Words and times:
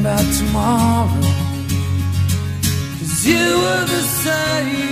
about 0.00 0.24
tomorrow. 0.38 1.20
Cause 2.98 3.26
you 3.26 3.36
were 3.36 3.84
the 3.84 4.02
same 4.22 4.89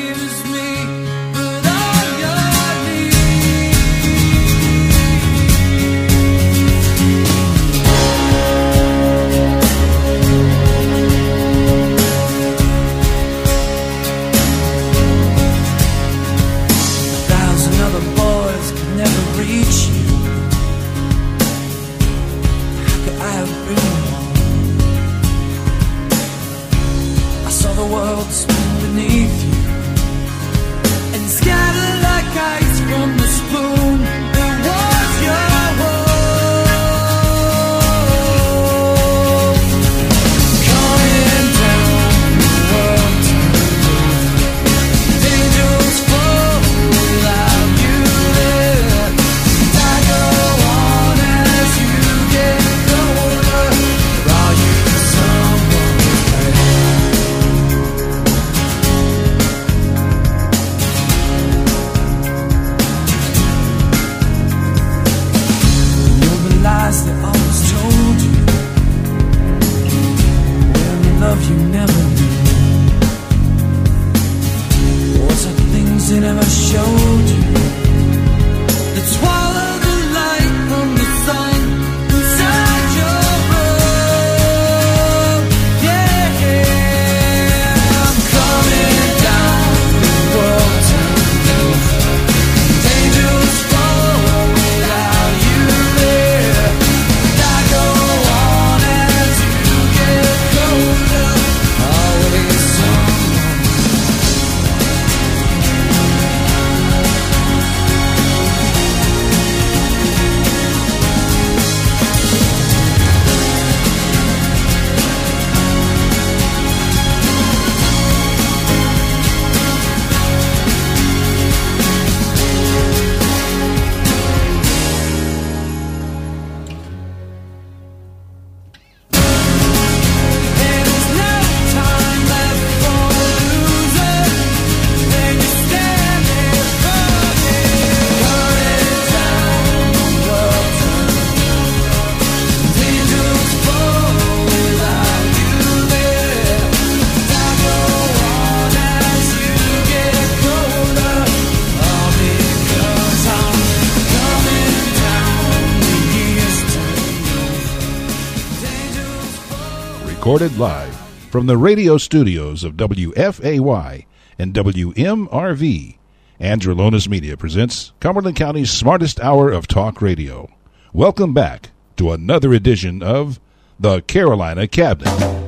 Recorded 160.38 160.60
live 160.60 160.94
from 161.32 161.46
the 161.46 161.56
radio 161.56 161.98
studios 161.98 162.62
of 162.62 162.74
WFAY 162.74 164.06
and 164.38 164.54
WMRV. 164.54 165.98
Androlonis 166.40 167.08
Media 167.08 167.36
presents 167.36 167.92
Cumberland 167.98 168.36
County's 168.36 168.70
smartest 168.70 169.18
hour 169.18 169.50
of 169.50 169.66
talk 169.66 170.00
radio. 170.00 170.48
Welcome 170.92 171.34
back 171.34 171.70
to 171.96 172.12
another 172.12 172.52
edition 172.52 173.02
of 173.02 173.40
the 173.80 174.00
Carolina 174.02 174.68
Cabinet. 174.68 175.47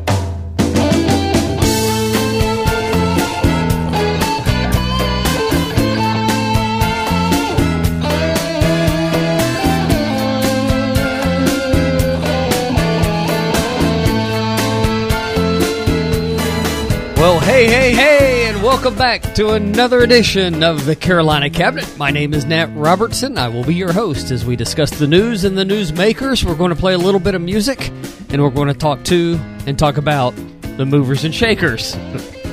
Well, 17.20 17.38
hey, 17.38 17.66
hey, 17.66 17.92
hey, 17.92 18.48
and 18.48 18.62
welcome 18.62 18.94
back 18.94 19.20
to 19.34 19.50
another 19.50 20.00
edition 20.00 20.64
of 20.64 20.86
the 20.86 20.96
Carolina 20.96 21.50
Cabinet. 21.50 21.98
My 21.98 22.10
name 22.10 22.32
is 22.32 22.46
Nat 22.46 22.70
Robertson. 22.74 23.36
I 23.36 23.46
will 23.46 23.62
be 23.62 23.74
your 23.74 23.92
host 23.92 24.30
as 24.30 24.46
we 24.46 24.56
discuss 24.56 24.88
the 24.88 25.06
news 25.06 25.44
and 25.44 25.56
the 25.56 25.66
news 25.66 25.92
makers. 25.92 26.42
We're 26.42 26.54
going 26.54 26.70
to 26.70 26.80
play 26.80 26.94
a 26.94 26.98
little 26.98 27.20
bit 27.20 27.34
of 27.34 27.42
music, 27.42 27.90
and 28.30 28.42
we're 28.42 28.48
going 28.48 28.68
to 28.68 28.74
talk 28.74 29.04
to 29.04 29.38
and 29.66 29.78
talk 29.78 29.98
about 29.98 30.34
the 30.78 30.86
movers 30.86 31.24
and 31.24 31.34
shakers. 31.34 31.94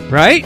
Right? 0.09 0.45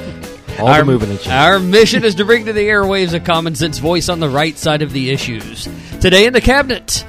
All 0.59 0.67
our, 0.67 0.81
the 0.81 0.85
moving 0.85 1.09
and. 1.09 1.27
Our 1.27 1.59
mission 1.59 2.03
is 2.05 2.13
to 2.15 2.23
bring 2.23 2.45
to 2.45 2.53
the 2.53 2.67
airwaves 2.67 3.15
a 3.15 3.19
common 3.19 3.55
sense 3.55 3.79
voice 3.79 4.07
on 4.07 4.19
the 4.19 4.29
right 4.29 4.55
side 4.55 4.83
of 4.83 4.93
the 4.93 5.09
issues. 5.09 5.67
Today 5.99 6.27
in 6.27 6.33
the 6.33 6.41
cabinet, 6.41 7.03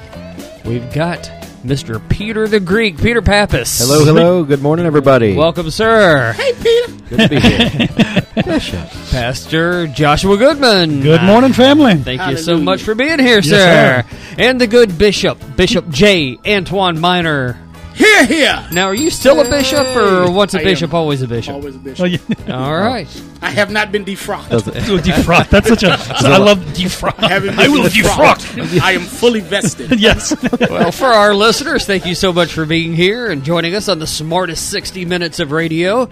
we've 0.65 0.91
got 0.91 1.29
Mr. 1.63 2.01
Peter 2.09 2.47
the 2.47 2.59
Greek, 2.59 2.97
Peter 2.97 3.21
Pappas. 3.21 3.79
Hello, 3.79 4.03
hello. 4.03 4.43
Good 4.43 4.61
morning, 4.61 4.85
everybody. 4.85 5.33
Welcome, 5.35 5.69
sir. 5.71 6.33
Hey, 6.33 6.51
Peter. 6.61 6.93
Good 7.09 7.19
to 7.19 7.29
be 7.29 7.39
here. 7.39 8.43
Bishop. 8.43 8.89
Pastor 9.11 9.87
Joshua 9.87 10.35
Goodman. 10.35 11.01
Good 11.01 11.23
morning, 11.23 11.53
family. 11.53 11.95
Thank 11.95 12.29
you 12.29 12.37
so 12.37 12.57
much 12.57 12.81
for 12.81 12.95
being 12.95 13.19
here, 13.19 13.39
Yes, 13.39 13.47
sir. 13.47 14.03
And 14.37 14.59
the 14.59 14.67
good 14.67 14.97
bishop, 14.97 15.39
Bishop 15.55 15.87
J. 15.89 16.37
Antoine 16.45 16.99
Minor. 16.99 17.57
Here, 17.95 18.25
here. 18.25 18.67
Now, 18.71 18.85
are 18.87 18.95
you 18.95 19.09
still 19.11 19.39
a 19.39 19.49
bishop, 19.49 19.85
or 19.95 20.31
once 20.31 20.53
a 20.53 20.57
I 20.57 20.61
am. 20.61 20.65
bishop, 20.67 20.93
always 20.93 21.21
a 21.21 21.27
bishop? 21.27 21.53
Always 21.53 21.75
a 21.75 21.79
bishop. 21.79 22.03
Oh, 22.03 22.05
yeah. 22.05 22.55
All 22.57 22.73
right. 22.75 23.07
I 23.41 23.51
have 23.51 23.69
not 23.71 23.91
been 23.91 24.03
defrocked. 24.03 24.49
Does 24.49 24.67
it- 24.67 24.75
Oh, 24.89 24.97
defrocked. 24.97 25.49
That's 25.49 25.67
such 25.69 25.83
a. 25.83 25.91
I 26.09 26.37
love 26.37 26.57
defrocked. 26.73 27.19
I 27.23 27.29
haven't 27.29 27.57
I 27.59 27.63
been 27.63 27.71
will 27.73 27.83
defrocked. 27.83 28.79
I 28.81 28.93
am 28.93 29.01
fully 29.01 29.41
vested. 29.41 29.99
yes. 29.99 30.35
Well, 30.59 30.91
for 30.91 31.05
our 31.05 31.35
listeners, 31.35 31.85
thank 31.85 32.05
you 32.05 32.15
so 32.15 32.33
much 32.33 32.51
for 32.53 32.65
being 32.65 32.93
here 32.93 33.29
and 33.31 33.43
joining 33.43 33.75
us 33.75 33.87
on 33.89 33.99
the 33.99 34.07
smartest 34.07 34.69
60 34.71 35.05
minutes 35.05 35.39
of 35.39 35.51
radio. 35.51 36.09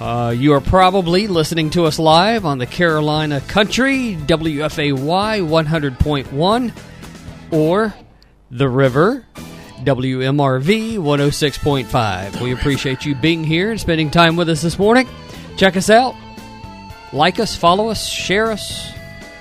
Uh, 0.00 0.32
you 0.36 0.52
are 0.52 0.60
probably 0.60 1.26
listening 1.26 1.70
to 1.70 1.84
us 1.86 1.98
live 1.98 2.44
on 2.44 2.58
the 2.58 2.66
Carolina 2.66 3.40
Country, 3.40 4.16
WFAY 4.26 4.92
100.1, 4.92 6.72
or 7.50 7.94
The 8.50 8.68
River, 8.68 9.26
WMRV 9.78 10.98
106.5. 10.98 12.42
We 12.42 12.52
appreciate 12.52 13.04
you 13.04 13.14
being 13.14 13.44
here 13.44 13.70
and 13.70 13.80
spending 13.80 14.10
time 14.10 14.36
with 14.36 14.48
us 14.48 14.62
this 14.62 14.78
morning. 14.78 15.08
Check 15.56 15.76
us 15.76 15.90
out. 15.90 16.14
Like 17.12 17.40
us, 17.40 17.56
follow 17.56 17.88
us, 17.88 18.06
share 18.06 18.50
us 18.50 18.92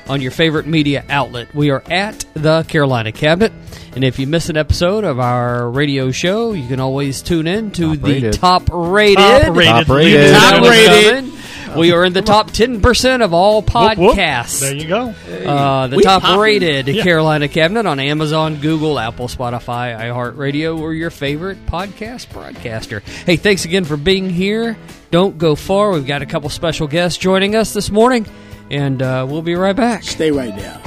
on 0.10 0.22
your 0.22 0.32
favorite 0.32 0.66
media 0.68 1.04
outlet. 1.10 1.54
We 1.54 1.70
are 1.72 1.84
at 1.90 2.26
the 2.34 2.64
Carolina 2.64 3.12
Cabinet. 3.12 3.52
And 3.96 4.04
if 4.04 4.20
you 4.20 4.28
miss 4.28 4.50
an 4.50 4.58
episode 4.58 5.04
of 5.04 5.20
our 5.20 5.70
radio 5.70 6.12
show, 6.12 6.54
you 6.54 6.68
can 6.68 6.80
always 6.80 7.22
tune 7.22 7.48
in 7.48 7.72
to 7.72 7.96
Top 7.96 8.02
the 8.04 8.14
rated. 8.14 8.34
top 8.34 8.70
rated. 8.72 9.18
Top 9.18 9.56
rated. 9.56 9.68
Top 9.86 9.90
rated. 9.90 10.34
Top 10.34 10.62
rated. 10.62 11.34
We 11.76 11.92
are 11.92 12.06
in 12.06 12.14
the 12.14 12.22
top 12.22 12.50
10% 12.52 13.22
of 13.24 13.34
all 13.34 13.62
Whoop, 13.62 13.74
whoop. 13.98 14.16
podcasts. 14.16 14.62
There 14.62 14.74
you 14.76 14.88
go. 14.88 15.14
Uh, 15.46 15.88
the 15.88 15.98
We 15.98 16.04
top 16.04 16.22
popular. 16.22 16.44
rated 16.44 16.88
Yeah. 16.88 17.04
Carolina 17.04 17.48
Cabinet 17.48 17.86
on 17.86 18.00
Amazon, 18.00 18.56
Google, 18.56 18.98
Apple, 18.98 19.28
Spotify, 19.28 19.96
iHeartRadio, 20.00 20.80
or 20.80 20.94
your 20.94 21.10
favorite 21.10 21.66
podcast 21.68 22.32
broadcaster. 22.32 23.02
Hey, 23.26 23.36
thanks 23.36 23.66
again 23.66 23.84
for 23.84 23.98
being 23.98 24.30
here. 24.30 24.78
Don't 25.12 25.38
go 25.38 25.56
far. 25.56 25.92
We've 25.92 26.08
got 26.08 26.22
a 26.22 26.26
couple 26.26 26.50
special 26.50 26.88
guests 26.88 27.18
joining 27.18 27.56
us 27.56 27.74
this 27.74 27.92
morning, 27.92 28.26
and 28.70 29.02
uh, 29.02 29.26
we'll 29.30 29.42
be 29.42 29.56
right 29.56 29.76
back. 29.76 30.04
Stay 30.04 30.32
right 30.32 30.56
there. 30.56 30.82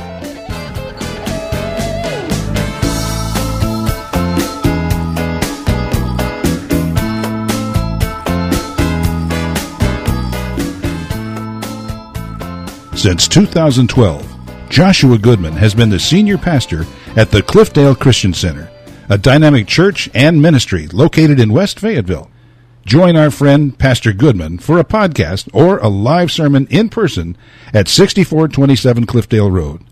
Since 13.00 13.28
2012, 13.28 14.68
Joshua 14.68 15.16
Goodman 15.16 15.54
has 15.54 15.74
been 15.74 15.88
the 15.88 15.98
senior 15.98 16.36
pastor 16.36 16.84
at 17.16 17.30
the 17.30 17.40
Cliffdale 17.42 17.98
Christian 17.98 18.34
Center, 18.34 18.70
a 19.08 19.16
dynamic 19.16 19.66
church 19.66 20.10
and 20.12 20.42
ministry 20.42 20.86
located 20.88 21.40
in 21.40 21.50
West 21.50 21.80
Fayetteville. 21.80 22.30
Join 22.86 23.14
our 23.14 23.30
friend 23.30 23.78
Pastor 23.78 24.12
Goodman 24.12 24.58
for 24.58 24.78
a 24.78 24.84
podcast 24.84 25.50
or 25.52 25.78
a 25.78 25.88
live 25.88 26.32
sermon 26.32 26.66
in 26.70 26.88
person 26.88 27.36
at 27.74 27.88
6427 27.88 29.06
Cliffdale 29.06 29.52
Road. 29.52 29.84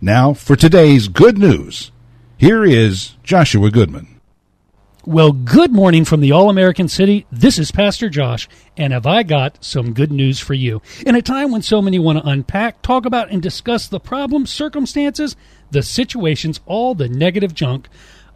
Now, 0.00 0.34
for 0.34 0.54
today's 0.54 1.08
good 1.08 1.38
news, 1.38 1.90
here 2.36 2.64
is 2.64 3.16
Joshua 3.24 3.70
Goodman. 3.70 4.20
Well, 5.06 5.32
good 5.32 5.72
morning 5.72 6.04
from 6.04 6.20
the 6.20 6.32
All 6.32 6.50
American 6.50 6.86
City. 6.86 7.26
This 7.32 7.58
is 7.58 7.70
Pastor 7.70 8.10
Josh, 8.10 8.46
and 8.76 8.92
have 8.92 9.06
I 9.06 9.22
got 9.22 9.64
some 9.64 9.94
good 9.94 10.12
news 10.12 10.38
for 10.38 10.52
you? 10.52 10.82
In 11.06 11.14
a 11.14 11.22
time 11.22 11.50
when 11.50 11.62
so 11.62 11.80
many 11.80 11.98
want 11.98 12.18
to 12.18 12.28
unpack, 12.28 12.82
talk 12.82 13.06
about, 13.06 13.30
and 13.30 13.42
discuss 13.42 13.88
the 13.88 14.00
problems, 14.00 14.50
circumstances, 14.50 15.34
the 15.70 15.82
situations, 15.82 16.60
all 16.66 16.94
the 16.94 17.08
negative 17.08 17.54
junk, 17.54 17.88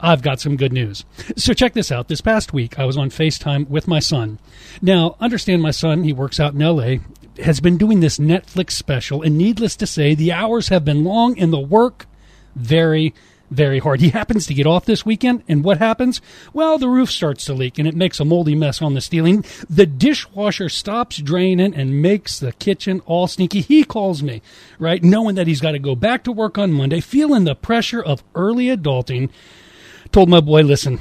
I've 0.02 0.20
got 0.20 0.40
some 0.40 0.56
good 0.56 0.72
news. 0.72 1.04
So 1.36 1.54
check 1.54 1.74
this 1.74 1.92
out. 1.92 2.08
This 2.08 2.20
past 2.20 2.52
week, 2.52 2.78
I 2.78 2.84
was 2.84 2.96
on 2.96 3.08
FaceTime 3.08 3.68
with 3.68 3.86
my 3.86 4.00
son. 4.00 4.40
Now, 4.82 5.16
understand 5.20 5.62
my 5.62 5.70
son, 5.70 6.02
he 6.02 6.12
works 6.12 6.40
out 6.40 6.54
in 6.54 6.58
LA, 6.58 6.96
has 7.42 7.60
been 7.60 7.78
doing 7.78 8.00
this 8.00 8.18
Netflix 8.18 8.72
special, 8.72 9.22
and 9.22 9.38
needless 9.38 9.76
to 9.76 9.86
say, 9.86 10.14
the 10.14 10.32
hours 10.32 10.68
have 10.68 10.84
been 10.84 11.04
long 11.04 11.38
and 11.38 11.52
the 11.52 11.60
work 11.60 12.06
very, 12.56 13.14
very 13.48 13.78
hard. 13.78 14.00
He 14.00 14.10
happens 14.10 14.46
to 14.46 14.54
get 14.54 14.66
off 14.66 14.86
this 14.86 15.06
weekend, 15.06 15.44
and 15.46 15.62
what 15.62 15.78
happens? 15.78 16.20
Well, 16.52 16.78
the 16.78 16.88
roof 16.88 17.10
starts 17.10 17.44
to 17.44 17.54
leak 17.54 17.78
and 17.78 17.86
it 17.86 17.94
makes 17.94 18.18
a 18.18 18.24
moldy 18.24 18.56
mess 18.56 18.82
on 18.82 18.94
the 18.94 19.00
ceiling. 19.00 19.44
The 19.70 19.86
dishwasher 19.86 20.68
stops 20.68 21.18
draining 21.18 21.74
and 21.74 22.02
makes 22.02 22.40
the 22.40 22.52
kitchen 22.52 23.02
all 23.06 23.28
sneaky. 23.28 23.60
He 23.60 23.84
calls 23.84 24.20
me, 24.20 24.42
right, 24.80 25.02
knowing 25.02 25.36
that 25.36 25.46
he's 25.46 25.60
got 25.60 25.72
to 25.72 25.78
go 25.78 25.94
back 25.94 26.24
to 26.24 26.32
work 26.32 26.58
on 26.58 26.72
Monday, 26.72 27.00
feeling 27.00 27.44
the 27.44 27.54
pressure 27.54 28.02
of 28.02 28.24
early 28.34 28.66
adulting. 28.66 29.30
Told 30.12 30.28
my 30.28 30.40
boy, 30.40 30.62
listen, 30.62 31.00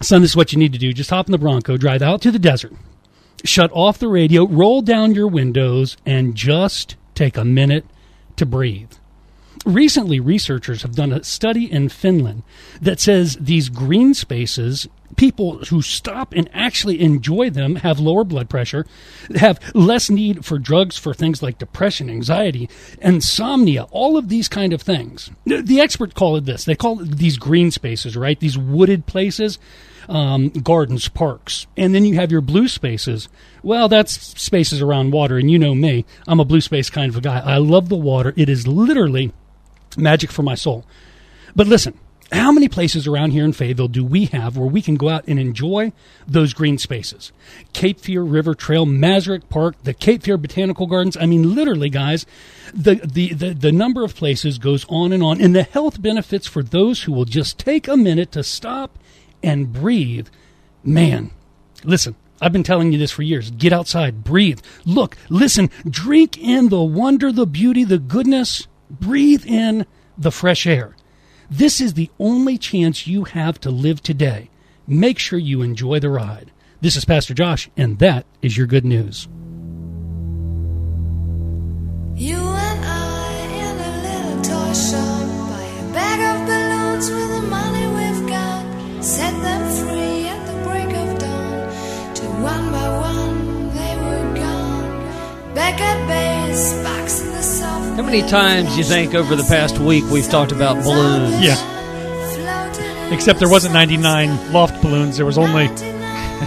son, 0.00 0.22
this 0.22 0.30
is 0.30 0.36
what 0.36 0.52
you 0.52 0.58
need 0.58 0.72
to 0.72 0.78
do. 0.78 0.92
Just 0.92 1.10
hop 1.10 1.26
in 1.26 1.32
the 1.32 1.38
Bronco, 1.38 1.76
drive 1.76 2.00
out 2.00 2.22
to 2.22 2.30
the 2.30 2.38
desert, 2.38 2.72
shut 3.44 3.70
off 3.72 3.98
the 3.98 4.08
radio, 4.08 4.46
roll 4.46 4.82
down 4.82 5.14
your 5.14 5.26
windows, 5.26 5.96
and 6.06 6.36
just 6.36 6.94
take 7.14 7.36
a 7.36 7.44
minute 7.44 7.84
to 8.36 8.46
breathe. 8.46 8.92
Recently, 9.64 10.20
researchers 10.20 10.82
have 10.82 10.94
done 10.94 11.12
a 11.12 11.24
study 11.24 11.70
in 11.70 11.88
Finland 11.88 12.44
that 12.80 13.00
says 13.00 13.36
these 13.40 13.68
green 13.68 14.14
spaces, 14.14 14.86
people 15.16 15.64
who 15.66 15.82
stop 15.82 16.32
and 16.32 16.48
actually 16.52 17.00
enjoy 17.00 17.50
them 17.50 17.76
have 17.76 17.98
lower 17.98 18.24
blood 18.24 18.48
pressure, 18.48 18.86
have 19.36 19.58
less 19.74 20.10
need 20.10 20.44
for 20.44 20.58
drugs 20.58 20.96
for 20.96 21.12
things 21.12 21.42
like 21.42 21.58
depression, 21.58 22.08
anxiety, 22.08 22.68
insomnia, 23.00 23.84
all 23.90 24.16
of 24.16 24.28
these 24.28 24.48
kind 24.48 24.72
of 24.72 24.82
things. 24.82 25.30
The 25.44 25.80
experts 25.80 26.14
call 26.14 26.36
it 26.36 26.44
this. 26.44 26.64
They 26.64 26.74
call 26.76 27.00
it 27.00 27.16
these 27.16 27.38
green 27.38 27.70
spaces, 27.70 28.16
right? 28.16 28.38
These 28.38 28.58
wooded 28.58 29.06
places 29.06 29.58
um, 30.08 30.50
gardens, 30.50 31.08
parks, 31.08 31.66
and 31.76 31.94
then 31.94 32.04
you 32.04 32.14
have 32.14 32.30
your 32.30 32.40
blue 32.40 32.68
spaces. 32.68 33.28
Well, 33.62 33.88
that's 33.88 34.12
spaces 34.40 34.80
around 34.80 35.12
water, 35.12 35.38
and 35.38 35.50
you 35.50 35.58
know 35.58 35.74
me, 35.74 36.04
I'm 36.26 36.40
a 36.40 36.44
blue 36.44 36.60
space 36.60 36.90
kind 36.90 37.10
of 37.10 37.16
a 37.16 37.20
guy. 37.20 37.40
I 37.40 37.58
love 37.58 37.88
the 37.88 37.96
water. 37.96 38.32
It 38.36 38.48
is 38.48 38.66
literally 38.66 39.32
magic 39.96 40.30
for 40.30 40.42
my 40.42 40.54
soul. 40.54 40.84
But 41.54 41.66
listen, 41.66 41.98
how 42.32 42.50
many 42.50 42.68
places 42.68 43.06
around 43.06 43.30
here 43.30 43.44
in 43.44 43.52
Fayetteville 43.52 43.88
do 43.88 44.04
we 44.04 44.26
have 44.26 44.56
where 44.56 44.66
we 44.66 44.82
can 44.82 44.96
go 44.96 45.08
out 45.08 45.24
and 45.28 45.38
enjoy 45.38 45.92
those 46.26 46.52
green 46.52 46.76
spaces? 46.76 47.30
Cape 47.72 48.00
Fear 48.00 48.22
River 48.22 48.54
Trail, 48.54 48.84
Mazarick 48.84 49.48
Park, 49.48 49.76
the 49.84 49.94
Cape 49.94 50.24
Fear 50.24 50.38
Botanical 50.38 50.86
Gardens. 50.86 51.16
I 51.16 51.26
mean, 51.26 51.54
literally, 51.54 51.88
guys, 51.88 52.26
the, 52.74 52.96
the, 52.96 53.32
the, 53.32 53.54
the 53.54 53.72
number 53.72 54.02
of 54.02 54.16
places 54.16 54.58
goes 54.58 54.84
on 54.88 55.12
and 55.12 55.22
on. 55.22 55.40
And 55.40 55.54
the 55.54 55.62
health 55.62 56.02
benefits 56.02 56.48
for 56.48 56.64
those 56.64 57.04
who 57.04 57.12
will 57.12 57.24
just 57.24 57.58
take 57.58 57.86
a 57.86 57.96
minute 57.96 58.32
to 58.32 58.42
stop 58.42 58.98
and 59.42 59.72
breathe. 59.72 60.26
Man, 60.82 61.30
listen, 61.84 62.16
I've 62.40 62.52
been 62.52 62.64
telling 62.64 62.90
you 62.90 62.98
this 62.98 63.12
for 63.12 63.22
years. 63.22 63.52
Get 63.52 63.72
outside, 63.72 64.24
breathe, 64.24 64.60
look, 64.84 65.16
listen, 65.28 65.70
drink 65.88 66.38
in 66.38 66.70
the 66.70 66.82
wonder, 66.82 67.30
the 67.30 67.46
beauty, 67.46 67.84
the 67.84 67.98
goodness, 67.98 68.66
breathe 68.90 69.44
in 69.46 69.86
the 70.18 70.32
fresh 70.32 70.66
air. 70.66 70.95
This 71.50 71.80
is 71.80 71.94
the 71.94 72.10
only 72.18 72.58
chance 72.58 73.06
you 73.06 73.24
have 73.24 73.60
to 73.60 73.70
live 73.70 74.02
today. 74.02 74.50
Make 74.86 75.18
sure 75.18 75.38
you 75.38 75.62
enjoy 75.62 76.00
the 76.00 76.10
ride. 76.10 76.50
This 76.80 76.96
is 76.96 77.04
Pastor 77.04 77.34
Josh, 77.34 77.70
and 77.76 78.00
that 78.00 78.26
is 78.42 78.56
your 78.56 78.66
good 78.66 78.84
news. 78.84 79.28
You 82.16 82.38
and 82.38 82.84
I 82.84 83.32
in 83.62 83.76
a 83.78 83.92
little 84.02 84.42
toy 84.42 84.72
shop 84.74 85.26
buy 85.48 85.62
a 85.62 85.92
bag 85.92 86.20
of 86.32 86.46
balloons 86.46 87.10
with 87.10 87.30
the 87.40 87.46
money 87.48 87.86
we've 87.94 88.28
got. 88.28 89.04
Set 89.04 89.32
them 89.42 89.70
free 89.70 90.26
at 90.26 90.46
the 90.46 90.68
break 90.68 90.96
of 90.96 91.18
dawn. 91.18 92.14
Till 92.14 92.32
one 92.42 92.72
by 92.72 92.88
one 92.98 93.70
they 93.72 93.96
were 93.96 94.34
gone. 94.34 95.54
Back 95.54 95.80
at 95.80 96.08
base, 96.08 96.82
box 96.82 97.22
in 97.22 97.30
the. 97.30 97.55
How 97.96 98.02
many 98.02 98.20
times 98.22 98.70
do 98.72 98.76
you 98.76 98.84
think 98.84 99.14
over 99.14 99.34
the 99.34 99.42
past 99.44 99.78
week 99.78 100.04
we've 100.10 100.28
talked 100.28 100.52
about 100.52 100.82
balloons? 100.84 101.40
Yeah. 101.42 101.56
Except 103.12 103.38
there 103.38 103.48
wasn't 103.48 103.72
99 103.74 104.28
Luftballons. 104.52 105.16
There 105.16 105.24
was 105.26 105.38
only 105.38 105.68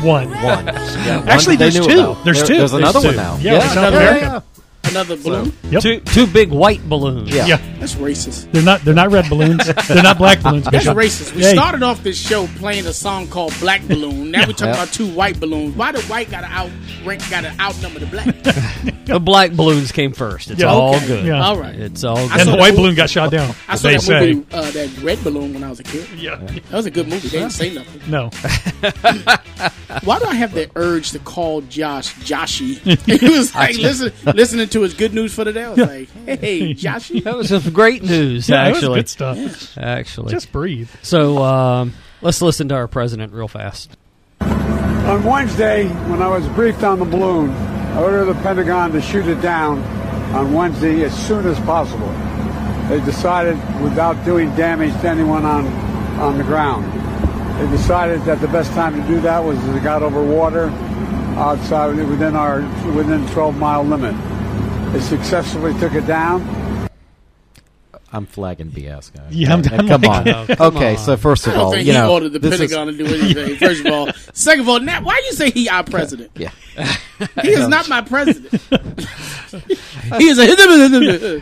one. 0.01 0.29
One. 0.43 0.65
Yeah, 0.99 1.19
one 1.19 1.29
Actually, 1.29 1.55
that 1.57 1.73
there's 1.73 1.87
two. 1.87 1.99
about. 1.99 2.23
There's 2.25 2.37
There- 2.39 2.47
two. 2.47 2.57
There's 2.57 2.73
another 2.73 2.99
There's 2.99 3.05
one 3.05 3.13
two. 3.13 3.17
now. 3.19 3.37
Yeah, 3.41 3.55
it's 3.55 3.65
South 3.73 3.77
another- 3.77 3.97
America. 3.97 4.43
Another 4.85 5.17
balloon? 5.17 5.53
Yep. 5.69 5.81
Two, 5.83 5.99
two 6.01 6.25
big 6.27 6.49
white 6.51 6.81
balloons. 6.89 7.29
Yeah. 7.33 7.45
Yeah. 7.45 7.57
That's 7.79 7.95
racist. 7.95 8.51
They're 8.51 8.63
not. 8.63 8.81
They're 8.81 8.93
not 8.93 9.11
red 9.11 9.29
balloons. 9.29 9.65
they're 9.87 10.01
not 10.03 10.17
black 10.17 10.41
balloons. 10.41 10.63
That's 10.65 10.85
Bishop. 10.85 10.97
racist. 10.97 11.35
We 11.35 11.41
Hey, 11.41 11.53
started 11.53 11.83
off 11.83 12.01
this 12.01 12.17
show 12.17 12.47
playing 12.57 12.85
a 12.87 12.93
song 12.93 13.27
called 13.27 13.53
Black 13.59 13.85
Balloon. 13.87 14.31
Now 14.31 14.47
we're 14.47 14.53
talking 14.53 14.73
about 14.73 14.91
two 14.93 15.07
white 15.13 15.39
balloons. 15.39 15.75
Why 15.75 15.91
the 15.91 16.01
white 16.03 16.31
got 16.31 16.41
to 16.41 16.47
out 16.47 16.71
rank, 17.05 17.21
got 17.29 17.41
to 17.41 17.53
outnumber 17.61 17.99
the 17.99 18.05
black? 18.07 18.95
The 19.09 19.19
black 19.19 19.51
balloons 19.51 19.91
came 19.91 20.13
first. 20.13 20.51
It's 20.51 20.61
Yeah, 20.61 20.67
all 20.67 20.95
okay. 20.95 21.07
good. 21.07 21.25
Yeah. 21.25 21.43
All 21.43 21.59
right. 21.59 21.75
It's 21.75 22.03
all 22.03 22.17
I 22.17 22.21
good. 22.21 22.31
and 22.31 22.39
saw 22.41 22.45
the 22.45 22.51
that 22.51 22.59
white 22.59 22.69
movie- 22.71 22.81
balloon 22.81 22.95
got 22.95 23.09
shot 23.09 23.31
down. 23.31 23.53
I 23.67 23.75
saw 23.75 23.87
they 23.89 23.93
that 23.95 24.01
say. 24.01 24.33
movie, 24.33 24.45
uh, 24.51 24.71
that 24.71 24.97
red 25.01 25.23
balloon 25.23 25.53
when 25.53 25.63
I 25.63 25.69
was 25.69 25.79
a 25.79 25.83
kid. 25.83 26.07
Yeah. 26.17 26.35
That 26.37 26.71
was 26.71 26.85
a 26.85 26.91
good 26.91 27.07
movie. 27.07 27.27
They 27.27 27.39
didn't 27.39 27.51
say 27.53 27.73
nothing. 27.73 28.01
No. 28.09 28.29
Why 30.03 30.19
do 30.19 30.25
I 30.25 30.35
have 30.35 30.53
the 30.53 30.69
urge 30.75 31.11
to 31.11 31.19
call 31.19 31.61
Josh 31.61 32.13
Joshy? 32.15 32.77
He 33.19 33.29
was 33.29 33.53
like 33.55 33.77
listen, 33.77 34.11
listening 34.33 34.67
to 34.69 34.81
his 34.81 34.93
good 34.93 35.13
news 35.13 35.33
for 35.33 35.43
the 35.43 35.53
day. 35.53 35.63
I 35.65 35.69
was 35.69 35.77
like, 35.79 36.09
hey, 36.39 36.73
Joshy. 36.73 37.23
That 37.23 37.35
was 37.35 37.49
some 37.49 37.73
great 37.73 38.03
news, 38.03 38.47
Yeah, 38.49 38.63
that 38.65 38.69
was 38.69 38.77
actually. 38.79 38.99
good 38.99 39.09
stuff. 39.09 39.77
Actually. 39.77 40.31
Just 40.31 40.51
breathe. 40.51 40.89
so 41.01 41.43
um, 41.43 41.93
let's 42.21 42.41
listen 42.41 42.67
to 42.69 42.75
our 42.75 42.87
president 42.87 43.33
real 43.33 43.47
fast. 43.47 43.95
On 44.41 45.23
Wednesday, 45.23 45.87
when 46.09 46.21
I 46.21 46.27
was 46.27 46.47
briefed 46.49 46.83
on 46.83 46.99
the 46.99 47.05
balloon, 47.05 47.49
I 47.93 48.01
ordered 48.01 48.25
the 48.25 48.35
Pentagon 48.35 48.91
to 48.93 49.01
shoot 49.01 49.27
it 49.27 49.41
down 49.41 49.79
on 50.33 50.53
Wednesday 50.53 51.03
as 51.03 51.27
soon 51.27 51.45
as 51.47 51.59
possible. 51.61 52.07
They 52.87 52.99
decided, 53.03 53.55
without 53.81 54.23
doing 54.25 54.55
damage 54.55 54.93
to 55.01 55.09
anyone 55.09 55.45
on, 55.45 55.67
on 56.19 56.37
the 56.37 56.43
ground, 56.43 56.85
they 57.59 57.69
decided 57.75 58.21
that 58.21 58.39
the 58.41 58.47
best 58.47 58.71
time 58.71 58.99
to 58.99 59.07
do 59.07 59.19
that 59.21 59.43
was 59.43 59.57
as 59.57 59.75
it 59.75 59.83
got 59.83 60.01
over 60.01 60.23
water 60.23 60.69
outside 61.37 61.95
within 61.95 62.35
our 62.35 62.61
within 62.93 63.27
12 63.27 63.57
mile 63.57 63.83
limit. 63.83 64.15
They 64.93 64.99
successfully 65.01 65.77
took 65.79 65.93
it 65.93 66.07
down. 66.07 66.41
I'm 68.11 68.25
flagging 68.25 68.71
BS, 68.71 69.13
guys. 69.13 69.31
Yeah, 69.31 69.51
I'm- 69.51 69.63
I'm 69.71 69.87
come 69.87 70.01
like- 70.01 70.27
on. 70.27 70.27
Oh, 70.49 70.55
come 70.55 70.75
okay, 70.77 70.91
on. 70.91 70.97
so 70.97 71.15
first 71.17 71.47
I 71.47 71.51
of 71.51 71.55
don't 71.57 71.65
all, 71.65 71.71
think 71.71 71.85
you 71.85 71.93
he 71.93 71.97
know, 71.97 72.11
ordered 72.11 72.29
the 72.33 72.39
this 72.39 72.53
is- 72.59 72.59
Pentagon 72.73 72.87
to 72.87 72.97
do 72.97 73.05
anything. 73.05 73.55
First 73.57 73.85
of 73.85 73.93
all, 73.93 74.09
second 74.33 74.61
of 74.61 74.69
all, 74.69 74.79
now 74.79 75.01
why 75.03 75.21
you 75.27 75.33
say 75.33 75.51
he 75.51 75.69
our 75.69 75.83
president? 75.83 76.31
yeah, 76.35 76.51
He 77.41 77.49
is 77.49 77.67
not 77.67 77.87
my 77.89 78.01
president. 78.01 78.51
he 80.17 80.27
is 80.27 80.39
a. 80.39 81.41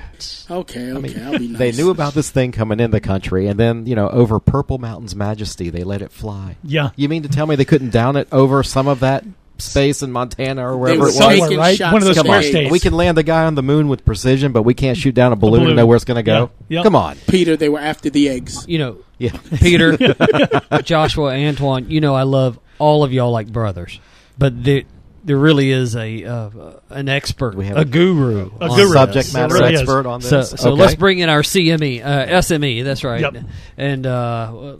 okay, 0.51 0.91
okay, 0.91 1.21
I'll 1.23 1.37
be 1.39 1.47
nice. 1.47 1.57
they 1.59 1.71
knew 1.71 1.89
about 1.89 2.13
this 2.13 2.29
thing 2.31 2.51
coming 2.51 2.79
in 2.79 2.91
the 2.91 2.99
country, 3.01 3.47
and 3.47 3.59
then 3.59 3.85
you 3.85 3.95
know, 3.95 4.09
over 4.09 4.39
Purple 4.39 4.77
Mountain's 4.77 5.15
majesty, 5.15 5.69
they 5.69 5.83
let 5.83 6.01
it 6.01 6.11
fly. 6.11 6.55
Yeah. 6.63 6.89
You 6.95 7.09
mean 7.09 7.23
to 7.23 7.29
tell 7.29 7.45
me 7.47 7.55
they 7.55 7.65
couldn't 7.65 7.91
down 7.91 8.15
it 8.15 8.27
over 8.31 8.63
some 8.63 8.87
of 8.87 8.99
that 9.01 9.23
space 9.59 10.01
in 10.03 10.11
Montana 10.11 10.67
or 10.67 10.77
wherever 10.77 11.03
it 11.03 11.05
was. 11.05 11.17
Somewhere, 11.17 11.57
right? 11.57 11.79
One 11.79 11.95
of 11.95 12.03
those 12.03 12.17
of 12.17 12.25
Come 12.25 12.35
on, 12.35 12.43
states. 12.43 12.71
we 12.71 12.79
can 12.79 12.93
land 12.93 13.17
the 13.17 13.23
guy 13.23 13.45
on 13.45 13.55
the 13.55 13.63
moon 13.63 13.87
with 13.87 14.05
precision, 14.05 14.51
but 14.51 14.63
we 14.63 14.73
can't 14.73 14.97
shoot 14.97 15.15
down 15.15 15.33
a 15.33 15.35
balloon, 15.35 15.59
balloon. 15.61 15.67
and 15.69 15.77
know 15.77 15.85
where 15.85 15.95
it's 15.95 16.05
going 16.05 16.15
to 16.15 16.23
go. 16.23 16.51
Yeah. 16.69 16.77
Yep. 16.77 16.83
Come 16.83 16.95
on, 16.95 17.17
Peter, 17.27 17.55
they 17.57 17.69
were 17.69 17.79
after 17.79 18.09
the 18.09 18.29
eggs. 18.29 18.65
You 18.67 18.77
know, 18.79 18.97
yeah. 19.17 19.37
Peter, 19.59 19.97
Joshua, 20.83 21.33
Antoine, 21.33 21.89
you 21.89 22.01
know 22.01 22.15
I 22.15 22.23
love 22.23 22.59
all 22.79 23.03
of 23.03 23.11
y'all 23.13 23.31
like 23.31 23.47
brothers, 23.51 23.99
but 24.37 24.63
there, 24.63 24.83
there 25.23 25.37
really 25.37 25.71
is 25.71 25.95
a 25.95 26.23
uh, 26.23 26.49
an 26.89 27.09
expert, 27.09 27.55
We 27.55 27.65
have 27.67 27.77
a 27.77 27.81
a- 27.81 27.85
guru, 27.85 28.51
A 28.61 28.69
on 28.69 28.77
guru. 28.77 28.93
subject 28.93 29.33
There 29.33 29.41
matter 29.43 29.55
really 29.55 29.73
is. 29.73 29.81
expert 29.81 30.05
on 30.05 30.21
this. 30.21 30.29
So, 30.29 30.41
so 30.43 30.71
Okay. 30.71 30.81
let's 30.81 30.95
bring 30.95 31.19
in 31.19 31.29
our 31.29 31.41
CME, 31.41 32.03
uh, 32.05 32.27
SME. 32.41 32.83
That's 32.83 33.03
right. 33.03 33.21
Yep. 33.21 33.43
And 33.77 34.05
uh, 34.05 34.75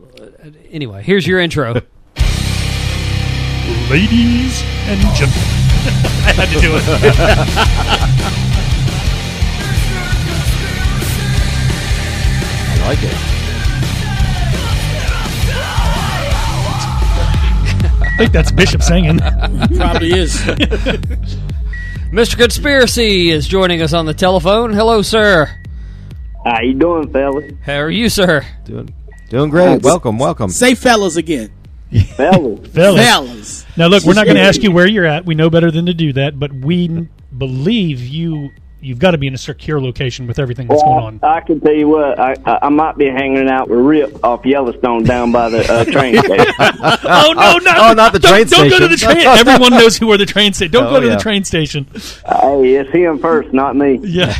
anyway, 0.72 1.04
here's 1.04 1.26
your 1.26 1.40
intro. 1.40 1.82
Ladies 3.90 4.64
and 4.86 5.02
gentlemen. 5.14 5.44
I 6.24 6.32
had 6.32 6.48
to 6.50 6.60
do 6.62 6.76
it. 6.76 6.84
I 12.74 12.88
like 12.88 13.04
it. 13.04 13.14
I 18.02 18.18
think 18.18 18.32
that's 18.32 18.52
Bishop 18.54 18.82
singing. 18.82 19.20
Probably 19.76 20.14
is. 20.14 20.36
Mr. 22.12 22.38
Conspiracy 22.38 23.30
is 23.32 23.48
joining 23.50 23.82
us 23.82 23.92
on 23.92 24.06
the 24.06 24.14
telephone. 24.14 24.72
Hello, 24.72 25.02
sir. 25.02 25.50
How 26.46 26.62
you 26.62 26.74
doing, 26.74 27.12
fellas? 27.12 27.52
How 27.64 27.80
are 27.80 27.90
you, 27.90 28.08
sir? 28.08 28.46
Doing, 28.64 28.94
doing 29.30 29.50
great. 29.50 29.82
Welcome, 29.82 30.18
welcome. 30.20 30.50
Say 30.50 30.74
fellas 30.74 31.18
again. 31.18 31.52
Fellas, 32.16 32.68
Fellas. 32.70 33.06
Fellas. 33.06 33.66
Now, 33.78 33.88
look, 33.88 34.04
we're 34.04 34.14
not 34.14 34.26
going 34.26 34.36
to 34.36 34.42
ask 34.42 34.62
you 34.62 34.72
where 34.72 34.88
you're 34.88 35.06
at. 35.06 35.26
We 35.26 35.36
know 35.36 35.50
better 35.50 35.72
than 35.72 35.86
to 35.86 35.94
do 35.94 36.14
that, 36.14 36.40
but 36.40 36.52
we 36.52 37.08
believe 37.38 38.02
you. 38.02 38.52
You've 38.80 39.00
got 39.00 39.12
to 39.12 39.18
be 39.18 39.26
in 39.26 39.34
a 39.34 39.38
secure 39.40 39.82
location 39.82 40.28
with 40.28 40.38
everything 40.38 40.68
that's 40.68 40.84
going 40.84 41.04
on. 41.04 41.20
I 41.24 41.40
can 41.42 41.60
tell 41.60 41.74
you 41.74 41.88
what, 41.88 42.20
I, 42.20 42.36
I 42.46 42.60
I 42.64 42.70
might 42.70 42.96
be 42.98 43.06
hanging 43.06 43.50
out 43.50 43.70
with 43.70 43.80
Rip 43.80 44.24
off 44.24 44.46
Yellowstone 44.46 45.04
down 45.04 45.32
by 45.32 45.50
the 45.50 45.60
uh, 45.72 45.84
train 45.86 46.16
station. 46.24 46.54
Oh 46.60 47.34
no, 47.36 47.58
not 47.58 47.78
oh, 47.80 47.94
not 47.94 48.14
the 48.14 48.20
don't, 48.20 48.32
train 48.34 48.46
Don't 48.48 48.70
go 48.70 48.80
to 48.80 48.88
the 48.88 48.98
station. 48.98 49.22
train. 49.24 49.28
Everyone 49.28 49.72
knows 49.72 49.98
who 49.98 50.12
are 50.12 50.18
the 50.18 50.26
train 50.28 50.54
station. 50.54 50.72
Don't 50.72 50.88
Oh, 50.88 50.92
go 50.92 51.00
to 51.00 51.08
yeah. 51.08 51.16
the 51.16 51.22
train 51.22 51.44
station. 51.44 51.86
hey, 51.94 52.76
it's 52.76 52.92
him 52.92 53.18
first, 53.20 53.52
not 53.52 53.76
me. 53.76 54.00
Yeah, 54.04 54.34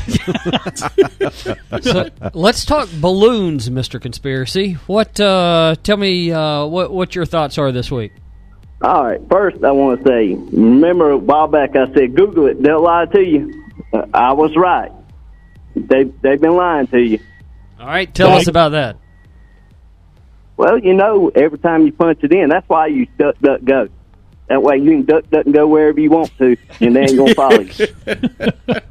So 1.82 2.10
let's 2.34 2.66
talk 2.66 2.90
balloons, 3.00 3.70
Mr. 3.70 4.00
Conspiracy. 4.02 4.74
What? 4.88 5.20
Uh, 5.20 5.76
tell 5.84 5.98
me 5.98 6.32
uh, 6.32 6.66
what 6.66 6.92
what 6.94 7.16
your 7.16 7.26
thoughts 7.26 7.58
are 7.58 7.72
this 7.72 7.92
week. 7.92 8.14
All 8.84 9.04
right, 9.06 9.20
first 9.30 9.64
I 9.64 9.72
want 9.72 10.04
to 10.04 10.08
say, 10.08 10.36
remember 10.56 11.12
a 11.12 11.18
while 11.18 11.48
back 11.48 11.76
I 11.76 11.92
said 11.94 12.16
Google 12.16 12.46
it, 12.46 12.62
they'll 12.62 12.84
lie 12.84 13.06
to 13.08 13.22
you. 13.22 13.64
Uh, 13.98 14.08
I 14.14 14.34
was 14.34 14.56
right. 14.56 14.92
They 15.76 16.04
they've 16.06 16.42
been 16.42 16.56
lying 16.56 16.88
to 16.88 17.00
you. 17.00 17.20
All 17.80 17.88
right, 17.88 18.14
tell 18.14 18.32
us 18.32 18.48
about 18.48 18.70
that. 18.70 18.98
Well, 20.56 20.80
you 20.80 20.94
know, 20.96 21.32
every 21.36 21.60
time 21.60 21.86
you 21.86 21.92
punch 21.92 22.20
it 22.24 22.34
in, 22.34 22.50
that's 22.50 22.68
why 22.68 22.88
you 22.88 23.06
duck, 23.18 23.38
duck, 23.40 23.64
go. 23.64 23.90
That 24.48 24.64
way 24.64 24.78
you 24.78 24.90
can 24.92 25.06
duck, 25.06 25.30
duck, 25.30 25.46
and 25.46 25.54
go 25.54 25.68
wherever 25.68 26.00
you 26.00 26.10
want 26.10 26.36
to, 26.40 26.58
and 26.80 26.96
they 26.96 27.02
ain't 27.02 27.18
gonna 27.18 27.36
follow 27.36 27.60
you. 27.60 27.88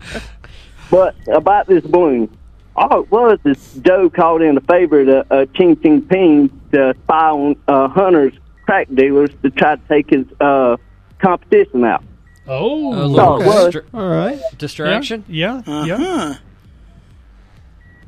but 0.90 1.16
about 1.28 1.66
this 1.66 1.82
balloon, 1.84 2.36
all 2.76 3.02
it 3.02 3.10
was 3.10 3.38
is 3.44 3.80
Joe 3.82 4.08
called 4.08 4.42
in 4.42 4.56
a 4.56 4.60
favor 4.60 5.04
to 5.04 5.26
uh, 5.32 5.46
Ching 5.54 5.80
Ching 5.80 6.02
Ping 6.02 6.60
to 6.72 6.94
spy 7.02 7.30
on 7.30 7.56
uh, 7.66 7.88
Hunter's 7.88 8.34
crack 8.64 8.88
dealers 8.94 9.30
to 9.42 9.50
try 9.50 9.76
to 9.76 9.82
take 9.88 10.10
his 10.10 10.26
uh, 10.40 10.76
competition 11.18 11.84
out. 11.84 12.04
Oh, 12.48 12.92
A 12.92 13.02
Oh, 13.02 13.06
little 13.06 13.40
it 13.40 13.74
distra- 13.74 13.84
All 13.94 14.08
right. 14.08 14.40
distraction. 14.58 15.24
yeah, 15.28 15.62
yeah. 15.66 15.96
Huh. 15.96 16.34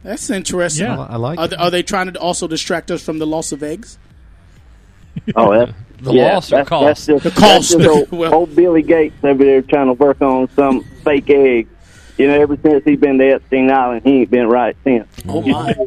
That's 0.05 0.31
interesting. 0.31 0.87
Yeah. 0.87 1.01
I 1.01 1.17
like 1.17 1.39
Are 1.39 1.47
it. 1.47 1.49
they, 1.51 1.57
are 1.57 1.71
they 1.71 1.83
trying 1.83 2.13
to 2.13 2.19
also 2.21 2.47
distract 2.47 2.91
us 2.91 3.03
from 3.03 3.19
the 3.19 3.27
loss 3.27 3.53
of 3.53 3.63
eggs? 3.63 3.99
Oh, 5.35 5.53
that's 5.59 5.73
The 6.01 6.13
yeah, 6.13 6.35
loss 6.35 6.53
or 6.53 6.57
that's, 6.59 6.69
cost? 6.69 6.85
That's 6.85 7.07
just, 7.07 7.25
The 7.25 7.31
that's 7.31 7.41
cost. 7.41 7.71
just 7.73 7.89
old, 7.89 8.13
Well- 8.13 8.35
old 8.35 8.55
Billy 8.55 8.83
Gates 8.83 9.17
over 9.25 9.45
there 9.45 9.63
trying 9.63 9.87
to 9.89 9.95
work 9.95 10.23
on 10.23 10.49
some 10.55 10.85
fake 11.05 11.29
egg. 11.31 11.67
You 12.19 12.27
know, 12.27 12.41
ever 12.41 12.57
since 12.57 12.85
he's 12.85 12.99
been 12.99 13.17
to 13.19 13.25
Epstein 13.25 13.71
Island, 13.71 14.03
he 14.05 14.23
ain't 14.23 14.31
been 14.31 14.49
right 14.49 14.77
since. 14.85 15.07
Oh 15.29 15.41
my! 15.43 15.75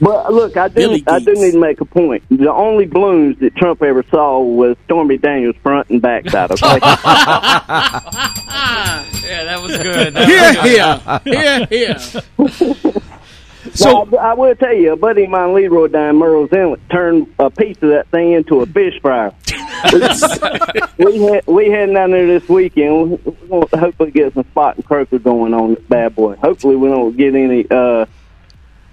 But 0.00 0.34
look, 0.34 0.56
I 0.56 0.68
do 0.68 0.74
Billy 0.74 1.04
I 1.06 1.18
do 1.20 1.32
need 1.34 1.52
to 1.52 1.58
make 1.58 1.80
a 1.80 1.84
point. 1.84 2.24
The 2.28 2.52
only 2.52 2.84
balloons 2.84 3.38
that 3.38 3.56
Trump 3.56 3.82
ever 3.82 4.02
saw 4.10 4.40
was 4.40 4.76
Stormy 4.84 5.16
Daniels' 5.16 5.56
front 5.62 5.88
and 5.88 6.02
back 6.02 6.28
side. 6.28 6.50
Okay, 6.50 6.62
Yeah, 9.24 9.44
that 9.44 9.62
was 9.62 9.76
good. 9.78 10.16
Here, 10.16 10.52
yeah, 10.66 11.20
yeah, 11.24 11.66
here. 11.66 11.98
so 13.72 14.16
I, 14.18 14.30
I 14.30 14.34
will 14.34 14.54
tell 14.56 14.74
you, 14.74 14.92
a 14.92 14.96
buddy 14.96 15.24
of 15.24 15.30
mine, 15.30 15.54
Leroy 15.54 15.88
down 15.88 16.16
in 16.16 16.20
Murrells 16.20 16.52
Inlet, 16.52 16.80
turned 16.90 17.32
a 17.38 17.48
piece 17.48 17.76
of 17.80 17.88
that 17.90 18.08
thing 18.08 18.32
into 18.32 18.60
a 18.60 18.66
fish 18.66 19.00
fryer. 19.00 19.32
we 20.98 21.18
had 21.18 21.46
we 21.46 21.70
heading 21.70 21.94
down 21.94 22.10
there 22.10 22.26
this 22.26 22.48
weekend. 22.48 23.24
We're 23.24 23.32
going 23.48 23.68
to 23.68 23.76
hopefully 23.76 24.10
get 24.10 24.34
some 24.34 24.44
spot 24.44 24.76
and 24.76 24.84
croaker 24.84 25.18
going 25.18 25.54
on 25.54 25.74
this 25.74 25.84
bad 25.84 26.14
boy. 26.14 26.36
Hopefully, 26.36 26.76
we 26.76 26.88
don't 26.88 27.16
get 27.16 27.34
any 27.34 27.66
uh, 27.70 28.06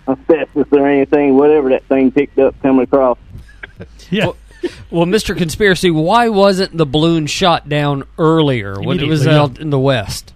asbestos 0.08 0.68
or 0.72 0.88
anything, 0.88 1.36
whatever 1.36 1.70
that 1.70 1.84
thing 1.86 2.12
picked 2.12 2.40
up 2.40 2.60
coming 2.62 2.84
across. 2.84 3.18
yeah. 4.10 4.32
Well, 4.92 5.06
Mr. 5.06 5.36
Conspiracy, 5.36 5.90
why 5.90 6.30
wasn't 6.30 6.78
the 6.78 6.86
balloon 6.86 7.26
shot 7.26 7.68
down 7.68 8.04
earlier 8.18 8.80
when 8.80 9.00
it 9.00 9.08
was 9.08 9.26
out 9.26 9.60
in 9.60 9.72
the 9.72 9.80
west? 9.80 10.34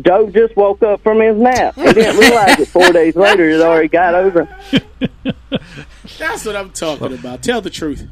Joe 0.00 0.30
just 0.30 0.56
woke 0.56 0.82
up 0.82 1.02
from 1.02 1.20
his 1.20 1.36
nap. 1.36 1.74
He 1.74 1.92
didn't 1.92 2.18
realize 2.18 2.60
it 2.60 2.68
four 2.68 2.92
days 2.92 3.16
later. 3.16 3.48
It 3.48 3.60
already 3.60 3.88
got 3.88 4.14
over. 4.14 4.48
That's 6.18 6.44
what 6.44 6.56
I'm 6.56 6.70
talking 6.70 7.14
about. 7.14 7.42
Tell 7.42 7.60
the 7.60 7.70
truth. 7.70 8.06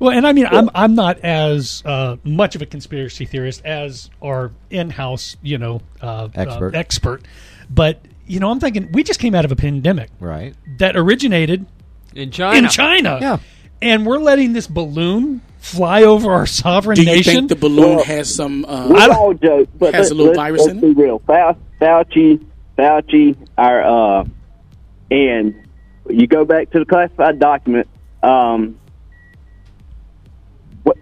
Well, 0.00 0.10
and 0.16 0.26
I 0.26 0.32
mean, 0.32 0.46
I'm 0.50 0.68
I'm 0.74 0.94
not 0.96 1.18
as 1.20 1.82
uh, 1.84 2.16
much 2.24 2.56
of 2.56 2.62
a 2.62 2.66
conspiracy 2.66 3.26
theorist 3.26 3.64
as 3.64 4.10
our 4.22 4.50
in-house, 4.70 5.36
you 5.42 5.58
know, 5.58 5.82
uh, 6.00 6.28
Expert. 6.34 6.74
uh, 6.74 6.78
expert. 6.78 7.22
But 7.68 8.00
you 8.26 8.40
know, 8.40 8.50
I'm 8.50 8.58
thinking 8.60 8.90
we 8.92 9.02
just 9.04 9.20
came 9.20 9.34
out 9.34 9.44
of 9.44 9.52
a 9.52 9.56
pandemic 9.56 10.08
Right. 10.18 10.54
that 10.78 10.96
originated 10.96 11.66
In 12.14 12.30
China. 12.30 12.58
in 12.58 12.68
China, 12.68 13.18
Yeah. 13.20 13.38
and 13.82 14.06
we're 14.06 14.18
letting 14.18 14.54
this 14.54 14.66
balloon 14.66 15.42
fly 15.58 16.02
over 16.04 16.32
our 16.32 16.46
sovereign 16.46 16.96
Do 16.96 17.02
you 17.02 17.08
nation. 17.08 17.34
think 17.34 17.48
the 17.50 17.56
balloon 17.56 17.96
Well, 17.96 18.04
has 18.04 18.34
some? 18.34 18.62
We 18.62 18.66
Uh, 18.96 19.14
all 19.14 19.34
joke, 19.34 19.68
but 19.78 19.92
Has 19.94 20.04
let's, 20.04 20.10
a 20.12 20.14
little 20.14 20.26
let's, 20.32 20.38
virus 20.38 20.60
let's 20.62 20.72
in 20.72 20.80
be 20.80 20.86
it? 20.88 20.96
real. 20.96 21.18
Fau- 21.26 21.56
Fauci, 21.80 22.40
Fauci, 22.78 23.36
our 23.58 23.82
uh, 24.20 24.24
and 25.10 25.54
you 26.08 26.26
go 26.26 26.44
back 26.46 26.70
to 26.70 26.78
the 26.78 26.84
classified 26.86 27.38
document. 27.38 27.86
Um, 28.22 28.76
wh- 28.78 28.79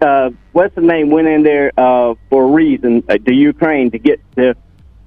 uh, 0.01 0.31
what's 0.51 0.75
the 0.75 0.81
name 0.81 1.09
went 1.09 1.27
in 1.27 1.43
there 1.43 1.71
uh, 1.77 2.15
for 2.29 2.43
a 2.43 2.47
reason 2.47 3.03
uh, 3.09 3.17
to 3.17 3.33
Ukraine 3.33 3.91
to 3.91 3.99
get 3.99 4.19
the 4.35 4.55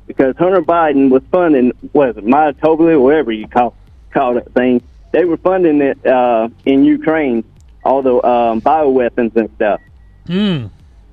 because 0.06 0.36
Hunter 0.36 0.62
Biden 0.62 1.10
was 1.10 1.22
funding 1.30 1.72
was 1.92 2.16
it 2.16 2.24
or 2.24 3.00
whatever 3.00 3.32
you 3.32 3.48
call 3.48 3.74
call 4.10 4.34
that 4.34 4.52
thing. 4.54 4.82
They 5.12 5.24
were 5.24 5.36
funding 5.36 5.80
it 5.80 6.04
uh, 6.06 6.48
in 6.64 6.84
Ukraine, 6.84 7.44
all 7.84 8.02
the 8.02 8.14
um, 8.26 8.60
bioweapons 8.60 9.36
and 9.36 9.50
stuff. 9.56 9.80
Hmm. 10.26 10.66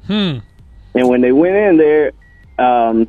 Hmm. 0.05 0.39
And 0.95 1.07
when 1.07 1.21
they 1.21 1.31
went 1.31 1.55
in 1.55 1.77
there, 1.77 2.11
um, 2.57 3.07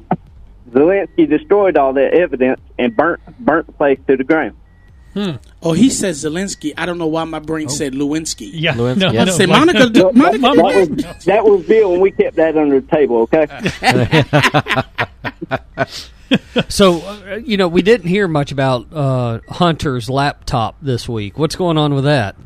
Zelensky 0.70 1.28
destroyed 1.28 1.76
all 1.76 1.92
that 1.94 2.12
evidence 2.14 2.60
and 2.78 2.96
burnt 2.96 3.20
burnt 3.38 3.66
the 3.66 3.72
place 3.72 3.98
to 4.08 4.16
the 4.16 4.24
ground. 4.24 4.56
Oh, 5.16 5.72
he 5.72 5.90
says 5.90 6.24
Zelensky. 6.24 6.72
I 6.76 6.86
don't 6.86 6.98
know 6.98 7.06
why 7.06 7.24
my 7.24 7.38
brain 7.40 7.68
said 7.68 7.92
Lewinsky. 7.94 8.50
Yeah. 8.52 8.74
Lewinsky, 8.74 8.96
No, 8.98 9.10
yeah. 9.12 9.24
no, 9.24 9.32
Say 9.32 9.46
Monica. 9.46 9.88
do- 9.88 10.12
Monica. 10.14 10.38
Mama- 10.38 10.62
That 10.72 10.88
was 10.88 11.24
that 11.24 11.44
was 11.44 11.66
Bill, 11.66 11.92
and 11.94 12.02
we 12.02 12.10
kept 12.12 12.36
that 12.36 12.56
under 12.56 12.80
the 12.80 12.86
table. 12.88 13.28
Okay. 13.32 13.46
So, 16.68 17.00
uh, 17.00 17.40
you 17.44 17.56
know, 17.56 17.66
we 17.66 17.82
didn't 17.82 18.06
hear 18.08 18.28
much 18.28 18.52
about 18.52 18.86
uh, 18.92 19.40
Hunter's 19.48 20.08
laptop 20.08 20.76
this 20.80 21.08
week. 21.08 21.36
What's 21.36 21.56
going 21.56 21.76
on 21.76 21.92
with 21.94 22.04
that? 22.04 22.36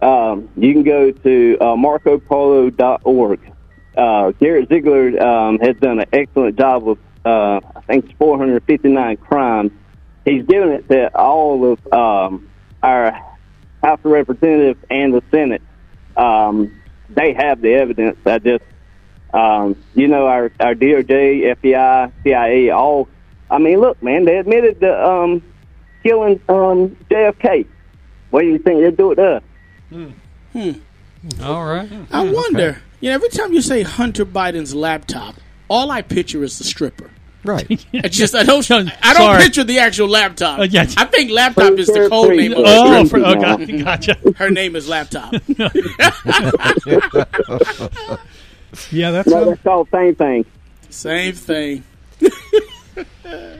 um, 0.00 0.48
you 0.56 0.72
can 0.72 0.82
go 0.82 1.10
to 1.10 1.58
uh, 1.60 1.64
marcopolo.org. 1.76 3.52
Uh, 3.94 4.30
Garrett 4.40 4.68
Ziegler 4.70 5.22
um, 5.22 5.58
has 5.58 5.76
done 5.76 5.98
an 6.00 6.06
excellent 6.14 6.56
job 6.58 6.88
of, 6.88 6.98
uh, 7.26 7.60
I 7.76 7.80
think 7.82 8.16
459 8.16 9.18
crimes. 9.18 9.72
He's 10.24 10.44
given 10.44 10.70
it 10.70 10.88
to 10.88 11.16
all 11.16 11.72
of 11.72 11.92
um, 11.92 12.50
our 12.82 13.12
House 13.82 13.98
of 14.04 14.10
Representatives 14.10 14.80
and 14.90 15.14
the 15.14 15.22
Senate. 15.30 15.62
Um, 16.16 16.80
they 17.08 17.32
have 17.32 17.60
the 17.60 17.74
evidence. 17.74 18.18
I 18.26 18.38
just, 18.38 18.64
um, 19.32 19.76
you 19.94 20.08
know, 20.08 20.26
our, 20.26 20.52
our 20.60 20.74
DOJ, 20.74 21.56
FBI, 21.56 22.12
CIA, 22.22 22.70
all. 22.70 23.08
I 23.50 23.58
mean, 23.58 23.80
look, 23.80 24.02
man, 24.02 24.24
they 24.26 24.36
admitted 24.38 24.80
to 24.80 25.06
um, 25.08 25.42
killing 26.02 26.40
um, 26.48 26.96
JFK. 27.10 27.66
What 28.30 28.42
do 28.42 28.46
you 28.48 28.58
think 28.58 28.80
they'll 28.80 28.90
do 28.92 29.12
it 29.12 29.16
to 29.16 29.36
us? 29.36 29.42
All 31.42 31.64
right. 31.64 31.90
I 32.12 32.30
wonder. 32.30 32.80
You 33.00 33.08
know, 33.08 33.14
every 33.14 33.28
time 33.30 33.52
you 33.52 33.62
say 33.62 33.82
Hunter 33.82 34.24
Biden's 34.26 34.74
laptop, 34.74 35.34
all 35.68 35.90
I 35.90 36.02
picture 36.02 36.44
is 36.44 36.58
the 36.58 36.64
stripper. 36.64 37.10
Right. 37.44 37.66
It's 37.92 38.16
just 38.16 38.34
I 38.34 38.42
don't 38.42 38.68
I 38.70 38.82
don't 38.84 38.92
Sorry. 39.16 39.42
picture 39.42 39.64
the 39.64 39.78
actual 39.78 40.08
laptop. 40.08 40.58
Uh, 40.58 40.62
yeah. 40.64 40.86
I 40.96 41.04
think 41.06 41.30
laptop 41.30 41.72
is 41.78 41.86
the 41.86 42.08
code 42.10 42.36
name. 42.36 42.52
Of 42.52 42.58
Oh, 42.66 43.04
stripper. 43.06 43.24
for, 43.24 43.26
oh 43.30 43.40
God, 43.40 43.78
gotcha. 43.84 44.16
Her 44.36 44.50
name 44.50 44.76
is 44.76 44.88
laptop. 44.88 45.34
Yeah, 48.92 49.10
that's 49.10 49.28
No, 49.28 49.42
uh, 49.42 49.44
that's 49.46 49.62
called 49.62 49.88
same 49.90 50.14
thing. 50.14 50.44
Same 50.90 51.32
thing. 51.34 51.84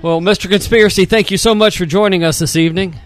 Well, 0.03 0.21
Mr. 0.21 0.49
Conspiracy, 0.51 1.05
thank 1.05 1.31
you 1.31 1.37
so 1.37 1.55
much 1.55 1.79
for 1.79 1.87
joining 1.87 2.25
us 2.25 2.39
this 2.41 2.57
evening. 2.57 2.97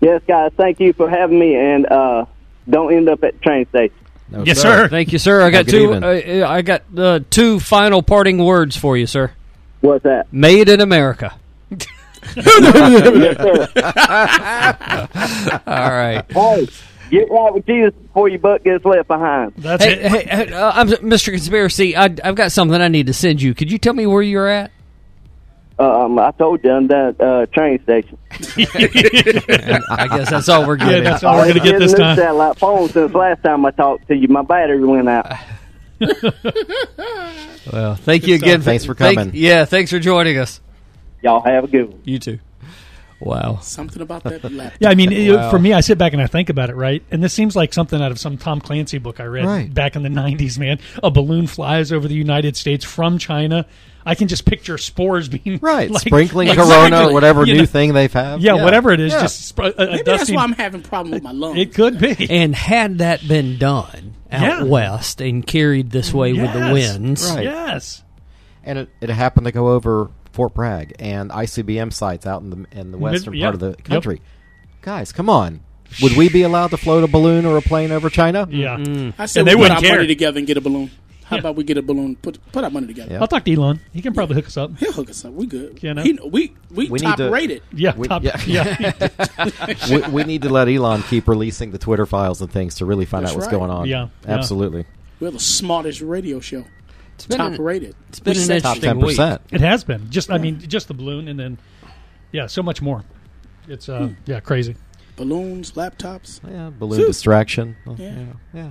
Yes, 0.00 0.22
guys. 0.26 0.52
Thank 0.56 0.80
you 0.80 0.92
for 0.94 1.10
having 1.10 1.38
me, 1.38 1.56
and 1.56 1.84
uh, 1.86 2.24
don't 2.70 2.94
end 2.94 3.08
up 3.08 3.22
at 3.24 3.42
train 3.42 3.66
station. 3.68 3.94
No, 4.30 4.44
yes, 4.44 4.60
sir. 4.60 4.88
Thank 4.88 5.12
you, 5.12 5.18
sir. 5.18 5.42
I 5.42 5.50
got 5.50 5.66
two. 5.68 5.92
Uh, 5.92 6.46
I 6.48 6.62
got 6.62 6.82
uh, 6.96 7.20
two 7.28 7.60
final 7.60 8.02
parting 8.02 8.38
words 8.42 8.76
for 8.76 8.96
you, 8.96 9.06
sir. 9.06 9.32
What's 9.80 10.02
that? 10.04 10.32
Made 10.32 10.68
in 10.68 10.80
America. 10.80 11.34
yes, 11.70 11.86
sir. 13.38 13.68
All 15.66 15.90
right. 15.90 16.24
hey, 16.30 16.66
get 17.10 17.30
right 17.30 17.54
with 17.54 17.66
Jesus 17.66 17.94
before 17.94 18.28
your 18.28 18.38
butt 18.40 18.64
gets 18.64 18.84
left 18.84 19.08
behind. 19.08 19.52
That's 19.56 19.84
Hey, 19.84 19.92
it. 19.92 20.10
hey, 20.10 20.24
hey, 20.46 20.52
uh, 20.52 20.72
I'm 20.74 20.88
Mr. 20.88 21.30
Conspiracy. 21.30 21.96
I, 21.96 22.04
I've 22.24 22.34
got 22.34 22.52
something 22.52 22.80
I 22.80 22.88
need 22.88 23.06
to 23.06 23.14
send 23.14 23.40
you. 23.40 23.54
Could 23.54 23.70
you 23.70 23.78
tell 23.78 23.94
me 23.94 24.06
where 24.06 24.22
you're 24.22 24.48
at? 24.48 24.70
Um, 25.78 26.18
I 26.18 26.32
told 26.32 26.64
you 26.64 26.72
I'm 26.72 26.90
at 26.90 27.20
uh, 27.20 27.46
train 27.46 27.80
station. 27.84 28.18
I 28.32 30.08
guess 30.10 30.28
that's 30.30 30.48
all 30.48 30.66
we're 30.66 30.76
Yeah, 30.78 31.00
that's 31.00 31.22
all 31.22 31.36
we're 31.36 31.48
gonna 31.54 31.60
get 31.60 31.78
this 31.78 31.92
Getting 31.92 32.04
time. 32.04 32.16
new 32.16 32.22
satellite 32.22 32.58
phone 32.58 32.88
since 32.88 33.14
last 33.14 33.44
time 33.44 33.64
I 33.64 33.70
talked 33.70 34.08
to 34.08 34.16
you. 34.16 34.26
My 34.26 34.42
battery 34.42 34.84
went 34.84 35.08
out. 35.08 35.30
well, 37.72 37.94
thank 37.96 38.26
you 38.26 38.34
again. 38.34 38.62
Thanks 38.62 38.84
for 38.84 38.94
thank- 38.94 39.18
coming. 39.18 39.34
yeah, 39.34 39.64
thanks 39.64 39.90
for 39.90 39.98
joining 39.98 40.38
us. 40.38 40.60
Y'all 41.22 41.42
have 41.42 41.64
a 41.64 41.66
good 41.66 41.88
one. 41.90 42.00
You 42.04 42.18
too. 42.18 42.38
Wow. 43.20 43.58
Something 43.62 44.00
about 44.02 44.22
that 44.24 44.44
laptop. 44.52 44.80
Yeah, 44.80 44.90
I 44.90 44.94
mean, 44.94 45.12
it- 45.12 45.34
Wow. 45.34 45.50
for 45.50 45.58
me, 45.58 45.72
I 45.72 45.80
sit 45.80 45.98
back 45.98 46.12
and 46.12 46.22
I 46.22 46.26
think 46.26 46.50
about 46.50 46.70
it, 46.70 46.76
right? 46.76 47.02
And 47.10 47.22
this 47.22 47.32
seems 47.34 47.56
like 47.56 47.72
something 47.72 48.00
out 48.00 48.12
of 48.12 48.18
some 48.18 48.38
Tom 48.38 48.60
Clancy 48.60 48.98
book 48.98 49.18
I 49.20 49.24
read 49.24 49.44
Right. 49.44 49.72
back 49.74 49.96
in 49.96 50.02
the 50.02 50.08
'90s. 50.08 50.58
Man, 50.58 50.78
a 51.02 51.10
balloon 51.10 51.46
flies 51.48 51.90
over 51.92 52.06
the 52.06 52.14
United 52.14 52.56
States 52.56 52.84
from 52.84 53.18
China. 53.18 53.66
I 54.06 54.14
can 54.14 54.28
just 54.28 54.44
picture 54.46 54.78
spores 54.78 55.28
being 55.36 55.58
Right. 55.60 55.90
like- 55.90 56.02
Sprinkling 56.06 56.48
like- 56.48 56.56
Corona 56.56 56.84
exactly. 56.86 57.10
or 57.10 57.12
whatever 57.14 57.44
You 57.44 57.54
new 57.54 57.58
know, 57.60 57.66
thing 57.66 57.92
they've 57.92 58.12
had. 58.12 58.40
Yeah, 58.40 58.62
whatever 58.64 58.92
it 58.92 59.00
is, 59.00 59.12
Yeah. 59.12 59.22
just 59.22 59.46
sp- 59.50 59.58
a, 59.60 59.82
a 59.82 59.86
Maybe 59.90 60.02
that's 60.04 60.30
why 60.30 60.42
I'm 60.44 60.52
having 60.52 60.80
a 60.80 60.84
problem 60.84 61.12
with 61.12 61.22
my 61.24 61.32
lungs. 61.32 61.58
It 61.58 61.74
could 61.74 61.98
be. 61.98 62.26
And 62.30 62.54
had 62.54 62.98
that 62.98 63.26
been 63.26 63.58
done 63.58 64.14
out 64.30 64.42
Yeah. 64.42 64.62
west 64.62 65.20
and 65.20 65.44
carried 65.46 65.90
this 65.90 66.14
way 66.14 66.32
with 66.34 66.52
the 66.52 66.70
winds, 66.72 67.28
Right. 67.34 67.44
Yes. 67.44 68.02
and 68.64 68.78
it, 68.78 68.88
it 69.00 69.10
happened 69.10 69.46
to 69.46 69.52
go 69.52 69.68
over 69.68 70.08
Fort 70.38 70.54
Bragg 70.54 70.94
and 71.00 71.30
ICBM 71.30 71.92
sites 71.92 72.24
out 72.24 72.42
in 72.42 72.50
the 72.50 72.66
in 72.78 72.92
the 72.92 72.98
western 72.98 73.34
yeah. 73.34 73.46
part 73.46 73.54
of 73.54 73.60
the 73.60 73.70
Yep. 73.70 73.84
country. 73.84 74.22
Guys, 74.82 75.10
come 75.10 75.28
on. 75.28 75.60
Would 76.00 76.16
we 76.16 76.28
be 76.28 76.42
allowed 76.42 76.68
to 76.70 76.76
float 76.76 77.02
a 77.02 77.08
balloon 77.08 77.44
or 77.44 77.56
a 77.56 77.60
plane 77.60 77.90
over 77.90 78.08
China? 78.08 78.46
Yeah. 78.48 78.76
Mm. 78.76 79.14
I 79.18 79.26
said 79.26 79.40
And 79.40 79.48
they 79.48 79.54
we 79.56 79.62
put 79.62 79.62
wouldn't 79.62 79.76
our 79.78 79.82
care. 79.82 79.96
money 79.96 80.06
together 80.06 80.38
and 80.38 80.46
get 80.46 80.56
a 80.56 80.60
balloon. 80.60 80.92
How 81.24 81.34
Yeah. 81.36 81.40
about 81.40 81.56
we 81.56 81.64
get 81.64 81.76
a 81.76 81.82
balloon? 81.82 82.14
Put 82.22 82.38
put 82.52 82.62
our 82.62 82.70
money 82.70 82.86
together. 82.86 83.14
Yeah. 83.14 83.20
I'll 83.20 83.26
talk 83.26 83.44
to 83.46 83.52
Elon. 83.52 83.80
He 83.92 84.00
can 84.00 84.14
probably 84.14 84.36
hook 84.36 84.46
us 84.46 84.56
up. 84.56 84.78
He'll 84.78 84.92
hook 84.92 85.10
us 85.10 85.24
up. 85.24 85.32
We 85.32 85.46
good. 85.46 85.82
You 85.82 85.94
know? 85.94 86.02
He- 86.02 86.12
we 86.24 86.52
we, 86.70 86.88
We 86.88 86.98
need 87.00 87.04
top 87.06 87.16
to- 87.16 87.30
rated. 87.30 87.62
Yeah. 87.72 87.96
We- 87.96 88.06
top, 88.06 88.22
yeah. 88.22 88.40
yeah. 88.46 89.08
we, 89.90 90.02
we 90.12 90.22
need 90.22 90.42
to 90.42 90.50
let 90.50 90.68
Elon 90.68 91.02
keep 91.02 91.26
releasing 91.26 91.72
the 91.72 91.78
Twitter 91.78 92.06
files 92.06 92.40
and 92.40 92.50
things 92.52 92.76
to 92.76 92.84
really 92.86 93.06
find 93.06 93.24
That's 93.24 93.32
out 93.32 93.38
what's 93.38 93.46
right. 93.52 93.58
going 93.58 93.70
on. 93.72 93.88
Yeah, 93.88 94.08
yeah. 94.24 94.34
absolutely. 94.34 94.84
We're 95.20 95.32
the 95.32 95.40
smartest 95.40 96.00
radio 96.00 96.38
show. 96.38 96.64
It's 97.18 97.26
been 97.26 97.38
Top 97.38 97.52
an, 97.54 97.62
rated. 97.62 97.94
it's 98.08 98.20
been 98.20 98.36
an 98.36 98.42
Top 98.46 98.50
interesting 98.76 98.80
ten 98.82 98.98
week. 98.98 99.06
percent. 99.08 99.42
It 99.50 99.60
has 99.60 99.84
been. 99.84 100.08
Just, 100.10 100.30
I 100.30 100.38
mean, 100.38 100.60
just 100.60 100.88
the 100.88 100.94
balloon, 100.94 101.28
and 101.28 101.38
then, 101.38 101.58
yeah, 102.32 102.46
so 102.46 102.62
much 102.62 102.80
more. 102.80 103.04
It's, 103.66 103.88
uh, 103.88 104.10
yeah, 104.26 104.40
crazy. 104.40 104.76
balloons, 105.16 105.72
laptops. 105.72 106.40
Yeah, 106.48 106.70
balloon 106.70 107.00
Phew. 107.00 107.06
distraction. 107.08 107.76
Well, 107.84 107.96
Yeah. 107.98 108.14
yeah. 108.18 108.24
yeah. 108.54 108.70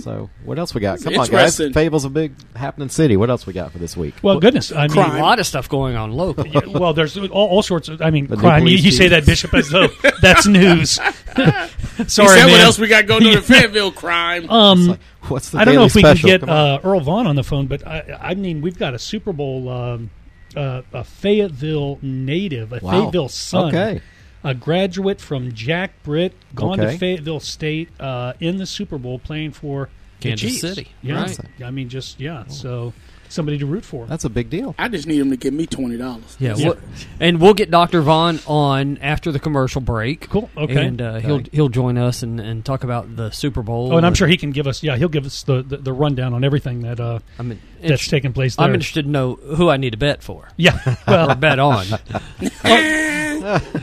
So, 0.00 0.30
what 0.44 0.58
else 0.58 0.74
we 0.74 0.80
got? 0.80 1.00
Come 1.00 1.14
on, 1.14 1.18
guys. 1.20 1.28
interesting. 1.30 1.72
Fayetteville's 1.72 2.04
a 2.04 2.10
big 2.10 2.34
happening 2.54 2.88
city. 2.88 3.16
What 3.16 3.30
else 3.30 3.46
we 3.46 3.52
got 3.52 3.72
for 3.72 3.78
this 3.78 3.96
week? 3.96 4.14
Well, 4.22 4.38
goodness, 4.40 4.72
I 4.72 4.86
mean, 4.88 4.98
A 4.98 5.18
lot 5.20 5.38
of 5.38 5.46
stuff 5.46 5.68
going 5.68 5.96
on 5.96 6.12
locally. 6.12 6.50
Yeah, 6.50 6.60
well, 6.66 6.92
there's 6.92 7.16
all, 7.16 7.28
all 7.30 7.62
sorts 7.62 7.88
of. 7.88 8.00
I 8.02 8.10
mean, 8.10 8.26
The 8.26 8.36
new 8.36 8.40
crime. 8.42 8.62
You, 8.66 8.76
police 8.76 8.84
you 8.84 8.90
say 8.92 9.04
chief. 9.04 9.10
that, 9.10 9.26
Bishop, 9.26 9.54
as 9.54 9.70
though 9.70 9.88
that's 10.22 10.46
news. 10.46 10.92
Sorry, 12.06 12.28
said 12.28 12.36
man. 12.46 12.50
what 12.50 12.60
else 12.60 12.78
we 12.78 12.88
got 12.88 13.06
going 13.06 13.26
on 13.26 13.32
in 13.36 13.42
Fayetteville 13.42 13.92
crime. 13.92 14.48
Um, 14.50 14.98
What's 15.28 15.50
the 15.50 15.58
I 15.58 15.64
don't 15.64 15.74
know 15.74 15.80
daily 15.80 15.86
if 15.86 15.94
we 15.96 16.00
special? 16.02 16.28
can 16.28 16.38
get 16.38 16.40
Come 16.40 16.50
on. 16.50 16.56
uh, 16.56 16.80
Earl 16.84 17.00
Vaughn 17.00 17.26
on 17.26 17.36
the 17.36 17.42
phone, 17.44 17.66
but 17.66 17.86
I, 17.86 18.18
I 18.20 18.34
mean, 18.34 18.60
we've 18.60 18.78
got 18.78 18.94
a 18.94 18.98
Super 18.98 19.32
Bowl, 19.32 19.68
um, 19.68 20.10
uh, 20.54 20.82
a 20.92 21.02
Fayetteville 21.04 21.98
native, 22.02 22.72
a 22.72 22.78
Wow. 22.80 22.90
Fayetteville 22.92 23.28
son, 23.28 23.68
Okay. 23.74 24.00
A 24.46 24.54
graduate 24.54 25.20
from 25.20 25.52
Jack 25.52 26.04
Britt, 26.04 26.32
gone 26.54 26.78
to 26.78 26.96
Fayetteville 26.96 27.40
State 27.40 27.88
uh, 28.00 28.32
in 28.38 28.58
the 28.58 28.66
Super 28.66 28.96
Bowl, 28.96 29.18
playing 29.18 29.50
for 29.50 29.88
Kansas 30.20 30.52
Chiefs. 30.52 30.60
City, 30.60 30.88
Yeah, 31.02 31.22
right. 31.22 31.38
I 31.64 31.72
mean, 31.72 31.88
just 31.88 32.20
yeah. 32.20 32.46
So 32.46 32.92
somebody 33.28 33.58
to 33.58 33.66
root 33.66 33.84
for. 33.84 34.06
That's 34.06 34.24
a 34.24 34.28
big 34.30 34.50
deal. 34.50 34.74
I 34.78 34.88
just 34.88 35.06
need 35.06 35.20
him 35.20 35.30
to 35.30 35.36
give 35.36 35.52
me 35.54 35.66
twenty 35.66 35.96
dollars. 35.96 36.36
Yeah, 36.38 36.54
Yeah. 36.56 36.66
we'll- 36.68 36.78
and 37.20 37.40
we'll 37.40 37.54
get 37.54 37.70
Dr. 37.70 38.00
Vaughn 38.02 38.40
on 38.46 38.98
after 38.98 39.32
the 39.32 39.38
commercial 39.38 39.80
break. 39.80 40.28
Cool, 40.28 40.50
okay. 40.56 40.86
And 40.86 41.00
uh, 41.02 41.20
he'll 41.20 41.42
he'll 41.52 41.68
join 41.68 41.98
us 41.98 42.22
and, 42.22 42.38
and 42.40 42.64
talk 42.64 42.84
about 42.84 43.16
the 43.16 43.30
Super 43.30 43.62
Bowl. 43.62 43.92
Oh, 43.92 43.96
and 43.96 44.06
I'm 44.06 44.14
sure 44.14 44.28
he 44.28 44.36
can 44.36 44.50
give 44.52 44.66
us. 44.66 44.82
Yeah, 44.82 44.96
he'll 44.96 45.08
give 45.08 45.26
us 45.26 45.42
the, 45.42 45.62
the, 45.62 45.76
the 45.78 45.92
rundown 45.92 46.34
on 46.34 46.44
everything 46.44 46.82
that 46.82 47.00
uh, 47.00 47.18
I'm 47.38 47.52
in- 47.52 47.60
that's 47.80 47.84
interest- 47.84 48.10
taking 48.10 48.32
place 48.32 48.56
there. 48.56 48.66
I'm 48.66 48.74
interested 48.74 49.04
to 49.04 49.10
know 49.10 49.34
who 49.34 49.68
I 49.68 49.76
need 49.76 49.90
to 49.90 49.96
bet 49.98 50.22
for 50.22 50.48
Yeah, 50.56 50.78
well, 51.08 51.34
bet 51.34 51.58
on. 51.58 51.86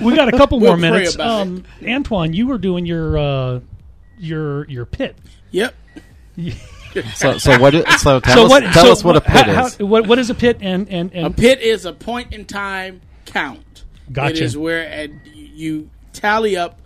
we 0.02 0.16
got 0.16 0.28
a 0.28 0.32
couple 0.38 0.60
We'll 0.60 0.72
more 0.72 0.78
minutes. 0.78 1.18
Um, 1.18 1.64
Antoine, 1.88 2.34
you 2.34 2.48
were 2.48 2.58
doing 2.58 2.86
your 2.86 3.18
uh, 3.18 3.60
your 4.18 4.68
your 4.70 4.86
pit. 4.86 5.16
Yep. 5.52 5.76
So, 7.16 7.38
so 7.38 7.60
what? 7.60 7.74
So 8.00 8.20
tell 8.20 8.36
so 8.36 8.44
us, 8.46 8.50
what? 8.50 8.64
tell 8.74 8.86
so 8.86 8.92
us 8.92 9.04
what 9.04 9.16
a 9.18 9.22
pit 9.22 9.46
how- 9.48 9.66
is. 9.66 9.78
how- 9.78 9.86
what, 9.86 10.08
what 10.08 10.20
is 10.20 10.30
a 10.30 10.36
pit? 10.36 10.58
And 10.62 10.88
and 10.90 11.14
A 11.16 11.30
pit 11.30 11.62
is 11.62 11.86
a 11.86 11.94
point 11.94 12.34
in 12.34 12.46
time 12.46 13.02
count. 13.26 13.84
Gotcha. 14.12 14.32
It 14.36 14.42
is 14.42 14.58
where 14.58 15.10
uh, 15.10 15.30
you 15.34 15.90
tally 16.14 16.56
up 16.58 16.80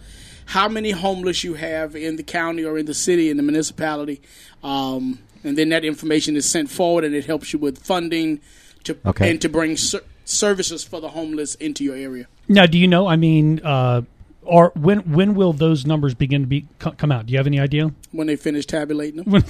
how 0.46 0.70
many 0.70 0.92
homeless 0.92 1.44
you 1.44 1.56
have 1.56 1.96
in 1.96 2.16
the 2.16 2.24
county 2.24 2.64
or 2.64 2.78
in 2.78 2.86
the 2.86 2.94
city 2.94 3.30
in 3.30 3.36
the 3.38 3.44
municipality, 3.44 4.22
um, 4.64 5.20
and 5.44 5.58
then 5.58 5.70
that 5.70 5.84
information 5.84 6.36
is 6.38 6.50
sent 6.50 6.70
forward, 6.70 7.04
and 7.04 7.14
it 7.14 7.26
helps 7.26 7.52
you 7.52 7.60
with 7.60 7.78
funding 7.80 8.40
to 8.86 8.98
Okay. 9.06 9.30
and 9.30 9.42
to 9.42 9.50
bring 9.50 9.76
ser- 9.76 10.04
services 10.24 10.84
for 10.84 11.02
the 11.02 11.10
homeless 11.10 11.56
into 11.56 11.84
your 11.84 11.96
area. 11.96 12.28
now, 12.48 12.66
do 12.66 12.78
you 12.78 12.88
know? 12.88 13.08
I 13.08 13.16
mean, 13.18 13.60
uh, 13.64 14.02
or 14.48 14.72
when 14.76 15.00
when 15.14 15.36
will 15.36 15.54
those 15.54 15.86
numbers 15.86 16.14
begin 16.14 16.42
to 16.42 16.48
be 16.48 16.66
come 16.80 17.12
out? 17.12 17.26
Do 17.28 17.34
you 17.34 17.38
have 17.40 17.48
any 17.48 17.60
idea? 17.60 17.92
When 18.12 18.28
they 18.28 18.36
finish 18.36 18.66
tabulating 18.66 19.24
them, 19.24 19.34